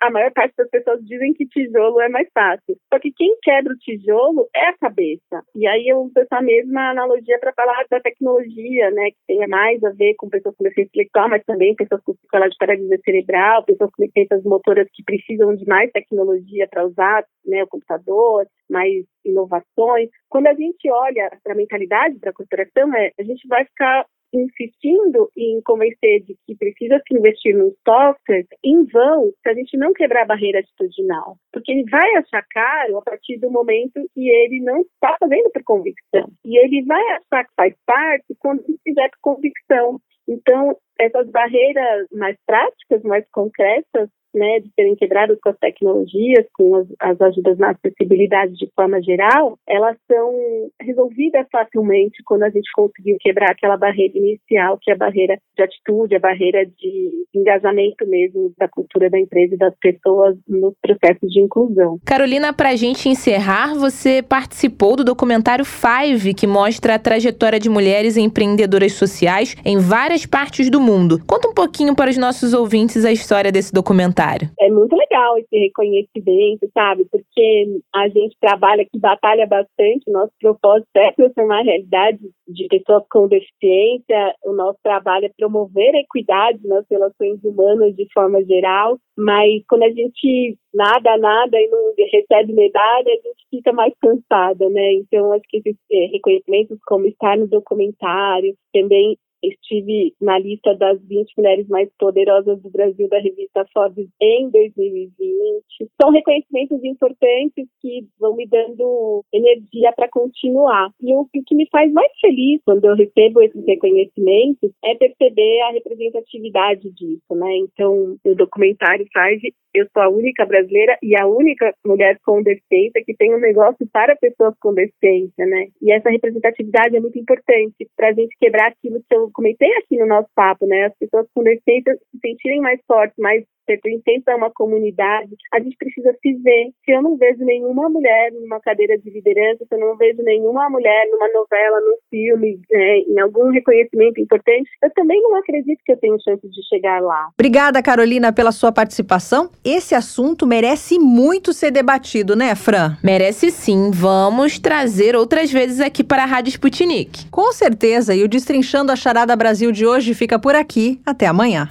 a 0.02 0.10
maior 0.10 0.32
parte 0.32 0.56
das 0.56 0.70
pessoas 0.70 1.04
dizem 1.06 1.34
que 1.34 1.48
tijolo 1.48 2.00
é 2.02 2.10
mais 2.10 2.28
fácil. 2.34 2.78
Só 2.92 3.00
que 3.00 3.12
quem 3.12 3.36
quebra 3.42 3.74
o 3.74 3.78
tijolo 3.78 4.48
é 4.56 4.68
a 4.68 4.78
cabeça. 4.78 5.44
E 5.56 5.68
aí 5.68 5.88
eu 5.88 6.00
uso 6.02 6.14
essa 6.18 6.42
mesma 6.42 6.92
analogia 6.92 7.38
para 7.40 7.54
falar 7.54 7.86
da 7.90 8.00
tecnologia, 8.00 8.92
né, 8.92 9.12
que 9.12 9.18
tem 9.28 9.48
mais 9.48 9.84
a 9.84 9.92
ver 9.92 10.16
com 10.16 10.30
pessoas 10.30 10.56
com 10.56 10.64
deficiência 10.64 10.90
intelectual, 10.90 11.30
mas 11.30 11.44
também 11.46 11.76
pessoas 11.76 12.02
com 12.04 12.14
de 12.14 12.58
paralisia 12.58 13.00
cerebral, 13.04 13.64
pessoas 13.64 13.92
com 13.92 14.04
deficiências 14.04 14.44
motoras 14.44 14.88
que 14.94 15.04
precisam 15.04 15.56
de 15.56 15.66
mais 15.66 15.92
tecnologia 15.92 16.68
para 16.70 16.86
usar, 16.86 17.24
né, 17.46 17.64
o 17.64 17.68
computador, 17.68 18.46
mais 18.70 19.06
inovações. 19.26 20.10
Quando 20.30 20.48
a 20.48 20.54
gente 20.54 20.90
olha 20.90 21.30
para 21.44 21.54
a 21.54 21.56
mentalidade 21.56 22.20
da 22.20 22.32
corporação, 22.32 22.94
é, 22.96 23.12
a 23.20 23.24
gente 23.24 23.48
vai 23.48 23.66
ficar 23.66 24.06
insistindo 24.34 25.30
em 25.38 25.62
convencer 25.64 26.22
de 26.22 26.36
que 26.46 26.56
precisa 26.56 27.02
se 27.08 27.18
investir 27.18 27.56
no 27.56 27.74
software 27.88 28.46
em 28.64 28.86
vão 28.86 29.32
se 29.42 29.50
a 29.50 29.54
gente 29.54 29.78
não 29.78 29.94
quebrar 29.94 30.24
a 30.24 30.28
barreira 30.28 30.60
atitudinal. 30.60 31.38
Porque 31.52 31.72
ele 31.72 31.90
vai 31.90 32.16
achar 32.16 32.44
caro 32.50 32.98
a 32.98 33.02
partir 33.02 33.38
do 33.40 33.50
momento 33.50 34.00
que 34.14 34.30
ele 34.30 34.62
não 34.62 34.82
está 34.82 35.16
fazendo 35.20 35.50
por 35.52 35.64
convicção. 35.64 36.30
E 36.46 36.58
ele 36.58 36.84
vai 36.86 37.04
achar 37.14 37.46
que 37.46 37.54
faz 37.56 37.74
parte 37.86 38.36
quando 38.40 38.64
ele 38.68 38.78
fizer 38.84 39.10
por 39.10 39.20
convicção. 39.22 40.00
Então, 40.28 40.78
essas 41.00 41.28
barreiras 41.30 42.08
mais 42.12 42.38
práticas, 42.46 43.02
mais 43.04 43.26
concretas, 43.32 44.10
né, 44.34 44.60
de 44.60 44.70
serem 44.76 44.96
quebradas 44.96 45.38
com 45.42 45.50
as 45.50 45.58
tecnologias, 45.58 46.46
com 46.54 46.76
as, 46.76 46.88
as, 47.00 47.22
ajudas 47.22 47.58
na 47.58 47.72
acessibilidade 47.72 48.54
de 48.54 48.70
forma 48.76 49.02
geral, 49.02 49.58
elas 49.68 49.98
são 50.12 50.70
resolvidas 50.82 51.48
facilmente 51.52 52.22
quando 52.26 52.44
a 52.44 52.50
gente 52.50 52.70
conseguiu 52.74 53.18
quebrar 53.20 53.52
aquela 53.52 53.78
barreira 53.78 54.18
inicial, 54.18 54.78
que 54.82 54.92
é 54.92 54.94
a 54.94 54.98
barreira 54.98 55.38
de 55.58 55.64
atitude, 55.64 56.16
a 56.16 56.20
barreira 56.20 56.66
de 56.66 57.12
engajamento 57.34 58.08
mesmo 58.08 58.54
da 58.58 58.68
cultura 58.68 59.10
da 59.10 59.20
empresa 59.20 59.56
e 59.56 59.58
das 59.58 59.74
pessoas 59.80 60.38
nos 60.48 60.74
processos 60.82 61.30
de 61.32 61.42
inclusão. 61.42 62.00
Carolina, 62.06 62.54
para 62.54 62.70
a 62.70 62.76
gente 62.76 63.10
encerrar, 63.10 63.74
você 63.76 64.22
participou 64.22 64.96
do 64.96 65.04
documentário 65.04 65.66
Five, 65.66 66.34
que 66.34 66.48
mostra 66.48 66.96
a 66.96 67.00
trajetória 67.00 67.60
de 67.60 67.70
mulheres 67.70 68.18
empreendedoras 68.18 68.94
sociais 68.94 69.56
em 69.66 69.78
várias 69.78 70.26
partes 70.26 70.70
do 70.70 70.80
mundo. 70.80 71.22
Conta 71.26 71.48
um 71.48 71.54
pouquinho 71.54 71.96
para 71.96 72.10
os 72.10 72.18
nossos 72.18 72.54
ouvintes 72.54 73.06
a 73.06 73.12
história 73.12 73.52
desse 73.52 73.74
documentário 73.74 74.19
É 74.60 74.70
muito 74.70 74.96
legal 74.96 75.38
esse 75.38 75.58
reconhecimento, 75.58 76.70
sabe? 76.74 77.06
Porque 77.10 77.82
a 77.96 78.08
gente 78.10 78.36
trabalha 78.40 78.86
que 78.86 79.00
batalha 79.00 79.48
bastante, 79.48 80.12
nosso 80.12 80.34
propósito 80.40 80.90
é 80.98 81.12
transformar 81.14 81.60
a 81.60 81.64
realidade 81.64 82.20
de 82.48 82.68
pessoas 82.68 83.04
com 83.10 83.28
deficiência, 83.28 84.36
o 84.46 84.54
nosso 84.54 84.78
trabalho 84.84 85.26
é 85.26 85.32
promover 85.38 85.96
a 85.96 86.00
equidade 86.00 86.60
nas 86.68 86.86
relações 86.90 87.44
humanas 87.44 87.96
de 87.96 88.08
forma 88.14 88.44
geral, 88.44 88.98
mas 89.18 89.64
quando 89.68 89.84
a 89.84 89.90
gente 89.90 90.58
nada, 90.74 91.18
nada 91.18 91.60
e 91.60 91.68
não 91.68 91.94
recebe 92.12 92.54
medalha, 92.54 93.08
a 93.08 93.28
gente 93.28 93.46
fica 93.50 93.72
mais 93.72 93.94
cansada, 94.02 94.70
né? 94.70 94.94
Então, 94.94 95.32
acho 95.34 95.44
que 95.50 95.58
esses 95.58 95.76
é, 95.92 96.06
reconhecimentos, 96.12 96.78
como 96.86 97.08
estar 97.08 97.38
no 97.38 97.48
documentário, 97.48 98.56
também 98.74 99.18
estive 99.44 100.14
na 100.22 100.38
lista 100.40 100.76
das 100.76 101.00
20 101.04 101.34
mulheres 101.38 101.68
mais 101.68 101.90
poderosas 101.98 102.62
do 102.62 102.70
Brasil 102.70 103.08
da 103.10 103.20
revista 103.20 103.66
Forbes 103.74 104.08
em 104.22 104.50
2020. 104.50 105.64
São 106.02 106.12
reconhecimentos 106.12 106.84
importantes 106.84 107.68
que 107.82 108.08
vão 108.20 108.36
me 108.36 108.48
dando 108.48 109.24
energia 109.34 109.92
para 109.94 110.10
continuar. 110.10 110.90
E 111.02 111.14
o 111.16 111.28
que 111.32 111.56
me 111.56 111.68
faz 111.72 111.92
mais 111.92 112.12
feliz 112.20 112.62
quando 112.66 112.86
eu 112.86 112.96
recebo 112.96 113.42
esses 113.42 113.66
reconhecimentos 113.66 114.72
é 114.84 114.96
perceber 114.96 115.62
a 115.62 115.72
representatividade 115.72 116.92
disso, 116.92 117.36
né? 117.36 117.58
Então, 117.58 118.18
o 118.26 118.36
documentário 118.36 119.06
faz 119.14 119.40
eu 119.74 119.88
sou 119.94 120.02
a 120.02 120.10
única 120.10 120.46
brasileira 120.46 120.98
e 121.02 121.16
a 121.16 121.28
única 121.28 121.74
mulher 121.86 122.18
com 122.26 122.42
deficiência 122.42 123.04
que 123.06 123.14
tem 123.14 123.34
um 123.34 123.40
negócio 123.40 123.88
para 123.92 124.16
pessoas 124.16 124.56
com 124.60 124.74
deficiência, 124.74 125.46
né? 125.46 125.68
E 125.82 125.92
essa 125.92 126.10
representatividade 126.10 126.96
é 126.96 127.00
muito 127.00 127.20
importante 127.20 127.88
para 127.96 128.10
a 128.10 128.14
gente 128.14 128.36
quebrar 128.40 128.70
aquilo 128.70 129.00
que 129.08 129.16
eu 129.16 129.29
comentei 129.32 129.72
aqui 129.78 129.98
no 129.98 130.06
nosso 130.06 130.30
papo, 130.36 130.66
né? 130.66 130.86
As 130.86 130.98
pessoas 130.98 131.28
com 131.34 131.44
deficiência 131.44 131.96
se 131.96 132.20
sentirem 132.20 132.62
mais 132.62 132.80
fortes, 132.88 133.16
mais 133.18 133.44
pertencentes 133.70 134.28
a 134.28 134.36
uma 134.36 134.50
comunidade, 134.50 135.30
a 135.54 135.60
gente 135.60 135.78
precisa 135.78 136.12
se 136.20 136.34
ver. 136.42 136.72
Se 136.84 136.92
eu 136.92 137.04
não 137.04 137.16
vejo 137.16 137.46
nenhuma 137.46 137.88
mulher 137.88 138.32
numa 138.32 138.60
cadeira 138.60 138.98
de 138.98 139.12
liderança, 139.12 139.64
se 139.64 139.76
eu 139.76 139.80
não 139.80 139.96
vejo 139.96 140.24
nenhuma 140.24 140.68
mulher 140.70 141.08
numa 141.12 141.28
novela, 141.32 141.80
num 141.82 141.98
filme, 142.10 142.60
né, 142.72 142.98
em 143.08 143.20
algum 143.20 143.52
reconhecimento 143.52 144.20
importante, 144.20 144.68
eu 144.84 144.90
também 144.96 145.22
não 145.22 145.36
acredito 145.36 145.80
que 145.86 145.92
eu 145.92 145.98
tenho 145.98 146.18
chance 146.24 146.42
de 146.42 146.68
chegar 146.68 147.00
lá. 147.00 147.30
Obrigada, 147.38 147.84
Carolina, 147.84 148.34
pela 148.34 148.52
sua 148.52 148.72
participação. 148.72 149.52
Esse 149.64 149.94
assunto 149.94 150.48
merece 150.48 150.98
muito 150.98 151.54
ser 151.54 151.70
debatido, 151.70 152.36
né, 152.36 152.56
Fran? 152.56 152.98
Merece 153.04 153.52
sim. 153.52 153.92
Vamos 153.94 154.58
trazer 154.58 155.16
outras 155.16 155.52
vezes 155.52 155.80
aqui 155.80 156.04
para 156.04 156.24
a 156.24 156.26
Rádio 156.26 156.50
Sputnik. 156.50 157.30
Com 157.30 157.52
certeza. 157.52 158.16
E 158.16 158.24
o 158.24 158.28
Destrinchando 158.28 158.92
a 158.92 158.96
Charada 158.96 159.36
Brasil 159.36 159.72
de 159.72 159.86
hoje 159.86 160.16
fica 160.16 160.40
por 160.40 160.56
aqui. 160.56 161.00
Até 161.06 161.28
amanhã. 161.28 161.68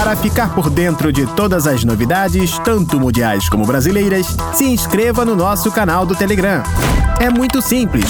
Para 0.00 0.16
ficar 0.16 0.52
por 0.54 0.70
dentro 0.70 1.12
de 1.12 1.26
todas 1.26 1.66
as 1.66 1.84
novidades, 1.84 2.58
tanto 2.60 2.98
mundiais 2.98 3.50
como 3.50 3.66
brasileiras, 3.66 4.34
se 4.54 4.64
inscreva 4.64 5.26
no 5.26 5.36
nosso 5.36 5.70
canal 5.70 6.06
do 6.06 6.16
Telegram. 6.16 6.62
É 7.20 7.28
muito 7.28 7.60
simples. 7.60 8.06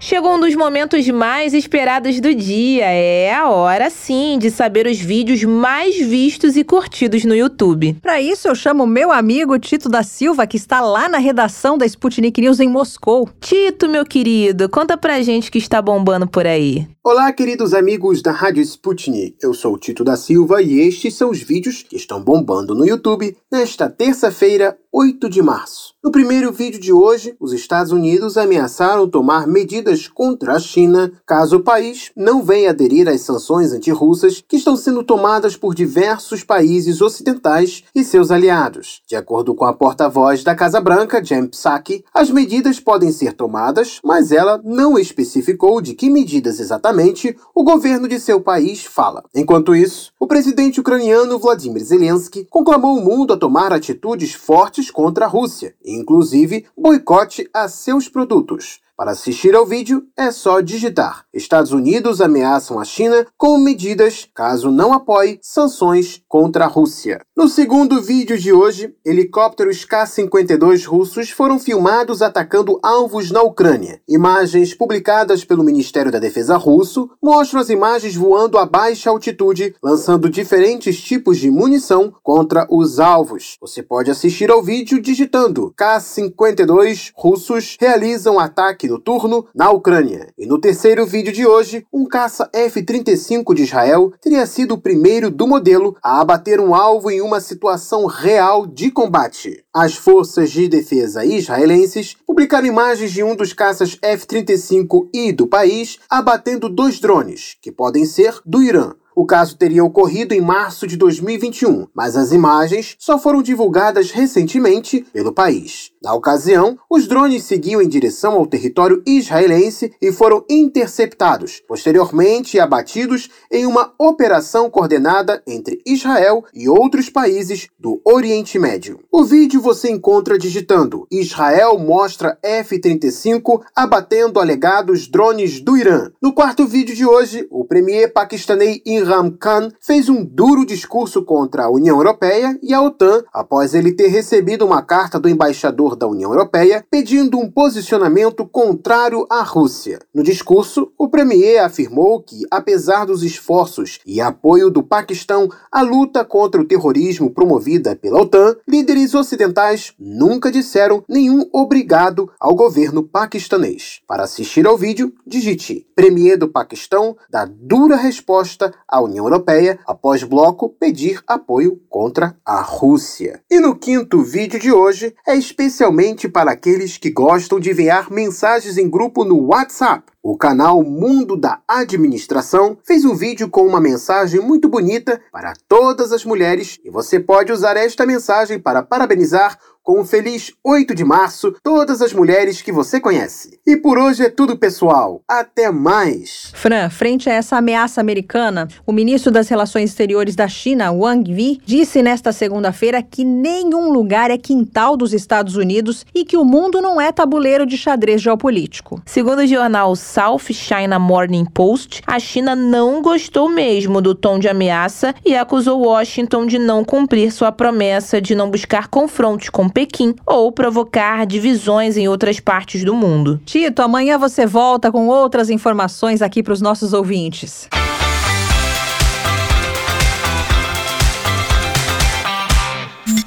Chegou 0.00 0.34
um 0.34 0.40
dos 0.40 0.54
momentos 0.54 1.08
mais 1.08 1.54
esperados 1.54 2.20
do 2.20 2.34
dia. 2.34 2.84
É 2.84 3.32
a 3.32 3.48
hora, 3.48 3.88
sim, 3.88 4.38
de 4.38 4.50
saber 4.50 4.86
os 4.86 4.98
vídeos 4.98 5.42
mais 5.44 5.96
vistos 5.96 6.56
e 6.56 6.64
curtidos 6.64 7.24
no 7.24 7.34
YouTube. 7.34 7.96
Para 8.02 8.20
isso, 8.20 8.48
eu 8.48 8.54
chamo 8.54 8.86
meu 8.86 9.10
amigo 9.10 9.58
Tito 9.58 9.88
da 9.88 10.02
Silva, 10.02 10.46
que 10.46 10.56
está 10.56 10.80
lá 10.80 11.08
na 11.08 11.18
redação 11.18 11.78
da 11.78 11.86
Sputnik 11.86 12.40
News 12.40 12.60
em 12.60 12.68
Moscou. 12.68 13.30
Tito, 13.40 13.88
meu 13.88 14.04
querido, 14.04 14.68
conta 14.68 14.96
pra 14.96 15.22
gente 15.22 15.50
que 15.50 15.58
está 15.58 15.80
bombando 15.80 16.26
por 16.26 16.46
aí. 16.46 16.86
Olá, 17.02 17.32
queridos 17.32 17.72
amigos 17.72 18.20
da 18.20 18.32
Rádio 18.32 18.62
Sputnik. 18.62 19.36
Eu 19.40 19.54
sou 19.54 19.74
o 19.74 19.78
Tito 19.78 20.02
da 20.02 20.16
Silva 20.16 20.60
e 20.60 20.80
estes 20.80 21.14
são 21.14 21.30
os 21.30 21.40
vídeos 21.40 21.82
que 21.82 21.96
estão 21.96 22.22
bombando 22.22 22.74
no 22.74 22.84
YouTube 22.84 23.36
nesta 23.50 23.88
terça-feira, 23.88 24.76
8 24.92 25.30
de 25.30 25.40
março. 25.40 25.93
No 26.04 26.12
primeiro 26.12 26.52
vídeo 26.52 26.78
de 26.78 26.92
hoje, 26.92 27.34
os 27.40 27.54
Estados 27.54 27.90
Unidos 27.90 28.36
ameaçaram 28.36 29.08
tomar 29.08 29.46
medidas 29.46 30.06
contra 30.06 30.52
a 30.52 30.58
China 30.58 31.10
caso 31.24 31.56
o 31.56 31.62
país 31.62 32.12
não 32.14 32.42
venha 32.42 32.68
aderir 32.68 33.08
às 33.08 33.22
sanções 33.22 33.72
antirrussas 33.72 34.44
que 34.46 34.56
estão 34.56 34.76
sendo 34.76 35.02
tomadas 35.02 35.56
por 35.56 35.74
diversos 35.74 36.44
países 36.44 37.00
ocidentais 37.00 37.84
e 37.94 38.04
seus 38.04 38.30
aliados. 38.30 39.00
De 39.08 39.16
acordo 39.16 39.54
com 39.54 39.64
a 39.64 39.72
porta-voz 39.72 40.44
da 40.44 40.54
Casa 40.54 40.78
Branca, 40.78 41.24
Jen 41.24 41.46
Psaki, 41.46 42.04
as 42.12 42.30
medidas 42.30 42.78
podem 42.78 43.10
ser 43.10 43.32
tomadas, 43.32 43.98
mas 44.04 44.30
ela 44.30 44.60
não 44.62 44.98
especificou 44.98 45.80
de 45.80 45.94
que 45.94 46.10
medidas 46.10 46.60
exatamente 46.60 47.34
o 47.54 47.64
governo 47.64 48.06
de 48.06 48.20
seu 48.20 48.42
país 48.42 48.84
fala. 48.84 49.24
Enquanto 49.34 49.74
isso, 49.74 50.12
o 50.20 50.26
presidente 50.26 50.80
ucraniano 50.80 51.38
Vladimir 51.38 51.82
Zelensky 51.82 52.46
conclamou 52.50 52.98
o 52.98 53.02
mundo 53.02 53.32
a 53.32 53.38
tomar 53.38 53.72
atitudes 53.72 54.34
fortes 54.34 54.90
contra 54.90 55.24
a 55.24 55.28
Rússia, 55.28 55.74
inclusive 55.94 56.66
boicote 56.76 57.48
a 57.52 57.68
seus 57.68 58.08
produtos. 58.08 58.83
Para 58.96 59.10
assistir 59.10 59.56
ao 59.56 59.66
vídeo, 59.66 60.04
é 60.16 60.30
só 60.30 60.60
digitar: 60.60 61.24
Estados 61.34 61.72
Unidos 61.72 62.20
ameaçam 62.20 62.78
a 62.78 62.84
China 62.84 63.26
com 63.36 63.58
medidas 63.58 64.28
caso 64.32 64.70
não 64.70 64.92
apoie 64.92 65.40
sanções 65.42 66.22
contra 66.28 66.64
a 66.64 66.68
Rússia. 66.68 67.20
No 67.36 67.48
segundo 67.48 68.00
vídeo 68.00 68.38
de 68.38 68.52
hoje, 68.52 68.94
helicópteros 69.04 69.84
K-52 69.84 70.84
russos 70.86 71.30
foram 71.30 71.58
filmados 71.58 72.22
atacando 72.22 72.78
alvos 72.84 73.32
na 73.32 73.42
Ucrânia. 73.42 74.00
Imagens 74.08 74.72
publicadas 74.72 75.44
pelo 75.44 75.64
Ministério 75.64 76.12
da 76.12 76.20
Defesa 76.20 76.56
russo 76.56 77.10
mostram 77.20 77.60
as 77.60 77.70
imagens 77.70 78.14
voando 78.14 78.58
a 78.58 78.64
baixa 78.64 79.10
altitude, 79.10 79.74
lançando 79.82 80.30
diferentes 80.30 81.02
tipos 81.02 81.38
de 81.38 81.50
munição 81.50 82.14
contra 82.22 82.64
os 82.70 83.00
alvos. 83.00 83.56
Você 83.60 83.82
pode 83.82 84.12
assistir 84.12 84.52
ao 84.52 84.62
vídeo 84.62 85.02
digitando 85.02 85.74
K-52 85.76 87.10
russos 87.16 87.76
realizam 87.80 88.38
ataque 88.38 88.83
ataque 88.84 88.88
noturno 88.88 89.46
na 89.54 89.70
Ucrânia. 89.70 90.28
E 90.38 90.46
no 90.46 90.58
terceiro 90.58 91.06
vídeo 91.06 91.32
de 91.32 91.46
hoje, 91.46 91.86
um 91.92 92.06
caça 92.06 92.48
F-35 92.52 93.54
de 93.54 93.62
Israel 93.62 94.12
teria 94.20 94.46
sido 94.46 94.74
o 94.74 94.80
primeiro 94.80 95.30
do 95.30 95.46
modelo 95.46 95.96
a 96.02 96.20
abater 96.20 96.60
um 96.60 96.74
alvo 96.74 97.10
em 97.10 97.20
uma 97.20 97.40
situação 97.40 98.06
real 98.06 98.66
de 98.66 98.90
combate. 98.90 99.64
As 99.72 99.94
forças 99.94 100.50
de 100.50 100.68
defesa 100.68 101.24
israelenses 101.24 102.16
publicaram 102.26 102.66
imagens 102.66 103.12
de 103.12 103.22
um 103.22 103.34
dos 103.34 103.52
caças 103.52 103.98
F-35I 104.00 105.34
do 105.34 105.46
país 105.46 105.98
abatendo 106.08 106.68
dois 106.68 107.00
drones, 107.00 107.56
que 107.60 107.72
podem 107.72 108.04
ser 108.04 108.40
do 108.44 108.62
Irã. 108.62 108.94
O 109.16 109.24
caso 109.24 109.56
teria 109.56 109.84
ocorrido 109.84 110.34
em 110.34 110.40
março 110.40 110.88
de 110.88 110.96
2021, 110.96 111.86
mas 111.94 112.16
as 112.16 112.32
imagens 112.32 112.96
só 112.98 113.16
foram 113.16 113.42
divulgadas 113.42 114.10
recentemente 114.10 115.06
pelo 115.12 115.32
país. 115.32 115.92
Na 116.04 116.12
ocasião, 116.12 116.78
os 116.90 117.08
drones 117.08 117.44
seguiam 117.44 117.80
em 117.80 117.88
direção 117.88 118.34
ao 118.34 118.46
território 118.46 119.02
israelense 119.06 119.90
e 120.02 120.12
foram 120.12 120.44
interceptados, 120.50 121.62
posteriormente 121.66 122.60
abatidos 122.60 123.30
em 123.50 123.64
uma 123.64 123.94
operação 123.98 124.68
coordenada 124.68 125.42
entre 125.46 125.80
Israel 125.86 126.44
e 126.52 126.68
outros 126.68 127.08
países 127.08 127.68
do 127.80 128.02
Oriente 128.04 128.58
Médio. 128.58 129.00
O 129.10 129.24
vídeo 129.24 129.62
você 129.62 129.90
encontra 129.90 130.36
digitando 130.36 131.06
Israel 131.10 131.78
mostra 131.78 132.38
F-35 132.42 133.62
abatendo 133.74 134.38
alegados 134.38 135.08
drones 135.08 135.58
do 135.58 135.74
Irã. 135.74 136.10
No 136.20 136.34
quarto 136.34 136.66
vídeo 136.66 136.94
de 136.94 137.06
hoje, 137.06 137.48
o 137.50 137.64
premier 137.64 138.12
paquistanês 138.12 138.78
Imran 138.84 139.30
Khan 139.30 139.70
fez 139.80 140.10
um 140.10 140.22
duro 140.22 140.66
discurso 140.66 141.24
contra 141.24 141.64
a 141.64 141.70
União 141.70 141.96
Europeia 141.96 142.58
e 142.62 142.74
a 142.74 142.82
OTAN 142.82 143.24
após 143.32 143.74
ele 143.74 143.92
ter 143.92 144.08
recebido 144.08 144.66
uma 144.66 144.82
carta 144.82 145.18
do 145.18 145.30
embaixador 145.30 145.93
da 145.94 146.06
União 146.06 146.30
Europeia 146.30 146.84
pedindo 146.90 147.38
um 147.38 147.50
posicionamento 147.50 148.46
contrário 148.46 149.26
à 149.30 149.42
Rússia. 149.42 149.98
No 150.14 150.22
discurso, 150.22 150.92
o 150.98 151.08
premier 151.08 151.62
afirmou 151.62 152.20
que, 152.20 152.42
apesar 152.50 153.04
dos 153.04 153.22
esforços 153.22 154.00
e 154.06 154.20
apoio 154.20 154.70
do 154.70 154.82
Paquistão 154.82 155.48
à 155.70 155.82
luta 155.82 156.24
contra 156.24 156.60
o 156.60 156.64
terrorismo 156.64 157.30
promovida 157.30 157.96
pela 157.96 158.20
OTAN, 158.20 158.56
líderes 158.66 159.14
ocidentais 159.14 159.92
nunca 159.98 160.50
disseram 160.50 161.04
nenhum 161.08 161.48
obrigado 161.52 162.30
ao 162.38 162.54
governo 162.54 163.02
paquistanês. 163.02 164.00
Para 164.06 164.24
assistir 164.24 164.66
ao 164.66 164.76
vídeo, 164.76 165.12
digite 165.26 165.86
Premier 165.94 166.36
do 166.38 166.48
Paquistão 166.48 167.16
dá 167.30 167.44
dura 167.44 167.96
resposta 167.96 168.72
à 168.88 169.00
União 169.00 169.24
Europeia 169.24 169.78
após 169.86 170.22
bloco 170.22 170.68
pedir 170.68 171.22
apoio 171.26 171.80
contra 171.88 172.36
a 172.44 172.60
Rússia. 172.60 173.40
E 173.50 173.60
no 173.60 173.76
quinto 173.76 174.22
vídeo 174.22 174.58
de 174.58 174.72
hoje 174.72 175.14
é 175.26 175.36
especial 175.36 175.83
especialmente 175.84 176.28
para 176.28 176.52
aqueles 176.52 176.96
que 176.96 177.10
gostam 177.10 177.60
de 177.60 177.70
enviar 177.70 178.10
mensagens 178.10 178.78
em 178.78 178.88
grupo 178.88 179.22
no 179.22 179.48
WhatsApp. 179.48 180.04
O 180.22 180.38
canal 180.38 180.82
Mundo 180.82 181.36
da 181.36 181.60
Administração 181.68 182.78
fez 182.82 183.04
um 183.04 183.14
vídeo 183.14 183.50
com 183.50 183.66
uma 183.66 183.78
mensagem 183.80 184.40
muito 184.40 184.66
bonita 184.66 185.20
para 185.30 185.52
todas 185.68 186.12
as 186.12 186.24
mulheres 186.24 186.80
e 186.82 186.88
você 186.88 187.20
pode 187.20 187.52
usar 187.52 187.76
esta 187.76 188.06
mensagem 188.06 188.58
para 188.58 188.82
parabenizar 188.82 189.58
com 189.84 190.00
um 190.00 190.04
feliz 190.04 190.50
8 190.64 190.94
de 190.94 191.04
março 191.04 191.54
todas 191.62 192.00
as 192.00 192.14
mulheres 192.14 192.62
que 192.62 192.72
você 192.72 192.98
conhece. 192.98 193.60
E 193.66 193.76
por 193.76 193.98
hoje 193.98 194.24
é 194.24 194.30
tudo, 194.30 194.56
pessoal. 194.56 195.20
Até 195.28 195.70
mais. 195.70 196.50
Fran, 196.54 196.88
frente 196.88 197.28
a 197.28 197.34
essa 197.34 197.58
ameaça 197.58 198.00
americana, 198.00 198.66
o 198.86 198.92
ministro 198.92 199.30
das 199.30 199.48
Relações 199.48 199.90
Exteriores 199.90 200.34
da 200.34 200.48
China, 200.48 200.90
Wang 200.90 201.30
Yi, 201.30 201.60
disse 201.66 202.02
nesta 202.02 202.32
segunda-feira 202.32 203.02
que 203.02 203.24
nenhum 203.24 203.92
lugar 203.92 204.30
é 204.30 204.38
quintal 204.38 204.96
dos 204.96 205.12
Estados 205.12 205.54
Unidos 205.54 206.06
e 206.14 206.24
que 206.24 206.38
o 206.38 206.44
mundo 206.44 206.80
não 206.80 206.98
é 206.98 207.12
tabuleiro 207.12 207.66
de 207.66 207.76
xadrez 207.76 208.22
geopolítico. 208.22 209.02
Segundo 209.04 209.40
o 209.40 209.46
jornal 209.46 209.94
South 209.94 210.50
China 210.50 210.98
Morning 210.98 211.44
Post, 211.44 212.00
a 212.06 212.18
China 212.18 212.56
não 212.56 213.02
gostou 213.02 213.50
mesmo 213.50 214.00
do 214.00 214.14
tom 214.14 214.38
de 214.38 214.48
ameaça 214.48 215.14
e 215.22 215.36
acusou 215.36 215.82
Washington 215.82 216.46
de 216.46 216.58
não 216.58 216.82
cumprir 216.82 217.30
sua 217.30 217.52
promessa 217.52 218.18
de 218.18 218.34
não 218.34 218.50
buscar 218.50 218.88
confrontos 218.88 219.50
com 219.50 219.68
Pequim 219.74 220.14
ou 220.24 220.52
provocar 220.52 221.26
divisões 221.26 221.96
em 221.96 222.06
outras 222.06 222.38
partes 222.38 222.84
do 222.84 222.94
mundo. 222.94 223.40
Tito, 223.44 223.82
amanhã 223.82 224.16
você 224.16 224.46
volta 224.46 224.92
com 224.92 225.08
outras 225.08 225.50
informações 225.50 226.22
aqui 226.22 226.44
para 226.44 226.52
os 226.52 226.60
nossos 226.60 226.92
ouvintes. 226.92 227.68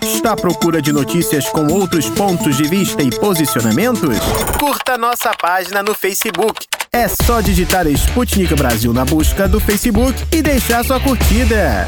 Está 0.02 0.32
à 0.32 0.36
procura 0.36 0.82
de 0.82 0.92
notícias 0.92 1.48
com 1.50 1.68
outros 1.68 2.10
pontos 2.10 2.56
de 2.56 2.64
vista 2.64 3.04
e 3.04 3.10
posicionamentos? 3.10 4.18
Curta 4.58 4.98
nossa 4.98 5.32
página 5.40 5.84
no 5.84 5.94
Facebook. 5.94 6.66
É 6.92 7.08
só 7.08 7.42
digitar 7.42 7.86
Sputnik 7.88 8.56
Brasil 8.56 8.94
na 8.94 9.06
busca 9.06 9.48
do 9.48 9.60
Facebook 9.60 10.16
e 10.32 10.42
deixar 10.42 10.84
sua 10.84 11.00
curtida. 11.00 11.88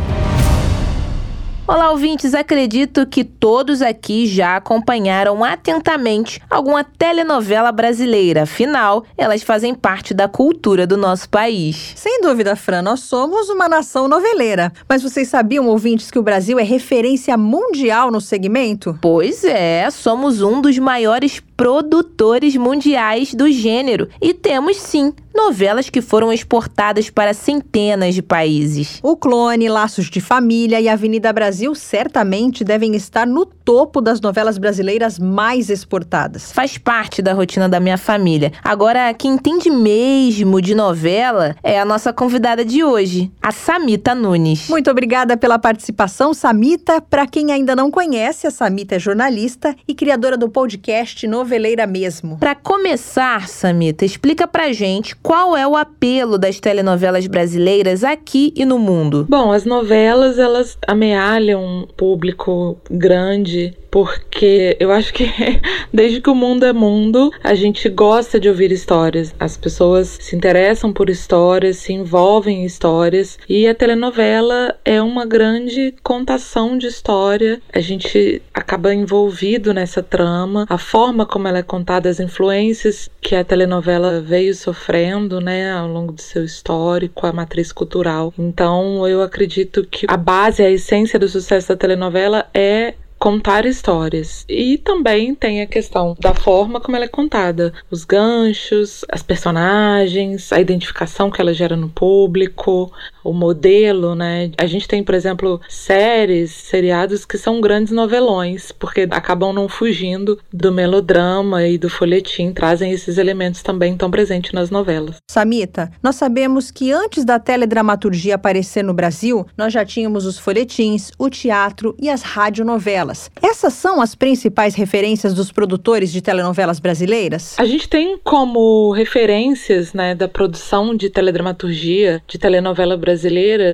Olá, 1.71 1.89
ouvintes. 1.89 2.33
Acredito 2.33 3.07
que 3.07 3.23
todos 3.23 3.81
aqui 3.81 4.27
já 4.27 4.57
acompanharam 4.57 5.41
atentamente 5.41 6.41
alguma 6.49 6.83
telenovela 6.83 7.71
brasileira. 7.71 8.43
Afinal, 8.43 9.05
elas 9.17 9.41
fazem 9.41 9.73
parte 9.73 10.13
da 10.13 10.27
cultura 10.27 10.85
do 10.85 10.97
nosso 10.97 11.29
país. 11.29 11.93
Sem 11.95 12.19
dúvida, 12.19 12.57
Fran, 12.57 12.81
nós 12.81 12.99
somos 12.99 13.47
uma 13.47 13.69
nação 13.69 14.09
noveleira. 14.09 14.73
Mas 14.85 15.01
vocês 15.01 15.29
sabiam, 15.29 15.65
ouvintes, 15.67 16.11
que 16.11 16.19
o 16.19 16.21
Brasil 16.21 16.59
é 16.59 16.63
referência 16.63 17.37
mundial 17.37 18.11
no 18.11 18.19
segmento? 18.19 18.99
Pois 19.01 19.45
é, 19.45 19.89
somos 19.91 20.41
um 20.41 20.59
dos 20.59 20.77
maiores 20.77 21.41
produtores 21.61 22.55
mundiais 22.55 23.35
do 23.35 23.47
gênero 23.51 24.09
e 24.19 24.33
temos 24.33 24.77
sim 24.77 25.13
novelas 25.33 25.89
que 25.89 26.01
foram 26.01 26.33
exportadas 26.33 27.09
para 27.09 27.33
centenas 27.33 28.15
de 28.15 28.21
países. 28.21 28.99
O 29.01 29.15
Clone, 29.15 29.69
Laços 29.69 30.09
de 30.09 30.19
Família 30.19 30.81
e 30.81 30.89
Avenida 30.89 31.31
Brasil 31.31 31.73
certamente 31.73 32.63
devem 32.63 32.95
estar 32.95 33.25
no 33.25 33.45
topo 33.45 34.01
das 34.01 34.19
novelas 34.19 34.57
brasileiras 34.57 35.17
mais 35.17 35.69
exportadas. 35.69 36.51
Faz 36.51 36.77
parte 36.77 37.21
da 37.21 37.33
rotina 37.33 37.69
da 37.69 37.79
minha 37.79 37.97
família. 37.97 38.51
Agora, 38.63 39.13
quem 39.13 39.33
entende 39.33 39.69
mesmo 39.69 40.61
de 40.61 40.75
novela 40.75 41.55
é 41.63 41.79
a 41.79 41.85
nossa 41.85 42.11
convidada 42.11 42.65
de 42.65 42.83
hoje, 42.83 43.31
a 43.41 43.51
Samita 43.51 44.13
Nunes. 44.13 44.67
Muito 44.67 44.91
obrigada 44.91 45.37
pela 45.37 45.57
participação, 45.57 46.33
Samita. 46.33 46.99
Para 46.99 47.25
quem 47.25 47.51
ainda 47.51 47.75
não 47.75 47.89
conhece, 47.89 48.47
a 48.47 48.51
Samita 48.51 48.95
é 48.95 48.99
jornalista 48.99 49.75
e 49.87 49.93
criadora 49.93 50.37
do 50.37 50.49
podcast 50.49 51.25
Noveleira 51.51 51.85
Mesmo. 51.85 52.37
Para 52.37 52.55
começar, 52.55 53.45
Samita, 53.49 54.05
explica 54.05 54.47
pra 54.47 54.71
gente 54.71 55.13
qual 55.17 55.57
é 55.57 55.67
o 55.67 55.75
apelo 55.75 56.37
das 56.37 56.61
telenovelas 56.61 57.27
brasileiras 57.27 58.05
aqui 58.05 58.53
e 58.55 58.63
no 58.63 58.79
mundo? 58.79 59.27
Bom, 59.29 59.51
as 59.51 59.65
novelas 59.65 60.39
elas 60.39 60.77
amealham 60.87 61.61
um 61.61 61.85
público 61.97 62.77
grande 62.89 63.75
porque 63.91 64.77
eu 64.79 64.89
acho 64.89 65.13
que 65.13 65.25
desde 65.93 66.21
que 66.21 66.29
o 66.29 66.35
mundo 66.35 66.65
é 66.65 66.71
mundo, 66.71 67.29
a 67.43 67.53
gente 67.53 67.89
gosta 67.89 68.39
de 68.39 68.47
ouvir 68.47 68.71
histórias. 68.71 69.35
As 69.37 69.57
pessoas 69.57 70.17
se 70.21 70.33
interessam 70.33 70.93
por 70.93 71.09
histórias, 71.09 71.77
se 71.77 71.91
envolvem 71.91 72.61
em 72.61 72.65
histórias, 72.65 73.37
e 73.49 73.67
a 73.67 73.75
telenovela 73.75 74.75
é 74.85 75.01
uma 75.01 75.25
grande 75.25 75.93
contação 76.01 76.77
de 76.77 76.87
história. 76.87 77.61
A 77.73 77.81
gente 77.81 78.41
acaba 78.53 78.95
envolvido 78.95 79.73
nessa 79.73 80.01
trama, 80.01 80.65
a 80.69 80.77
forma 80.77 81.25
como 81.25 81.40
ela 81.47 81.59
é 81.59 81.63
contada, 81.63 82.09
as 82.09 82.19
influências 82.19 83.09
que 83.21 83.35
a 83.35 83.43
telenovela 83.43 84.21
veio 84.21 84.53
sofrendo, 84.53 85.39
né, 85.39 85.71
ao 85.71 85.87
longo 85.87 86.11
do 86.11 86.21
seu 86.21 86.43
histórico, 86.43 87.25
a 87.25 87.33
matriz 87.33 87.71
cultural. 87.71 88.33
Então, 88.37 89.07
eu 89.07 89.21
acredito 89.21 89.85
que 89.85 90.05
a 90.09 90.17
base, 90.17 90.63
a 90.63 90.69
essência 90.69 91.17
do 91.17 91.27
sucesso 91.27 91.69
da 91.69 91.75
telenovela 91.75 92.47
é 92.53 92.95
contar 93.21 93.67
histórias. 93.67 94.43
E 94.49 94.79
também 94.79 95.35
tem 95.35 95.61
a 95.61 95.67
questão 95.67 96.17
da 96.19 96.33
forma 96.33 96.81
como 96.81 96.95
ela 96.95 97.05
é 97.05 97.07
contada, 97.07 97.71
os 97.91 98.03
ganchos, 98.03 99.05
as 99.07 99.21
personagens, 99.21 100.51
a 100.51 100.59
identificação 100.59 101.29
que 101.29 101.39
ela 101.39 101.53
gera 101.53 101.75
no 101.75 101.87
público, 101.87 102.91
o 103.23 103.33
modelo, 103.33 104.15
né? 104.15 104.51
A 104.57 104.65
gente 104.65 104.87
tem, 104.87 105.03
por 105.03 105.15
exemplo, 105.15 105.61
séries, 105.69 106.51
seriados 106.51 107.25
que 107.25 107.37
são 107.37 107.61
grandes 107.61 107.93
novelões, 107.93 108.71
porque 108.71 109.07
acabam 109.11 109.53
não 109.53 109.69
fugindo 109.69 110.39
do 110.51 110.71
melodrama 110.71 111.65
e 111.67 111.77
do 111.77 111.89
folhetim, 111.89 112.51
trazem 112.51 112.91
esses 112.91 113.17
elementos 113.17 113.61
também 113.61 113.95
tão 113.95 114.09
presentes 114.09 114.51
nas 114.51 114.69
novelas. 114.69 115.17
Samita, 115.29 115.91
nós 116.01 116.15
sabemos 116.15 116.71
que 116.71 116.91
antes 116.91 117.23
da 117.23 117.39
teledramaturgia 117.39 118.35
aparecer 118.35 118.83
no 118.83 118.93
Brasil, 118.93 119.45
nós 119.57 119.73
já 119.73 119.85
tínhamos 119.85 120.25
os 120.25 120.37
folhetins, 120.37 121.11
o 121.17 121.29
teatro 121.29 121.95
e 121.99 122.09
as 122.09 122.21
radionovelas. 122.21 123.29
Essas 123.41 123.73
são 123.73 124.01
as 124.01 124.15
principais 124.15 124.75
referências 124.75 125.33
dos 125.33 125.51
produtores 125.51 126.11
de 126.11 126.21
telenovelas 126.21 126.79
brasileiras? 126.79 127.55
A 127.57 127.65
gente 127.65 127.87
tem 127.87 128.17
como 128.23 128.91
referências 128.91 129.93
né, 129.93 130.15
da 130.15 130.27
produção 130.27 130.95
de 130.95 131.09
teledramaturgia 131.09 132.21
de 132.27 132.37
telenovela 132.37 132.97
brasileira 132.97 133.10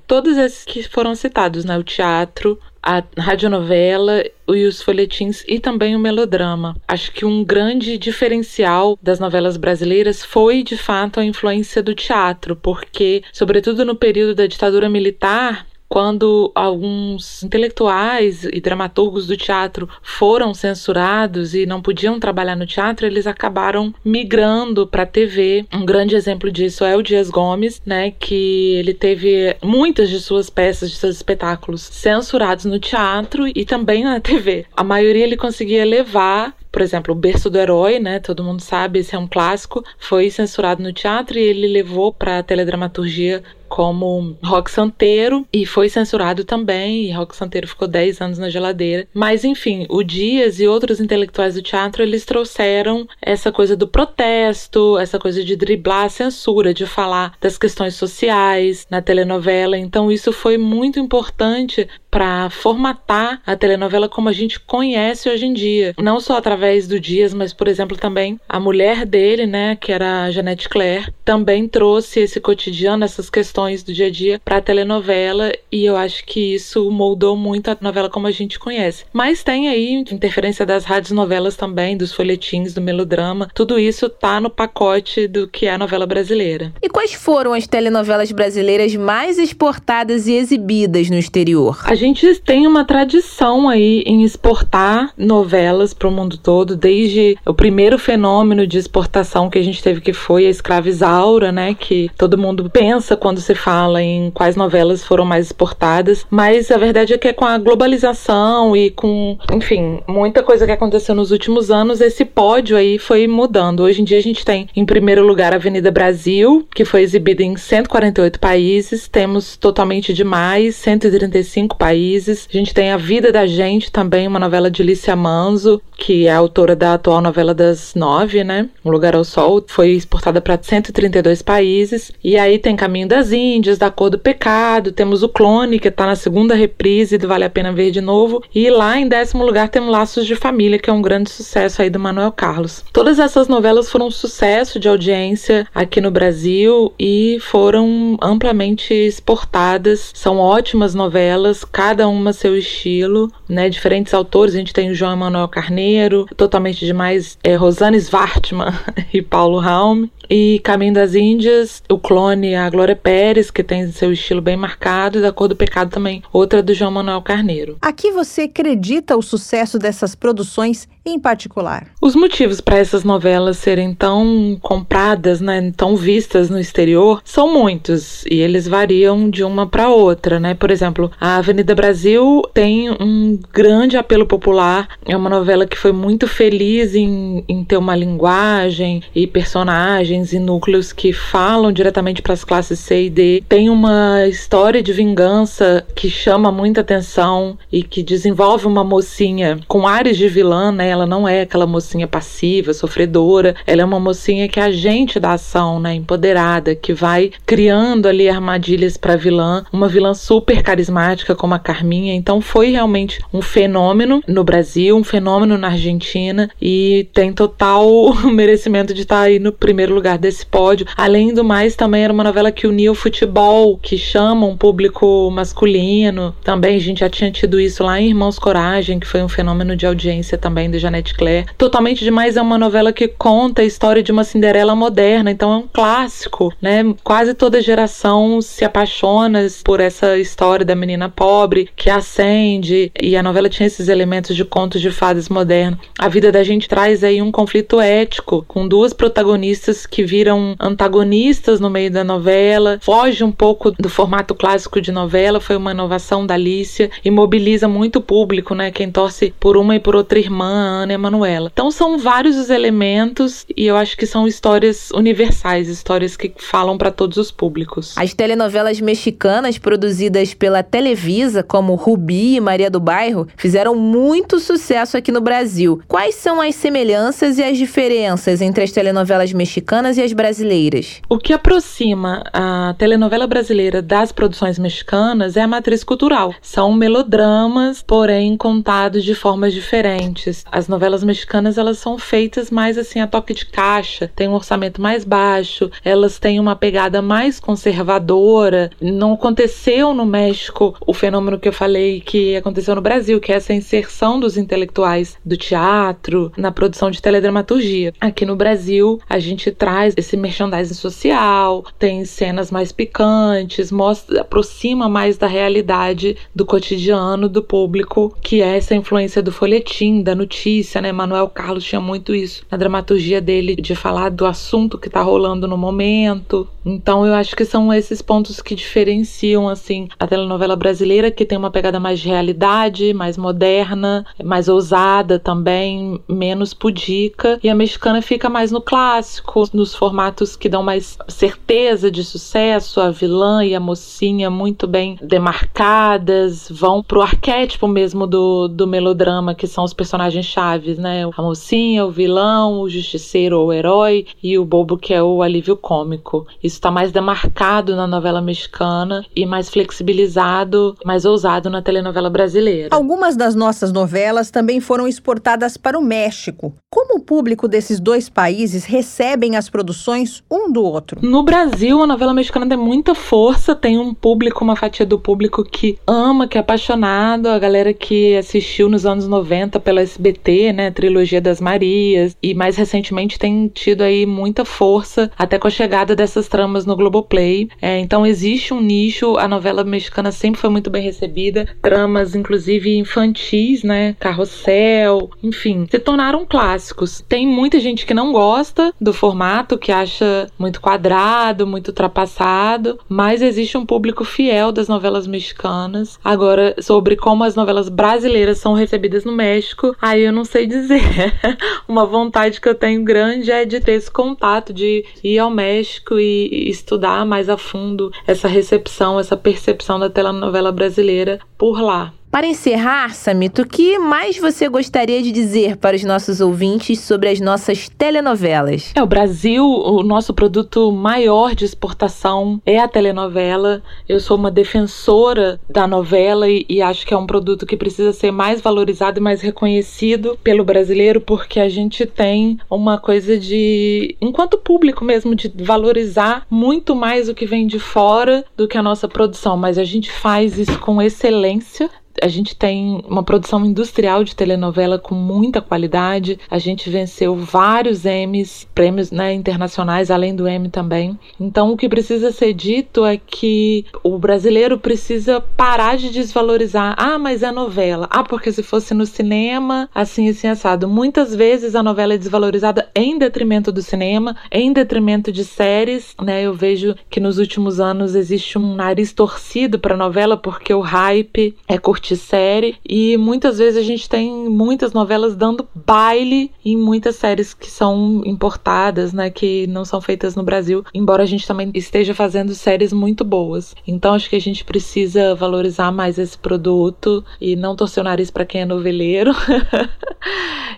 todos 0.06 0.38
esses 0.38 0.64
que 0.64 0.84
foram 0.84 1.16
citados, 1.16 1.66
né? 1.66 1.78
O 1.78 1.84
teatro, 1.84 2.60
a 2.82 3.04
radionovela 3.18 4.24
e 4.48 4.66
os 4.66 4.82
folhetins 4.82 5.44
e 5.48 5.60
também 5.60 5.96
o 5.96 6.00
melodrama. 6.00 6.76
Acho 6.88 7.12
que 7.12 7.26
um 7.26 7.44
grande 7.44 7.98
diferencial 7.98 8.98
das 9.02 9.20
novelas 9.20 9.58
brasileiras 9.58 10.24
foi, 10.24 10.64
de 10.64 10.78
fato, 10.78 11.20
a 11.20 11.26
influência 11.26 11.84
do 11.84 11.94
teatro, 11.94 12.56
porque, 12.56 13.24
sobretudo 13.34 13.84
no 13.84 13.96
período 13.96 14.34
da 14.36 14.48
ditadura 14.48 14.88
militar, 14.88 15.66
quando 15.90 16.52
alguns 16.54 17.44
intelectuais 17.44 18.44
e 18.44 18.60
dramaturgos 18.60 19.28
do 19.28 19.38
teatro 19.38 19.90
foram 20.02 20.54
censurados 20.54 21.54
e 21.56 21.66
não 21.66 21.82
podiam 21.82 22.20
trabalhar 22.20 22.56
no 22.56 22.66
teatro, 22.66 23.06
eles 23.06 23.28
acabaram 23.28 23.94
migrando 24.04 24.86
para 24.86 25.04
a 25.04 25.08
TV. 25.08 25.66
Um 25.74 25.86
grande 25.86 26.16
exemplo 26.16 26.52
disso 26.52 26.84
é 26.84 26.96
o 26.96 27.02
Dias 27.02 27.30
Gomes, 27.30 27.82
né, 27.86 28.12
que 28.12 28.76
ele 28.76 28.94
teve 28.94 29.56
muitas 29.64 30.10
de 30.10 30.20
suas 30.20 30.50
peças, 30.50 30.92
de 30.92 30.98
seus 30.98 31.16
espetáculos 31.16 31.82
censurados 31.82 32.66
no 32.66 32.80
teatro 32.80 33.48
e 33.48 33.66
também 33.66 34.04
na 34.04 34.20
TV. 34.20 34.66
A 34.76 34.84
maioria 34.84 35.24
ele 35.24 35.38
conseguia 35.38 35.86
levar 35.86 36.56
por 36.78 36.84
exemplo, 36.84 37.12
o 37.12 37.18
Berço 37.18 37.50
do 37.50 37.58
Herói, 37.58 37.98
né? 37.98 38.20
Todo 38.20 38.44
mundo 38.44 38.62
sabe, 38.62 39.00
esse 39.00 39.16
é 39.16 39.18
um 39.18 39.26
clássico, 39.26 39.84
foi 39.98 40.30
censurado 40.30 40.84
no 40.84 40.94
teatro 40.94 41.40
e 41.40 41.42
ele 41.42 41.66
levou 41.66 42.14
para 42.14 42.38
a 42.38 42.44
teledramaturgia 42.44 43.42
como 43.68 44.38
Rock 44.44 44.72
Santeiro 44.72 45.46
e 45.52 45.66
foi 45.66 45.90
censurado 45.90 46.44
também, 46.44 47.06
e 47.06 47.12
Rock 47.12 47.36
Santeiro 47.36 47.68
ficou 47.68 47.88
10 47.88 48.22
anos 48.22 48.38
na 48.38 48.50
geladeira. 48.50 49.08
Mas 49.14 49.44
enfim, 49.44 49.86
o 49.90 50.04
Dias 50.04 50.60
e 50.60 50.68
outros 50.68 51.00
intelectuais 51.00 51.56
do 51.56 51.62
teatro, 51.62 52.02
eles 52.02 52.26
trouxeram 52.26 53.08
essa 53.22 53.52
coisa 53.52 53.76
do 53.76 53.88
protesto, 53.88 54.98
essa 54.98 55.20
coisa 55.20 55.44
de 55.44 55.56
driblar 55.56 56.06
a 56.06 56.10
censura, 56.10 56.74
de 56.74 56.86
falar 56.86 57.34
das 57.42 57.58
questões 57.58 57.96
sociais 57.96 58.88
na 58.90 59.02
telenovela. 59.02 59.78
Então 59.78 60.12
isso 60.12 60.32
foi 60.32 60.58
muito 60.58 61.00
importante 61.00 61.88
para 62.10 62.50
formatar 62.50 63.42
a 63.46 63.56
telenovela 63.56 64.10
como 64.10 64.30
a 64.30 64.34
gente 64.34 64.60
conhece 64.60 65.30
hoje 65.30 65.46
em 65.46 65.54
dia, 65.54 65.94
não 66.00 66.20
só 66.20 66.38
através 66.38 66.67
do 66.88 67.00
Dias, 67.00 67.34
mas 67.34 67.54
por 67.54 67.68
exemplo 67.68 67.98
também 67.98 68.40
a 68.48 68.60
mulher 68.60 69.06
dele, 69.06 69.46
né, 69.46 69.76
que 69.76 69.92
era 69.92 70.24
a 70.24 70.32
Janete 70.32 70.70
Claire, 70.70 71.12
também 71.24 71.68
trouxe 71.68 72.20
esse 72.20 72.40
cotidiano, 72.40 73.04
essas 73.04 73.30
questões 73.30 73.48
questões 73.48 73.84
do 73.84 73.94
dia 73.94 74.08
a 74.08 74.12
dia 74.12 74.42
para 74.44 74.58
a 74.58 74.62
telenovela 74.62 75.52
e 75.72 75.86
eu 75.86 75.96
acho 75.96 76.26
que 76.26 76.54
isso 76.54 76.90
moldou 76.92 77.36
muito 77.36 77.70
a 77.70 77.78
novela 77.80 78.10
como 78.10 78.28
a 78.28 78.32
gente 78.32 78.60
conhece. 78.60 79.06
Mas 79.12 79.44
tem 79.44 79.68
aí 79.68 79.94
interferência 80.12 80.66
das 80.66 80.86
rádios 80.86 81.12
novelas 81.12 81.56
também, 81.56 81.98
dos 81.98 82.14
folhetins, 82.14 82.74
do 82.74 82.82
melodrama. 82.82 83.50
Tudo 83.54 83.80
isso 83.80 84.10
tá 84.10 84.40
no 84.40 84.50
pacote 84.50 85.28
do 85.28 85.48
que 85.48 85.66
é 85.66 85.72
a 85.72 85.78
novela 85.78 86.06
brasileira. 86.06 86.74
E 86.82 86.87
quais 86.98 87.14
foram 87.14 87.54
as 87.54 87.68
telenovelas 87.68 88.32
brasileiras 88.32 88.96
mais 88.96 89.38
exportadas 89.38 90.26
e 90.26 90.34
exibidas 90.34 91.12
no 91.12 91.16
exterior? 91.16 91.78
A 91.84 91.94
gente 91.94 92.34
tem 92.40 92.66
uma 92.66 92.84
tradição 92.84 93.70
aí 93.70 94.02
em 94.04 94.24
exportar 94.24 95.14
novelas 95.16 95.94
para 95.94 96.08
o 96.08 96.12
mundo 96.12 96.40
todo, 96.40 96.76
desde 96.76 97.38
o 97.46 97.54
primeiro 97.54 98.00
fenômeno 98.00 98.66
de 98.66 98.80
exportação 98.80 99.48
que 99.48 99.60
a 99.60 99.64
gente 99.64 99.84
teve 99.84 100.02
que 100.02 100.12
foi 100.12 100.48
a 100.48 100.50
escravizaura, 100.50 101.52
né, 101.52 101.76
que 101.76 102.10
todo 102.18 102.36
mundo 102.36 102.68
pensa 102.68 103.16
quando 103.16 103.42
se 103.42 103.54
fala 103.54 104.02
em 104.02 104.32
quais 104.32 104.56
novelas 104.56 105.04
foram 105.06 105.24
mais 105.24 105.46
exportadas, 105.46 106.26
mas 106.32 106.72
a 106.72 106.80
verdade 106.80 107.14
é 107.14 107.18
que 107.20 107.28
é 107.28 107.34
com 107.34 107.46
a 107.46 107.60
globalização 107.60 108.76
e 108.76 108.90
com, 108.90 109.38
enfim, 109.54 110.00
muita 110.08 110.42
coisa 110.42 110.66
que 110.66 110.72
aconteceu 110.72 111.14
nos 111.14 111.30
últimos 111.30 111.70
anos, 111.70 112.02
esse 112.02 112.26
pódio 112.26 112.76
aí 112.76 112.98
foi 112.98 113.28
mudando. 113.28 113.82
Hoje 113.82 114.02
em 114.02 114.04
dia 114.04 114.18
a 114.18 114.24
gente 114.24 114.44
tem, 114.44 114.68
em 114.76 114.84
primeiro 114.84 115.24
lugar, 115.24 115.54
Avenida 115.54 115.92
Brasil, 115.92 116.68
que 116.74 116.87
foi 116.88 117.02
exibida 117.02 117.44
em 117.44 117.56
148 117.56 118.40
países, 118.40 119.08
temos 119.08 119.58
Totalmente 119.58 120.14
Demais, 120.14 120.76
135 120.76 121.78
países. 121.78 122.48
A 122.50 122.58
gente 122.58 122.74
tem 122.74 122.92
A 122.92 122.98
Vida 122.98 123.32
da 123.32 123.46
Gente 123.46 123.92
também, 123.92 124.28
uma 124.28 124.40
novela 124.40 124.72
de 124.72 124.84
Lícia 124.84 125.16
Manzo, 125.16 125.82
que 125.98 126.28
é 126.28 126.34
autora 126.34 126.76
da 126.76 126.94
atual 126.94 127.22
novela 127.22 127.54
das 127.54 127.96
nove, 127.96 128.44
né? 128.44 128.70
Um 128.86 128.92
Lugar 128.92 129.16
ao 129.16 129.24
Sol, 129.24 129.64
foi 129.68 129.92
exportada 129.92 130.40
para 130.40 130.60
132 130.62 131.42
países. 131.42 132.12
E 132.24 132.38
aí 132.38 132.60
tem 132.60 132.76
Caminho 132.76 133.08
das 133.08 133.32
Índias, 133.32 133.78
da 133.78 133.90
Cor 133.90 134.10
do 134.10 134.20
Pecado, 134.20 134.92
temos 134.92 135.24
o 135.24 135.30
Clone, 135.30 135.80
que 135.80 135.88
está 135.88 136.06
na 136.06 136.16
segunda 136.16 136.56
reprise 136.56 137.18
do 137.18 137.28
Vale 137.28 137.46
a 137.46 137.50
Pena 137.50 137.74
Ver 137.74 137.92
de 137.92 138.02
Novo, 138.02 138.44
e 138.54 138.70
lá 138.70 138.98
em 139.00 139.08
décimo 139.08 139.46
lugar 139.46 139.70
temos 139.70 139.90
Laços 139.90 140.26
de 140.26 140.36
Família, 140.36 140.80
que 140.80 140.90
é 140.90 140.94
um 140.94 141.02
grande 141.02 141.30
sucesso 141.30 141.82
aí 141.82 141.90
do 141.90 142.00
Manuel 142.00 142.32
Carlos. 142.32 142.84
Todas 142.94 143.20
essas 143.20 143.48
novelas 143.48 143.90
foram 143.90 144.08
um 144.08 144.12
sucesso 144.12 144.80
de 144.80 144.88
audiência 144.88 145.68
aqui 145.74 146.00
no 146.00 146.12
Brasil 146.12 146.94
e 147.00 147.40
foram 147.42 148.18
amplamente 148.22 148.94
exportadas. 148.94 150.12
São 150.14 150.38
ótimas 150.38 150.94
novelas, 150.94 151.66
cada 151.66 152.08
uma 152.08 152.34
seu 152.34 152.58
estilo, 152.58 153.32
né? 153.50 153.70
Diferentes 153.70 154.14
autores, 154.14 154.54
a 154.54 154.58
gente 154.58 154.74
tem 154.74 154.92
o 154.92 154.96
João 154.96 155.14
Emanuel 155.14 155.48
Carneiro, 155.48 155.87
totalmente 156.36 156.86
demais, 156.86 157.38
é 157.44 157.56
Rosane 157.56 157.98
Svartman 157.98 158.74
e 159.14 159.22
Paulo 159.22 159.60
Raum. 159.60 160.08
e 160.30 160.60
Caminho 160.64 160.94
das 160.94 161.16
Índias, 161.16 161.82
o 161.90 161.98
clone 161.98 162.56
a 162.56 162.70
Glória 162.70 162.96
Pérez, 162.96 163.50
que 163.50 163.64
tem 163.64 163.90
seu 163.92 164.12
estilo 164.12 164.42
bem 164.42 164.58
marcado, 164.58 165.20
e 165.20 165.22
da 165.22 165.32
Cor 165.32 165.48
do 165.48 165.56
Pecado 165.56 165.90
também, 165.90 166.22
outra 166.34 166.62
do 166.62 166.74
João 166.74 166.92
Manuel 166.92 167.22
Carneiro. 167.22 167.78
A 167.82 167.94
que 167.94 168.12
você 168.12 168.42
acredita 168.42 169.16
o 169.16 169.22
sucesso 169.22 169.80
dessas 169.80 170.16
produções 170.16 170.88
em 171.06 171.18
particular? 171.20 171.88
Os 172.02 172.16
motivos 172.16 172.60
para 172.60 172.78
essas 172.78 173.04
novelas 173.04 173.58
serem 173.58 173.94
tão 173.94 174.58
compradas, 174.62 175.40
né, 175.40 175.72
tão 175.76 175.96
vistas 175.96 176.50
no 176.50 176.60
exterior, 176.60 177.22
são 177.24 177.54
muitos 177.54 178.26
e 178.26 178.36
eles 178.36 178.68
variam 178.68 179.30
de 179.30 179.44
uma 179.44 179.66
para 179.66 179.90
outra, 179.90 180.40
né? 180.40 180.54
Por 180.54 180.70
exemplo, 180.70 181.10
a 181.20 181.38
Avenida 181.38 181.74
Brasil 181.74 182.42
tem 182.54 182.90
um 182.90 183.40
grande 183.54 183.96
apelo 183.96 184.26
popular, 184.26 184.90
é 185.06 185.16
uma 185.16 185.30
novela 185.30 185.66
que 185.66 185.77
foi 185.78 185.92
muito 185.92 186.28
feliz 186.28 186.96
em, 186.96 187.44
em 187.48 187.64
ter 187.64 187.78
uma 187.78 187.96
linguagem 187.96 189.02
e 189.16 189.26
personagens 189.28 190.34
e 190.34 190.40
núcleos 190.40 190.92
que 190.92 191.14
falam 191.14 191.72
diretamente 191.72 192.22
para 192.22 192.34
as 192.34 192.44
classes 192.44 192.80
C 192.80 193.06
e 193.06 193.10
D. 193.10 193.44
Tem 193.48 193.70
uma 193.70 194.26
história 194.28 194.82
de 194.82 194.94
vingança 194.94 195.86
que 195.96 196.10
chama 196.10 196.52
muita 196.52 196.82
atenção 196.82 197.58
e 197.72 197.84
que 197.84 198.04
desenvolve 198.04 198.66
uma 198.66 198.84
mocinha 198.84 199.60
com 199.68 199.88
ares 199.88 200.18
de 200.18 200.28
vilã, 200.28 200.72
né? 200.72 200.90
Ela 200.90 201.06
não 201.06 201.28
é 201.28 201.42
aquela 201.42 201.68
mocinha 201.68 202.08
passiva, 202.08 202.74
sofredora. 202.74 203.56
Ela 203.66 203.82
é 203.82 203.86
uma 203.86 204.00
mocinha 204.00 204.48
que 204.48 204.60
é 204.60 204.64
agente 204.64 205.20
da 205.20 205.34
ação, 205.34 205.80
né? 205.80 205.94
Empoderada, 205.94 206.76
que 206.76 206.94
vai 206.94 207.32
criando 207.46 208.08
ali 208.08 208.30
armadilhas 208.30 208.98
para 208.98 209.16
vilã. 209.16 209.64
Uma 209.72 209.88
vilã 209.88 210.14
super 210.14 210.62
carismática 210.62 211.36
como 211.36 211.54
a 211.54 211.60
Carminha. 211.60 212.14
Então 212.14 212.42
foi 212.42 212.72
realmente 212.72 213.20
um 213.34 213.42
fenômeno 213.42 214.22
no 214.28 214.44
Brasil, 214.44 214.96
um 214.96 215.04
fenômeno 215.04 215.58
na 215.58 215.67
Argentina 215.68 216.50
e 216.62 217.08
tem 217.14 217.32
total 217.32 218.14
merecimento 218.32 218.94
de 218.94 219.02
estar 219.02 219.22
aí 219.22 219.40
no 219.40 219.52
primeiro 219.52 219.94
lugar 219.94 220.18
desse 220.18 220.46
pódio. 220.46 220.86
Além 220.96 221.34
do 221.34 221.44
mais, 221.44 221.76
também 221.76 222.04
era 222.04 222.14
uma 222.14 222.24
novela 222.24 222.52
que 222.52 222.68
unia 222.68 222.92
o 222.92 222.96
futebol, 222.96 223.78
que 223.78 223.98
chama 223.98 224.46
um 224.46 224.58
público 224.58 225.30
masculino. 225.32 226.36
Também 226.44 226.76
a 226.76 226.80
gente 226.80 227.00
já 227.00 227.10
tinha 227.10 227.32
tido 227.32 227.60
isso 227.60 227.84
lá 227.84 228.00
em 228.00 228.10
Irmãos 228.10 228.40
Coragem, 228.40 229.00
que 229.00 229.08
foi 229.08 229.22
um 229.22 229.30
fenômeno 229.30 229.76
de 229.76 229.86
audiência 229.86 230.38
também 230.38 230.70
do 230.70 230.80
Janete 230.80 231.14
Claire. 231.14 231.48
Totalmente 231.58 232.04
Demais 232.04 232.38
é 232.38 232.42
uma 232.42 232.58
novela 232.58 232.94
que 232.94 233.08
conta 233.08 233.62
a 233.62 233.66
história 233.66 234.02
de 234.04 234.12
uma 234.12 234.24
Cinderela 234.24 234.76
moderna, 234.76 235.32
então 235.32 235.52
é 235.52 235.58
um 235.58 235.68
clássico, 235.68 236.54
né? 236.62 236.84
Quase 237.04 237.34
toda 237.34 237.62
geração 237.62 238.42
se 238.42 238.64
apaixona 238.66 239.48
por 239.64 239.80
essa 239.80 240.18
história 240.18 240.66
da 240.66 240.76
menina 240.76 241.10
pobre 241.10 241.70
que 241.76 241.90
acende, 241.90 242.92
e 243.02 243.16
a 243.16 243.24
novela 243.24 243.50
tinha 243.50 243.68
esses 243.68 243.88
elementos 243.88 244.36
de 244.36 244.46
contos 244.46 244.82
de 244.82 244.92
fadas 244.92 245.30
moderno. 245.58 245.80
A 245.98 246.08
vida 246.08 246.32
da 246.32 246.44
gente 246.44 246.68
traz 246.68 247.04
aí 247.04 247.22
um 247.22 247.32
conflito 247.32 247.80
ético 247.80 248.46
com 248.48 248.68
duas 248.68 248.94
protagonistas 248.94 249.86
que 249.86 250.04
viram 250.04 250.56
antagonistas 250.60 251.60
no 251.60 251.70
meio 251.70 251.92
da 251.92 252.04
novela, 252.04 252.80
foge 252.82 253.24
um 253.24 253.32
pouco 253.32 253.72
do 253.72 253.90
formato 253.90 254.36
clássico 254.36 254.80
de 254.80 254.92
novela, 254.92 255.40
foi 255.40 255.56
uma 255.56 255.72
inovação 255.72 256.26
da 256.26 256.36
Alicia 256.36 256.90
e 257.04 257.10
mobiliza 257.10 257.68
muito 257.68 257.98
o 257.98 258.02
público, 258.02 258.54
né? 258.54 258.72
Quem 258.72 258.92
torce 258.92 259.34
por 259.40 259.58
uma 259.58 259.76
e 259.76 259.80
por 259.80 259.96
outra 259.96 260.20
irmã, 260.20 260.84
Ana 260.84 260.94
e 260.94 260.98
Manuela. 260.98 261.50
Então 261.52 261.72
são 261.72 261.98
vários 261.98 262.38
os 262.38 262.50
elementos 262.50 263.46
e 263.56 263.66
eu 263.66 263.76
acho 263.76 263.98
que 263.98 264.06
são 264.06 264.28
histórias 264.28 264.92
universais, 264.92 265.68
histórias 265.68 266.16
que 266.16 266.32
falam 266.38 266.78
para 266.78 266.92
todos 266.92 267.18
os 267.18 267.32
públicos. 267.32 267.96
As 267.98 268.14
telenovelas 268.14 268.80
mexicanas 268.80 269.58
produzidas 269.58 270.34
pela 270.34 270.62
Televisa, 270.62 271.42
como 271.42 271.76
Rubi 271.76 272.36
e 272.36 272.40
Maria 272.40 272.70
do 272.70 272.80
Bairro, 272.80 273.28
fizeram 273.36 273.76
muito 273.76 274.40
sucesso 274.40 274.98
aqui 274.98 275.12
no 275.12 275.22
Brasil. 275.22 275.47
Quais 275.88 276.16
são 276.16 276.42
as 276.42 276.56
semelhanças 276.56 277.38
e 277.38 277.44
as 277.44 277.58
diferenças 277.58 278.42
entre 278.42 278.64
as 278.64 278.72
telenovelas 278.72 279.32
mexicanas 279.32 279.98
e 279.98 280.02
as 280.02 280.12
brasileiras? 280.12 281.02
O 281.10 281.18
que 281.18 281.32
aproxima 281.32 282.24
a 282.34 282.76
telenovela 282.78 283.26
brasileira 283.26 283.82
das 283.82 284.12
produções 284.12 284.60
mexicanas 284.60 285.38
é 285.38 285.42
a 285.42 285.48
matriz 285.48 285.84
cultural. 285.84 286.34
São 286.42 286.74
melodramas, 286.74 287.82
porém 287.82 288.36
contados 288.36 289.04
de 289.04 289.16
formas 289.16 289.54
diferentes. 289.54 290.44
As 290.52 290.68
novelas 290.68 291.04
mexicanas 291.04 291.58
elas 291.58 291.78
são 291.78 291.98
feitas 291.98 292.52
mais 292.52 292.78
assim 292.78 293.00
a 293.00 293.08
toque 293.08 293.34
de 293.34 293.46
caixa, 293.46 294.12
tem 294.16 294.28
um 294.28 294.34
orçamento 294.34 294.82
mais 294.82 295.06
baixo, 295.06 295.72
elas 295.84 296.20
têm 296.20 296.40
uma 296.40 296.56
pegada 296.56 297.02
mais 297.02 297.40
conservadora. 297.40 298.70
Não 298.82 299.14
aconteceu 299.14 299.94
no 299.94 300.06
México 300.06 300.76
o 300.86 300.94
fenômeno 300.94 301.40
que 301.40 301.48
eu 301.48 301.54
falei 301.54 302.02
que 302.02 302.36
aconteceu 302.36 302.76
no 302.76 302.82
Brasil, 302.82 303.20
que 303.20 303.32
é 303.32 303.36
essa 303.36 303.54
inserção 303.54 304.20
dos 304.20 304.38
intelectuais 304.38 305.18
do 305.24 305.37
teatro 305.38 306.32
na 306.38 306.52
produção 306.52 306.92
de 306.92 307.02
teledramaturgia. 307.02 307.94
Aqui 308.00 308.26
no 308.26 308.36
Brasil, 308.36 309.00
a 309.10 309.20
gente 309.20 309.52
traz 309.52 309.94
esse 309.98 310.18
merchandising 310.18 310.74
social, 310.74 311.64
tem 311.78 312.04
cenas 312.06 312.52
mais 312.52 312.72
picantes, 312.72 313.72
mostra, 313.72 314.22
aproxima 314.22 314.90
mais 314.90 315.18
da 315.18 315.28
realidade 315.28 316.18
do 316.34 316.46
cotidiano 316.46 317.30
do 317.30 317.42
público, 317.42 318.16
que 318.22 318.42
é 318.42 318.58
essa 318.58 318.76
influência 318.76 319.22
do 319.22 319.32
folhetim, 319.32 320.02
da 320.02 320.16
notícia, 320.16 320.82
né? 320.82 320.92
Manuel 320.92 321.30
Carlos 321.30 321.64
tinha 321.64 321.82
muito 321.82 322.14
isso 322.16 322.44
na 322.50 322.58
dramaturgia 322.58 323.22
dele 323.22 323.56
de 323.56 323.76
falar 323.76 324.10
do 324.10 324.26
assunto 324.26 324.78
que 324.78 324.90
tá 324.90 325.02
rolando 325.02 325.48
no 325.48 325.58
momento. 325.58 326.48
Então 326.66 327.06
eu 327.06 327.14
acho 327.14 327.36
que 327.36 327.46
são 327.46 327.74
esses 327.74 328.02
pontos 328.02 328.42
que 328.42 328.56
diferenciam 328.56 329.48
assim 329.48 329.88
a 330.00 330.08
telenovela 330.08 330.56
brasileira 330.56 331.12
que 331.12 331.26
tem 331.26 331.38
uma 331.38 331.52
pegada 331.52 331.80
mais 331.80 332.00
de 332.00 332.08
realidade, 332.08 332.94
mais 332.94 333.18
moderna, 333.18 334.06
mais 334.24 334.48
ousada 334.48 335.17
também, 335.20 336.02
menos 336.08 336.54
pudica, 336.54 337.40
e 337.44 337.50
a 337.50 337.56
mexicana 337.56 338.02
fica 338.02 338.30
mais 338.30 338.52
no 338.52 338.62
clássico, 338.62 339.48
nos 339.54 339.76
formatos 339.76 340.36
que 340.36 340.50
dão 340.50 340.64
mais 340.64 340.98
certeza 341.08 341.90
de 341.90 342.04
sucesso, 342.04 342.80
a 342.82 342.92
vilã 342.92 343.44
e 343.44 343.56
a 343.56 343.60
mocinha 343.60 344.30
muito 344.30 344.68
bem 344.68 344.98
demarcadas, 345.02 346.48
vão 346.50 346.84
pro 346.84 347.02
arquétipo 347.02 347.68
mesmo 347.68 348.08
do, 348.08 348.48
do 348.48 348.68
melodrama, 348.68 349.36
que 349.36 349.48
são 349.48 349.64
os 349.64 349.74
personagens 349.74 350.26
chaves, 350.26 350.78
né? 350.78 351.10
A 351.16 351.22
mocinha, 351.22 351.86
o 351.86 351.92
vilão, 351.92 352.62
o 352.62 352.70
justiceiro 352.70 353.40
ou 353.40 353.48
o 353.48 353.54
herói 353.54 354.06
e 354.22 354.38
o 354.38 354.46
bobo 354.46 354.78
que 354.78 354.94
é 354.94 355.02
o 355.02 355.22
alívio 355.22 355.56
cômico. 355.56 356.28
Isso 356.44 356.56
está 356.56 356.72
mais 356.72 356.92
demarcado 356.92 357.76
na 357.76 357.88
novela 357.88 358.22
mexicana 358.22 359.06
e 359.16 359.26
mais 359.26 359.50
flexibilizado, 359.50 360.76
mais 360.86 361.06
ousado 361.06 361.50
na 361.50 361.62
telenovela 361.62 362.10
brasileira. 362.10 362.70
Algumas 362.72 363.16
das 363.16 363.36
nossas 363.36 363.72
novelas 363.72 364.32
também 364.32 364.60
foram 364.60 364.88
exportadas 365.08 365.56
para 365.56 365.80
o 365.80 365.82
México. 365.82 366.54
Como 366.70 366.98
o 366.98 367.00
público 367.00 367.48
desses 367.48 367.80
dois 367.80 368.10
países 368.10 368.66
recebem 368.66 369.38
as 369.38 369.50
produções 369.50 370.22
um 370.30 370.52
do 370.52 370.62
outro? 370.62 371.00
No 371.02 371.24
Brasil, 371.24 371.82
a 371.82 371.88
novela 371.88 372.14
mexicana 372.14 372.46
tem 372.46 372.58
muita 372.58 372.94
força, 372.94 373.56
tem 373.56 373.80
um 373.80 373.94
público, 373.94 374.44
uma 374.44 374.58
fatia 374.58 374.86
do 374.86 375.00
público 375.00 375.46
que 375.46 375.80
ama, 375.88 376.28
que 376.28 376.38
é 376.38 376.42
apaixonado, 376.42 377.28
a 377.28 377.40
galera 377.40 377.74
que 377.74 378.18
assistiu 378.18 378.68
nos 378.68 378.86
anos 378.86 379.08
90 379.08 379.62
pela 379.62 379.82
SBT, 379.82 380.52
né, 380.52 380.72
trilogia 380.72 381.22
das 381.22 381.40
Marias, 381.40 382.18
e 382.22 382.34
mais 382.34 382.58
recentemente 382.58 383.18
tem 383.18 383.48
tido 383.48 383.84
aí 383.84 384.06
muita 384.06 384.44
força, 384.44 385.10
até 385.18 385.40
com 385.40 385.48
a 385.48 385.52
chegada 385.52 385.96
dessas 385.96 386.28
tramas 386.28 386.66
no 386.66 386.76
Globoplay. 386.76 387.48
É, 387.62 387.80
então 387.80 388.06
existe 388.06 388.54
um 388.54 388.60
nicho, 388.60 389.16
a 389.16 389.28
novela 389.28 389.64
mexicana 389.64 390.12
sempre 390.12 390.42
foi 390.42 390.50
muito 390.50 390.70
bem 390.70 390.84
recebida, 390.84 391.48
tramas 391.62 392.14
inclusive 392.14 392.78
infantis, 392.78 393.64
né, 393.64 393.96
carrossel, 394.00 394.97
enfim, 395.22 395.68
se 395.70 395.80
tornaram 395.80 396.26
clássicos. 396.26 397.04
Tem 397.08 397.26
muita 397.28 397.60
gente 397.60 397.86
que 397.86 397.94
não 397.94 398.12
gosta 398.12 398.74
do 398.80 398.94
formato, 398.94 399.58
que 399.58 399.72
acha 399.72 400.28
muito 400.38 400.62
quadrado, 400.62 401.48
muito 401.48 401.70
ultrapassado, 401.70 402.80
mas 402.88 403.22
existe 403.22 403.58
um 403.58 403.66
público 403.66 404.04
fiel 404.04 404.52
das 404.52 404.68
novelas 404.68 405.08
mexicanas. 405.08 406.00
Agora, 406.04 406.56
sobre 406.62 406.96
como 406.96 407.24
as 407.24 407.36
novelas 407.36 407.70
brasileiras 407.70 408.40
são 408.40 408.54
recebidas 408.54 409.04
no 409.06 409.12
México, 409.12 409.76
aí 409.82 410.04
eu 410.04 410.14
não 410.14 410.26
sei 410.26 410.46
dizer. 410.46 410.82
Uma 411.68 411.86
vontade 411.86 412.40
que 412.40 412.50
eu 412.50 412.56
tenho 412.56 412.84
grande 412.84 413.32
é 413.32 413.46
de 413.46 413.60
ter 413.60 413.74
esse 413.74 413.92
contato, 413.92 414.54
de 414.54 414.86
ir 415.04 415.20
ao 415.20 415.30
México 415.30 416.00
e 416.00 416.50
estudar 416.50 417.06
mais 417.06 417.30
a 417.30 417.38
fundo 417.38 417.92
essa 418.06 418.28
recepção, 418.28 419.00
essa 419.00 419.18
percepção 419.18 419.80
da 419.80 419.90
telenovela 419.90 420.52
brasileira 420.52 421.20
por 421.38 421.62
lá. 421.62 421.94
Para 422.10 422.26
encerrar, 422.26 422.96
Samito, 422.96 423.42
o 423.42 423.48
que 423.48 423.78
mais 423.78 424.18
você 424.18 424.48
gostaria 424.48 425.04
de 425.04 425.12
dizer 425.12 425.58
para 425.58 425.76
os 425.76 425.84
nossos 425.84 426.22
ouvintes 426.22 426.80
sobre 426.80 427.10
as 427.10 427.20
nossas 427.20 427.70
telenovelas? 427.70 428.72
É, 428.74 428.82
o 428.82 428.88
Brasil, 428.88 429.46
o 429.46 429.84
nosso 429.84 430.14
produto 430.14 430.72
maior 430.72 431.36
de 431.36 431.44
exportação 431.46 432.42
é 432.46 432.60
a 432.60 432.68
telenovela. 432.68 433.62
Eu 433.88 434.00
sou 434.00 434.18
uma 434.18 434.32
defensora 434.32 435.40
da 435.50 435.68
novela 435.68 436.30
e, 436.30 436.46
e 436.50 436.62
acho 436.62 436.88
que 436.88 436.94
é 436.94 436.98
um 436.98 437.06
produto 437.06 437.46
que 437.46 437.58
precisa 437.58 437.92
ser 437.92 438.12
mais 438.12 438.42
valorizado 438.42 439.00
e 439.00 439.04
mais 439.04 439.22
reconhecido 439.22 440.18
pelo 440.24 440.46
brasileiro, 440.46 441.02
porque 441.02 441.40
a 441.40 441.50
gente 441.50 441.86
tem 441.86 442.40
uma 442.50 442.80
coisa 442.80 443.20
de, 443.20 443.96
enquanto 444.02 444.38
público 444.38 444.84
mesmo, 444.84 445.14
de 445.14 445.32
valorizar 445.44 446.26
muito 446.30 446.74
mais 446.74 447.10
o 447.10 447.14
que 447.14 447.26
vem 447.26 447.46
de 447.46 447.60
fora 447.60 448.24
do 448.36 448.48
que 448.48 448.58
a 448.58 448.64
nossa 448.64 448.88
produção, 448.88 449.36
mas 449.36 449.58
a 449.58 449.66
gente 449.66 449.92
faz 449.92 450.40
isso 450.40 450.58
com 450.60 450.82
excelência 450.82 451.70
A 452.02 452.08
gente 452.08 452.36
tem 452.36 452.84
uma 452.88 453.04
produção 453.04 453.46
industrial 453.46 454.04
de 454.04 454.16
telenovela 454.16 454.78
com 454.78 454.96
muita 454.96 455.42
qualidade. 455.42 456.20
A 456.30 456.38
gente 456.38 456.70
venceu 456.70 457.16
vários 457.16 457.86
Emmys, 457.86 458.48
prêmios 458.54 458.92
né, 458.92 459.14
internacionais, 459.14 459.90
além 459.90 460.16
do 460.16 460.28
Emmy 460.28 460.50
também. 460.50 460.98
Então, 461.20 461.52
o 461.52 461.58
que 461.58 461.70
precisa 461.70 462.12
ser 462.12 462.34
dito 462.34 462.86
é 462.86 462.98
que 462.98 463.66
o 463.84 463.98
brasileiro 463.98 464.58
precisa 464.58 465.22
parar 465.22 465.78
de 465.78 465.90
desvalorizar. 465.90 466.76
Ah, 466.78 466.98
mas 466.98 467.24
é 467.24 467.32
novela. 467.32 467.88
Ah, 467.90 468.04
porque 468.04 468.32
se 468.32 468.44
fosse 468.44 468.74
no 468.74 468.86
cinema, 468.86 469.70
assim, 469.74 470.10
assim, 470.10 470.28
assado. 470.28 470.68
Muitas 470.68 471.16
vezes 471.16 471.56
a 471.56 471.64
novela 471.64 471.94
é 471.94 471.98
desvalorizada 471.98 472.70
em 472.76 472.98
detrimento 472.98 473.52
do 473.52 473.62
cinema, 473.62 474.16
em 474.32 474.54
detrimento 474.54 475.12
de 475.12 475.24
séries, 475.24 475.96
né? 476.02 476.24
Eu 476.24 476.34
vejo 476.34 476.76
que 476.90 477.00
nos 477.00 477.18
últimos 477.18 477.60
anos 477.60 477.96
existe 477.96 478.38
um 478.38 478.56
nariz 478.56 478.94
torcido 478.94 479.60
para 479.60 479.78
novela 479.78 480.18
porque 480.18 480.54
o 480.54 480.62
hype 480.62 481.36
é 481.48 481.58
curtir 481.88 481.96
série 481.96 482.56
e 482.68 482.98
muitas 482.98 483.38
vezes 483.38 483.58
a 483.58 483.64
gente 483.64 483.88
tem 483.88 484.12
muitas 484.30 484.74
novelas 484.74 485.16
dando 485.16 485.48
baile 485.56 486.32
em 486.44 486.58
muitas 486.58 486.96
séries 486.96 487.34
que 487.34 487.50
são 487.50 488.02
importadas, 488.06 488.92
né, 488.92 489.10
que 489.10 489.48
não 489.48 489.64
são 489.64 489.80
feitas 489.80 490.16
no 490.16 490.24
Brasil, 490.24 490.66
embora 490.74 491.04
a 491.04 491.06
gente 491.06 491.26
também 491.26 491.50
esteja 491.54 491.94
fazendo 491.94 492.34
séries 492.34 492.74
muito 492.74 493.06
boas. 493.06 493.56
Então 493.66 493.94
acho 493.94 494.10
que 494.10 494.16
a 494.16 494.22
gente 494.22 494.44
precisa 494.44 495.16
valorizar 495.16 495.72
mais 495.72 495.98
esse 495.98 496.18
produto 496.18 497.04
e 497.22 497.36
não 497.36 497.56
torcer 497.56 497.82
o 497.82 497.86
nariz 497.86 498.12
para 498.12 498.26
quem 498.26 498.42
é 498.42 498.46
noveleiro. 498.46 499.12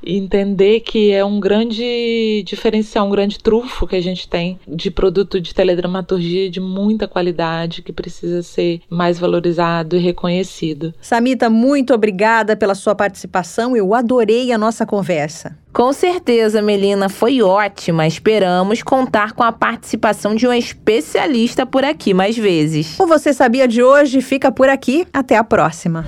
entender 0.04 0.80
que 0.82 1.12
é 1.12 1.24
um 1.24 1.40
grande 1.40 2.44
diferencial, 2.46 3.08
um 3.08 3.12
grande 3.12 3.40
trufo 3.40 3.88
que 3.88 3.96
a 3.96 4.02
gente 4.02 4.28
tem 4.28 4.60
de 4.68 4.90
produto 4.90 5.40
de 5.40 5.54
teledramaturgia 5.54 6.50
de 6.50 6.60
muita 6.60 7.08
qualidade 7.08 7.82
que 7.82 7.92
precisa 7.92 8.42
ser 8.42 8.82
mais 8.90 9.20
valorizado 9.20 9.96
e 9.96 10.00
reconhecido. 10.00 10.94
Samita, 11.20 11.50
muito 11.50 11.94
obrigada 11.94 12.56
pela 12.56 12.74
sua 12.74 12.96
participação. 12.96 13.76
Eu 13.76 13.94
adorei 13.94 14.54
a 14.54 14.58
nossa 14.58 14.86
conversa. 14.86 15.58
Com 15.74 15.92
certeza, 15.92 16.62
Melina, 16.62 17.10
foi 17.10 17.42
ótima. 17.42 18.08
Esperamos 18.08 18.82
contar 18.82 19.34
com 19.34 19.44
a 19.44 19.52
participação 19.52 20.34
de 20.34 20.48
um 20.48 20.54
especialista 20.54 21.66
por 21.66 21.84
aqui 21.84 22.14
mais 22.14 22.38
vezes. 22.38 22.98
O 22.98 23.06
Você 23.06 23.34
Sabia 23.34 23.68
de 23.68 23.84
hoje 23.84 24.22
fica 24.22 24.50
por 24.50 24.70
aqui. 24.70 25.06
Até 25.12 25.36
a 25.36 25.44
próxima. 25.44 26.06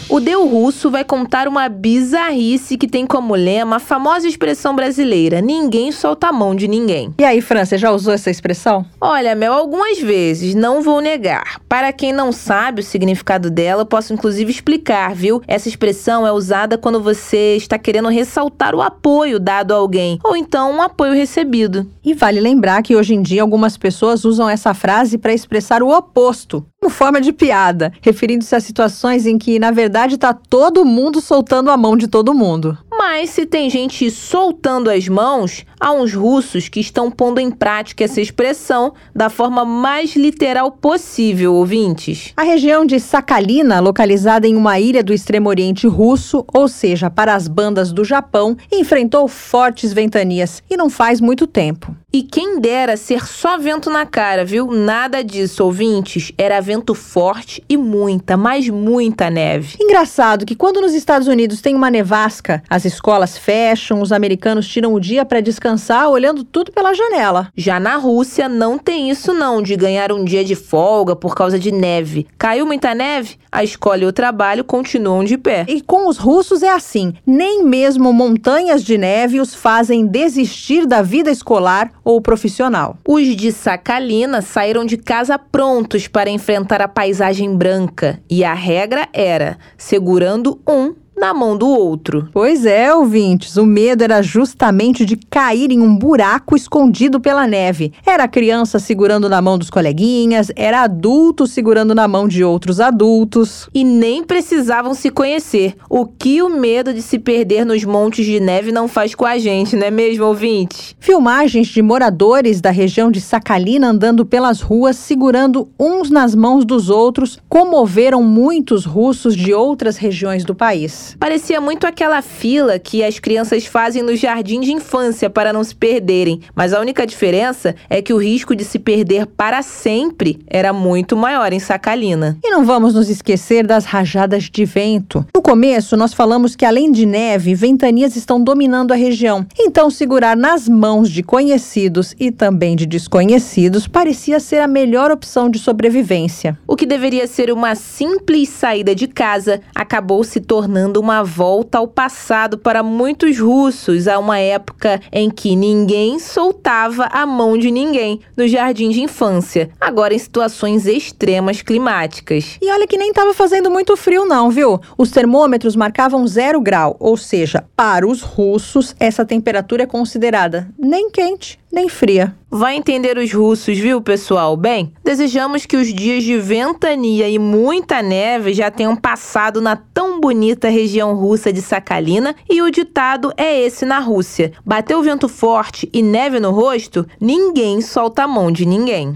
O 0.07 0.21
Deu 0.21 0.47
Russo 0.47 0.91
vai 0.91 1.03
contar 1.03 1.49
uma 1.49 1.67
bizarrice 1.69 2.77
que 2.77 2.87
tem 2.87 3.07
como 3.07 3.35
lema 3.35 3.77
a 3.77 3.81
famosa 3.81 4.29
expressão 4.29 4.77
brasileira: 4.77 5.41
ninguém 5.41 5.91
solta 5.91 6.29
a 6.29 6.33
mão 6.33 6.55
de 6.55 6.69
ninguém. 6.69 7.15
E 7.19 7.25
aí, 7.25 7.41
Fran, 7.41 7.65
você 7.65 7.79
já 7.79 7.91
usou 7.91 8.13
essa 8.13 8.31
expressão? 8.31 8.85
Olha, 9.01 9.35
Mel, 9.35 9.55
algumas 9.55 9.99
vezes, 9.99 10.55
não 10.55 10.83
vou 10.83 11.01
negar. 11.01 11.59
Para 11.69 11.93
quem 11.93 12.13
não 12.13 12.33
sabe 12.33 12.81
o 12.81 12.85
significado 12.85 13.51
dela, 13.51 13.87
posso 13.87 14.13
inclusive 14.13 14.51
explicar, 14.51 15.15
viu? 15.15 15.43
Essa 15.49 15.69
expressão 15.69 16.27
é 16.27 16.33
usada 16.33 16.77
quando 16.77 17.01
você 17.01 17.57
está 17.57 17.79
querendo 17.79 18.09
ressaltar 18.09 18.75
o 18.75 18.83
apoio 18.83 19.41
dado 19.41 19.73
a 19.73 19.77
alguém, 19.77 20.19
ou 20.23 20.37
então 20.37 20.71
um 20.71 20.83
apoio 20.83 21.15
recebido. 21.15 21.91
E 22.05 22.13
vale 22.13 22.41
lembrar 22.41 22.83
que 22.83 22.95
hoje 22.95 23.15
em 23.15 23.23
dia 23.23 23.41
algumas 23.41 23.79
pessoas 23.79 24.25
usam 24.27 24.49
essa 24.49 24.75
frase 24.75 25.17
para 25.17 25.33
expressar 25.33 25.83
o 25.83 25.89
oposto, 25.89 26.65
como 26.79 26.93
forma 26.93 27.19
de 27.21 27.33
piada, 27.33 27.91
referindo-se 28.03 28.55
a 28.55 28.61
situações 28.61 29.25
em 29.25 29.39
que, 29.39 29.59
na 29.59 29.71
verdade, 29.71 29.94
está 30.15 30.35
todo 30.35 30.85
mundo 30.85 31.21
soltando 31.21 31.71
a 31.71 31.77
mão 31.77 31.97
de 31.97 32.09
todo 32.09 32.35
mundo. 32.35 32.77
Mas 32.97 33.31
se 33.31 33.45
tem 33.45 33.69
gente 33.69 34.09
soltando 34.11 34.89
as 34.89 35.09
mãos, 35.09 35.65
há 35.81 35.93
uns 35.93 36.15
russos 36.15 36.69
que 36.69 36.79
estão 36.79 37.11
pondo 37.11 37.41
em 37.41 37.51
prática 37.51 38.05
essa 38.05 38.21
expressão 38.21 38.95
da 39.15 39.29
forma 39.29 39.65
mais 39.65 40.15
literal 40.15 40.71
possível, 40.71 41.55
ouvintes. 41.55 42.33
A 42.37 42.45
região 42.45 42.87
de 42.87 43.01
Sakhalina, 43.01 43.81
localizada 43.81 44.47
em 44.47 44.57
uma 44.57 44.79
ilha 44.79 45.03
do 45.03 45.13
extremo 45.13 45.49
oriente 45.49 45.89
russo, 45.89 46.45
ou 46.55 46.69
seja, 46.69 47.11
para 47.11 47.35
as 47.35 47.49
bandas 47.49 47.93
do 47.93 48.05
Japão, 48.05 48.57
enfrentou 48.73 49.27
fortes 49.27 49.93
ventanias 49.93 50.63
e 50.71 50.77
não 50.77 50.89
faz 50.89 51.21
muito 51.21 51.47
tempo. 51.47 51.95
E 52.13 52.23
quem 52.23 52.61
dera 52.61 52.97
ser 52.97 53.27
só 53.27 53.59
vento 53.59 53.91
na 53.91 54.07
cara, 54.07 54.45
viu? 54.45 54.71
Nada 54.71 55.21
disso, 55.25 55.65
ouvintes. 55.65 56.31
Era 56.39 56.61
vento 56.61 56.95
forte 56.95 57.61
e 57.69 57.77
muita, 57.77 58.37
mas 58.37 58.69
muita 58.69 59.29
neve. 59.29 59.77
Engraçado 59.81 60.47
que 60.47 60.55
quando 60.55 60.81
nos 60.81 60.95
Estados 60.95 61.27
Unidos 61.27 61.61
tem 61.61 61.75
uma 61.75 61.91
nevasca, 61.91 62.63
as 62.71 62.84
escolas 62.85 63.39
fecham, 63.39 64.01
os 64.01 64.13
americanos 64.13 64.69
tiram 64.69 64.95
o 64.95 65.01
dia 65.01 65.25
para 65.25 65.41
descansar 65.41 66.09
olhando 66.09 66.45
tudo 66.45 66.73
pela 66.73 66.95
janela. 66.95 67.49
Já 67.57 67.79
na 67.81 67.97
Rússia 67.97 68.49
não 68.49 68.79
tem 68.79 69.11
isso 69.11 69.33
não, 69.33 69.63
de 69.63 69.77
ganhar 69.77 70.13
um 70.13 70.25
dia 70.25 70.45
de 70.45 70.55
folga 70.55 71.17
por 71.17 71.35
causa 71.35 71.59
de 71.59 71.73
neve. 71.73 72.27
Caiu 72.39 72.67
muita 72.67 72.95
neve? 72.95 73.37
A 73.51 73.63
escola 73.63 74.03
e 74.03 74.07
o 74.07 74.13
trabalho 74.13 74.65
continuam 74.65 75.23
de 75.23 75.39
pé. 75.39 75.65
E 75.69 75.81
com 75.81 76.09
os 76.09 76.19
russos 76.19 76.63
é 76.63 76.71
assim, 76.71 77.15
nem 77.27 77.65
mesmo 77.65 78.13
montanhas 78.13 78.83
de 78.83 78.99
neve 78.99 79.41
os 79.41 79.55
fazem 79.55 80.07
desistir 80.07 80.87
da 80.87 81.03
vida 81.03 81.31
escolar 81.31 81.93
ou 82.05 82.21
profissional. 82.21 82.97
Os 83.07 83.25
de 83.37 83.53
Sakhalina 83.53 84.43
saíram 84.43 84.85
de 84.85 84.97
casa 84.97 85.39
prontos 85.39 86.09
para 86.09 86.31
enfrentar 86.31 86.83
a 86.83 86.89
paisagem 86.89 87.55
branca 87.57 88.21
e 88.29 88.43
a 88.43 88.55
regra 88.55 89.09
era 89.13 89.57
segurando 89.79 90.61
um 90.69 90.95
na 91.17 91.33
mão 91.33 91.57
do 91.57 91.69
outro. 91.69 92.29
Pois 92.33 92.67
é, 92.67 92.95
ouvintes, 92.95 93.57
o 93.57 93.65
medo 93.65 94.03
era 94.03 94.23
justamente 94.23 95.05
de 95.05 95.17
cair 95.17 95.71
em 95.71 95.81
um 95.81 95.97
buraco 95.97 96.57
escondido 96.57 97.21
pela 97.21 97.47
neve. 97.47 97.93
Era 98.05 98.29
criança 98.29 98.79
segurando 98.79 99.29
na 99.29 99.41
mão 99.41 99.57
dos 99.57 99.71
coleguinhas, 99.71 100.51
era 100.57 100.83
adulto 100.83 101.47
segurando 101.47 101.95
na 101.95 102.09
mão 102.09 102.27
de 102.27 102.43
outros 102.43 102.81
adultos. 102.81 103.69
E 103.75 103.85
nem 103.85 104.25
precisavam 104.25 104.95
se 104.95 105.11
conhecer. 105.11 105.77
O 105.89 106.07
que 106.07 106.43
o 106.43 106.49
medo 106.49 106.93
de 106.93 107.03
se 107.03 107.19
perder 107.19 107.65
nos 107.65 107.85
montes 107.85 108.27
de 108.27 108.41
neve 108.41 108.73
não 108.73 108.89
faz 108.89 109.15
com 109.15 109.25
a 109.25 109.39
gente, 109.39 109.77
não 109.77 109.87
é 109.87 109.91
mesmo, 109.91 110.25
ouvintes? 110.25 110.97
Filmagens 110.99 111.69
de 111.69 111.83
moradores 111.83 112.61
da 112.61 112.71
região 112.71 113.11
de 113.11 113.21
Sakhalina 113.21 113.89
andando 113.89 114.27
pelas 114.27 114.61
ruas 114.61 114.97
segurando 114.97 115.69
uns 115.79 116.11
nas 116.11 116.35
mãos 116.35 116.65
dos 116.65 116.91
outros 116.91 117.39
comoveram 117.49 118.23
muitos 118.23 118.85
russos 118.85 119.37
de 119.37 119.53
outras 119.53 119.97
regiões 119.97 120.45
do 120.45 120.55
país. 120.55 121.04
Parecia 121.19 121.61
muito 121.61 121.87
aquela 121.87 122.23
fila 122.23 122.79
que 122.79 123.03
as 123.03 123.19
crianças 123.19 123.67
fazem 123.67 124.03
no 124.03 124.17
jardim 124.17 124.61
de 124.61 124.73
infância 124.73 125.29
para 125.29 125.53
não 125.53 125.63
se 125.63 125.75
perderem, 125.75 126.41
mas 126.55 126.73
a 126.73 126.81
única 126.81 127.07
diferença 127.07 127.75
é 127.89 128.01
que 128.01 128.13
o 128.13 128.19
risco 128.19 128.55
de 128.55 128.65
se 128.65 128.79
perder 128.79 129.27
para 129.27 129.63
sempre 129.63 130.41
era 130.47 130.73
muito 130.73 131.17
maior 131.17 131.53
em 131.53 131.59
Sacalina. 131.59 132.39
E 132.43 132.51
não 132.51 132.65
vamos 132.65 132.95
nos 132.95 133.09
esquecer 133.09 133.67
das 133.67 133.85
rajadas 133.85 134.45
de 134.45 134.65
vento. 134.65 135.27
No 135.35 135.43
começo, 135.43 135.97
nós 135.97 136.15
falamos 136.15 136.57
que 136.57 136.65
além 136.65 136.91
de 136.91 137.07
neve, 137.07 137.55
ventanias 137.55 138.17
estão 138.17 138.43
dominando 138.43 138.93
a 138.93 138.97
região. 138.97 139.47
Então, 139.59 139.91
segurar 139.91 140.37
nas 140.37 140.69
mãos 140.69 141.11
de 141.11 141.23
conhecidos 141.23 142.15
e 142.19 142.31
também 142.31 142.77
de 142.77 142.87
desconhecidos 142.87 143.87
parecia 143.87 144.41
ser 144.41 144.61
a 144.61 144.67
melhor 144.67 145.11
opção 145.11 145.49
de 145.49 145.59
sobrevivência. 145.59 146.59
O 146.67 146.77
que 146.77 146.87
deveria 146.87 147.27
ser 147.27 147.51
uma 147.53 147.75
simples 147.75 148.49
saída 148.49 148.95
de 148.95 149.07
casa 149.07 149.61
acabou 149.75 150.23
se 150.25 150.41
tornando 150.41 150.94
uma 151.01 151.23
volta 151.23 151.79
ao 151.79 151.89
passado 151.89 152.59
para 152.59 152.83
muitos 152.83 153.39
russos, 153.39 154.07
a 154.09 154.19
uma 154.19 154.39
época 154.39 155.01
em 155.13 155.31
que 155.31 155.57
ninguém 155.57 156.19
soltava 156.19 157.05
a 157.11 157.27
mão 157.27 157.57
de 157.59 157.71
ninguém 157.71 158.21
no 158.37 158.47
jardim 158.47 158.91
de 158.91 159.01
infância, 159.03 159.71
agora 159.81 160.15
em 160.15 160.19
situações 160.19 160.87
extremas 160.87 161.63
climáticas. 161.63 162.59
E 162.61 162.71
olha 162.71 162.87
que 162.87 162.97
nem 162.97 163.11
estava 163.11 163.35
fazendo 163.35 163.71
muito 163.71 163.97
frio, 163.97 164.25
não, 164.25 164.51
viu? 164.51 164.81
Os 164.97 165.11
termômetros 165.11 165.77
marcavam 165.77 166.27
zero 166.27 166.61
grau, 166.61 166.97
ou 166.99 167.17
seja, 167.17 167.65
para 167.77 168.07
os 168.07 168.23
russos, 168.23 168.95
essa 168.99 169.25
temperatura 169.25 169.85
é 169.85 169.87
considerada 169.87 170.69
nem 170.79 171.11
quente 171.11 171.59
nem 171.75 171.89
fria. 171.89 172.35
Vai 172.57 172.77
entender 172.77 173.19
os 173.19 173.33
russos, 173.33 173.77
viu, 173.77 174.01
pessoal? 174.01 174.57
Bem, 174.57 174.93
Desejamos 175.03 175.67
que 175.67 175.77
os 175.77 175.93
dias 175.93 176.23
de 176.23 176.39
ventania 176.39 177.29
e 177.29 177.37
muita 177.37 178.01
neve 178.01 178.55
já 178.55 178.71
tenham 178.71 178.95
passado 178.95 179.61
na 179.61 179.75
tão 179.75 180.21
bonita 180.21 180.69
região 180.69 181.17
russa 181.17 181.53
de 181.53 181.61
Sakhalina 181.61 182.33
e 182.49 182.63
o 182.63 182.71
ditado 182.71 183.33
é 183.37 183.61
esse 183.61 183.85
na 183.85 183.99
Rússia: 183.99 184.53
bateu 184.65 185.03
vento 185.03 185.29
forte 185.29 185.91
e 185.93 186.01
neve 186.01 186.39
no 186.39 186.53
rosto, 186.53 187.05
ninguém 187.21 187.81
solta 187.81 188.23
a 188.23 188.29
mão 188.29 188.53
de 188.53 188.65
ninguém. 188.65 189.13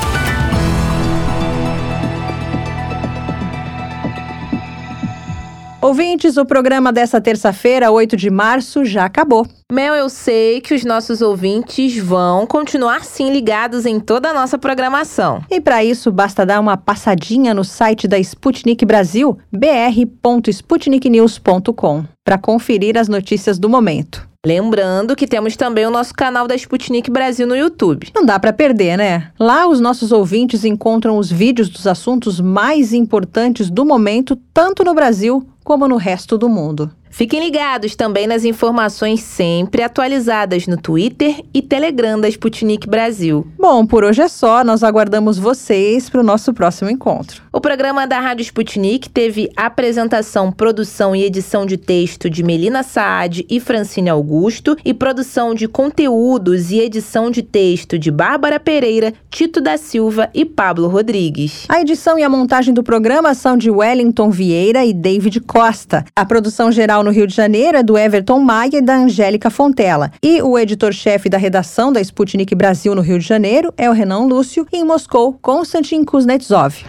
Ouvintes, 5.82 6.38
o 6.38 6.46
programa 6.46 6.90
dessa 6.90 7.20
terça-feira, 7.20 7.90
8 7.90 8.16
de 8.16 8.30
março, 8.30 8.86
já 8.86 9.04
acabou. 9.04 9.46
Mel, 9.72 9.96
eu 9.96 10.08
sei 10.08 10.60
que 10.60 10.74
os 10.74 10.84
nossos 10.84 11.20
ouvintes 11.20 11.98
vão 11.98 12.46
continuar 12.46 13.04
sim 13.04 13.32
ligados 13.32 13.84
em 13.84 13.98
toda 13.98 14.30
a 14.30 14.32
nossa 14.32 14.56
programação. 14.56 15.42
E 15.50 15.60
para 15.60 15.82
isso, 15.82 16.12
basta 16.12 16.46
dar 16.46 16.60
uma 16.60 16.76
passadinha 16.76 17.52
no 17.52 17.64
site 17.64 18.06
da 18.06 18.16
Sputnik 18.16 18.84
Brasil, 18.84 19.36
br.sputniknews.com, 19.50 22.04
para 22.24 22.38
conferir 22.38 22.96
as 22.96 23.08
notícias 23.08 23.58
do 23.58 23.68
momento. 23.68 24.28
Lembrando 24.46 25.16
que 25.16 25.26
temos 25.26 25.56
também 25.56 25.84
o 25.84 25.90
nosso 25.90 26.14
canal 26.14 26.46
da 26.46 26.54
Sputnik 26.54 27.10
Brasil 27.10 27.44
no 27.44 27.56
YouTube. 27.56 28.06
Não 28.14 28.24
dá 28.24 28.38
para 28.38 28.52
perder, 28.52 28.96
né? 28.96 29.32
Lá 29.36 29.66
os 29.66 29.80
nossos 29.80 30.12
ouvintes 30.12 30.64
encontram 30.64 31.18
os 31.18 31.28
vídeos 31.28 31.68
dos 31.68 31.88
assuntos 31.88 32.40
mais 32.40 32.92
importantes 32.92 33.68
do 33.68 33.84
momento, 33.84 34.36
tanto 34.54 34.84
no 34.84 34.94
Brasil 34.94 35.44
como 35.64 35.88
no 35.88 35.96
resto 35.96 36.38
do 36.38 36.48
mundo. 36.48 36.88
Fiquem 37.16 37.40
ligados 37.40 37.96
também 37.96 38.26
nas 38.26 38.44
informações 38.44 39.22
sempre 39.22 39.82
atualizadas 39.82 40.66
no 40.66 40.76
Twitter 40.76 41.42
e 41.54 41.62
Telegram 41.62 42.20
da 42.20 42.28
Sputnik 42.28 42.86
Brasil. 42.86 43.46
Bom, 43.58 43.86
por 43.86 44.04
hoje 44.04 44.20
é 44.20 44.28
só. 44.28 44.62
Nós 44.62 44.82
aguardamos 44.82 45.38
vocês 45.38 46.10
para 46.10 46.20
o 46.20 46.22
nosso 46.22 46.52
próximo 46.52 46.90
encontro. 46.90 47.42
O 47.50 47.58
programa 47.58 48.06
da 48.06 48.20
Rádio 48.20 48.42
Sputnik 48.42 49.08
teve 49.08 49.50
apresentação, 49.56 50.52
produção 50.52 51.16
e 51.16 51.24
edição 51.24 51.64
de 51.64 51.78
texto 51.78 52.28
de 52.28 52.42
Melina 52.42 52.82
Saad 52.82 53.46
e 53.48 53.60
Francine 53.60 54.10
Augusto 54.10 54.76
e 54.84 54.92
produção 54.92 55.54
de 55.54 55.66
conteúdos 55.66 56.70
e 56.70 56.80
edição 56.80 57.30
de 57.30 57.42
texto 57.42 57.98
de 57.98 58.10
Bárbara 58.10 58.60
Pereira, 58.60 59.14
Tito 59.30 59.62
da 59.62 59.78
Silva 59.78 60.28
e 60.34 60.44
Pablo 60.44 60.86
Rodrigues. 60.86 61.64
A 61.66 61.80
edição 61.80 62.18
e 62.18 62.22
a 62.22 62.28
montagem 62.28 62.74
do 62.74 62.82
programa 62.82 63.32
são 63.32 63.56
de 63.56 63.70
Wellington 63.70 64.30
Vieira 64.30 64.84
e 64.84 64.92
David 64.92 65.40
Costa. 65.40 66.04
A 66.14 66.26
produção 66.26 66.70
geral 66.70 67.05
no 67.06 67.12
Rio 67.12 67.26
de 67.26 67.34
Janeiro 67.34 67.78
é 67.78 67.82
do 67.82 67.96
Everton 67.96 68.40
Maia 68.40 68.78
e 68.78 68.82
da 68.82 68.96
Angélica 68.96 69.48
Fontela. 69.48 70.10
E 70.22 70.42
o 70.42 70.58
editor-chefe 70.58 71.28
da 71.28 71.38
redação 71.38 71.92
da 71.92 72.00
Sputnik 72.00 72.54
Brasil 72.54 72.94
no 72.94 73.00
Rio 73.00 73.18
de 73.18 73.24
Janeiro 73.24 73.72
é 73.76 73.88
o 73.88 73.92
Renan 73.92 74.26
Lúcio 74.26 74.66
e 74.72 74.78
em 74.78 74.84
Moscou, 74.84 75.32
Konstantin 75.40 76.04
Kuznetsov. 76.04 76.84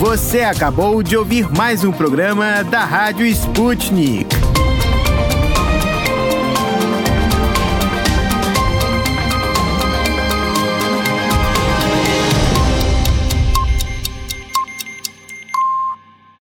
Você 0.00 0.40
acabou 0.40 1.02
de 1.02 1.16
ouvir 1.16 1.50
mais 1.54 1.84
um 1.84 1.92
programa 1.92 2.62
da 2.64 2.84
Rádio 2.84 3.26
Sputnik. 3.26 4.45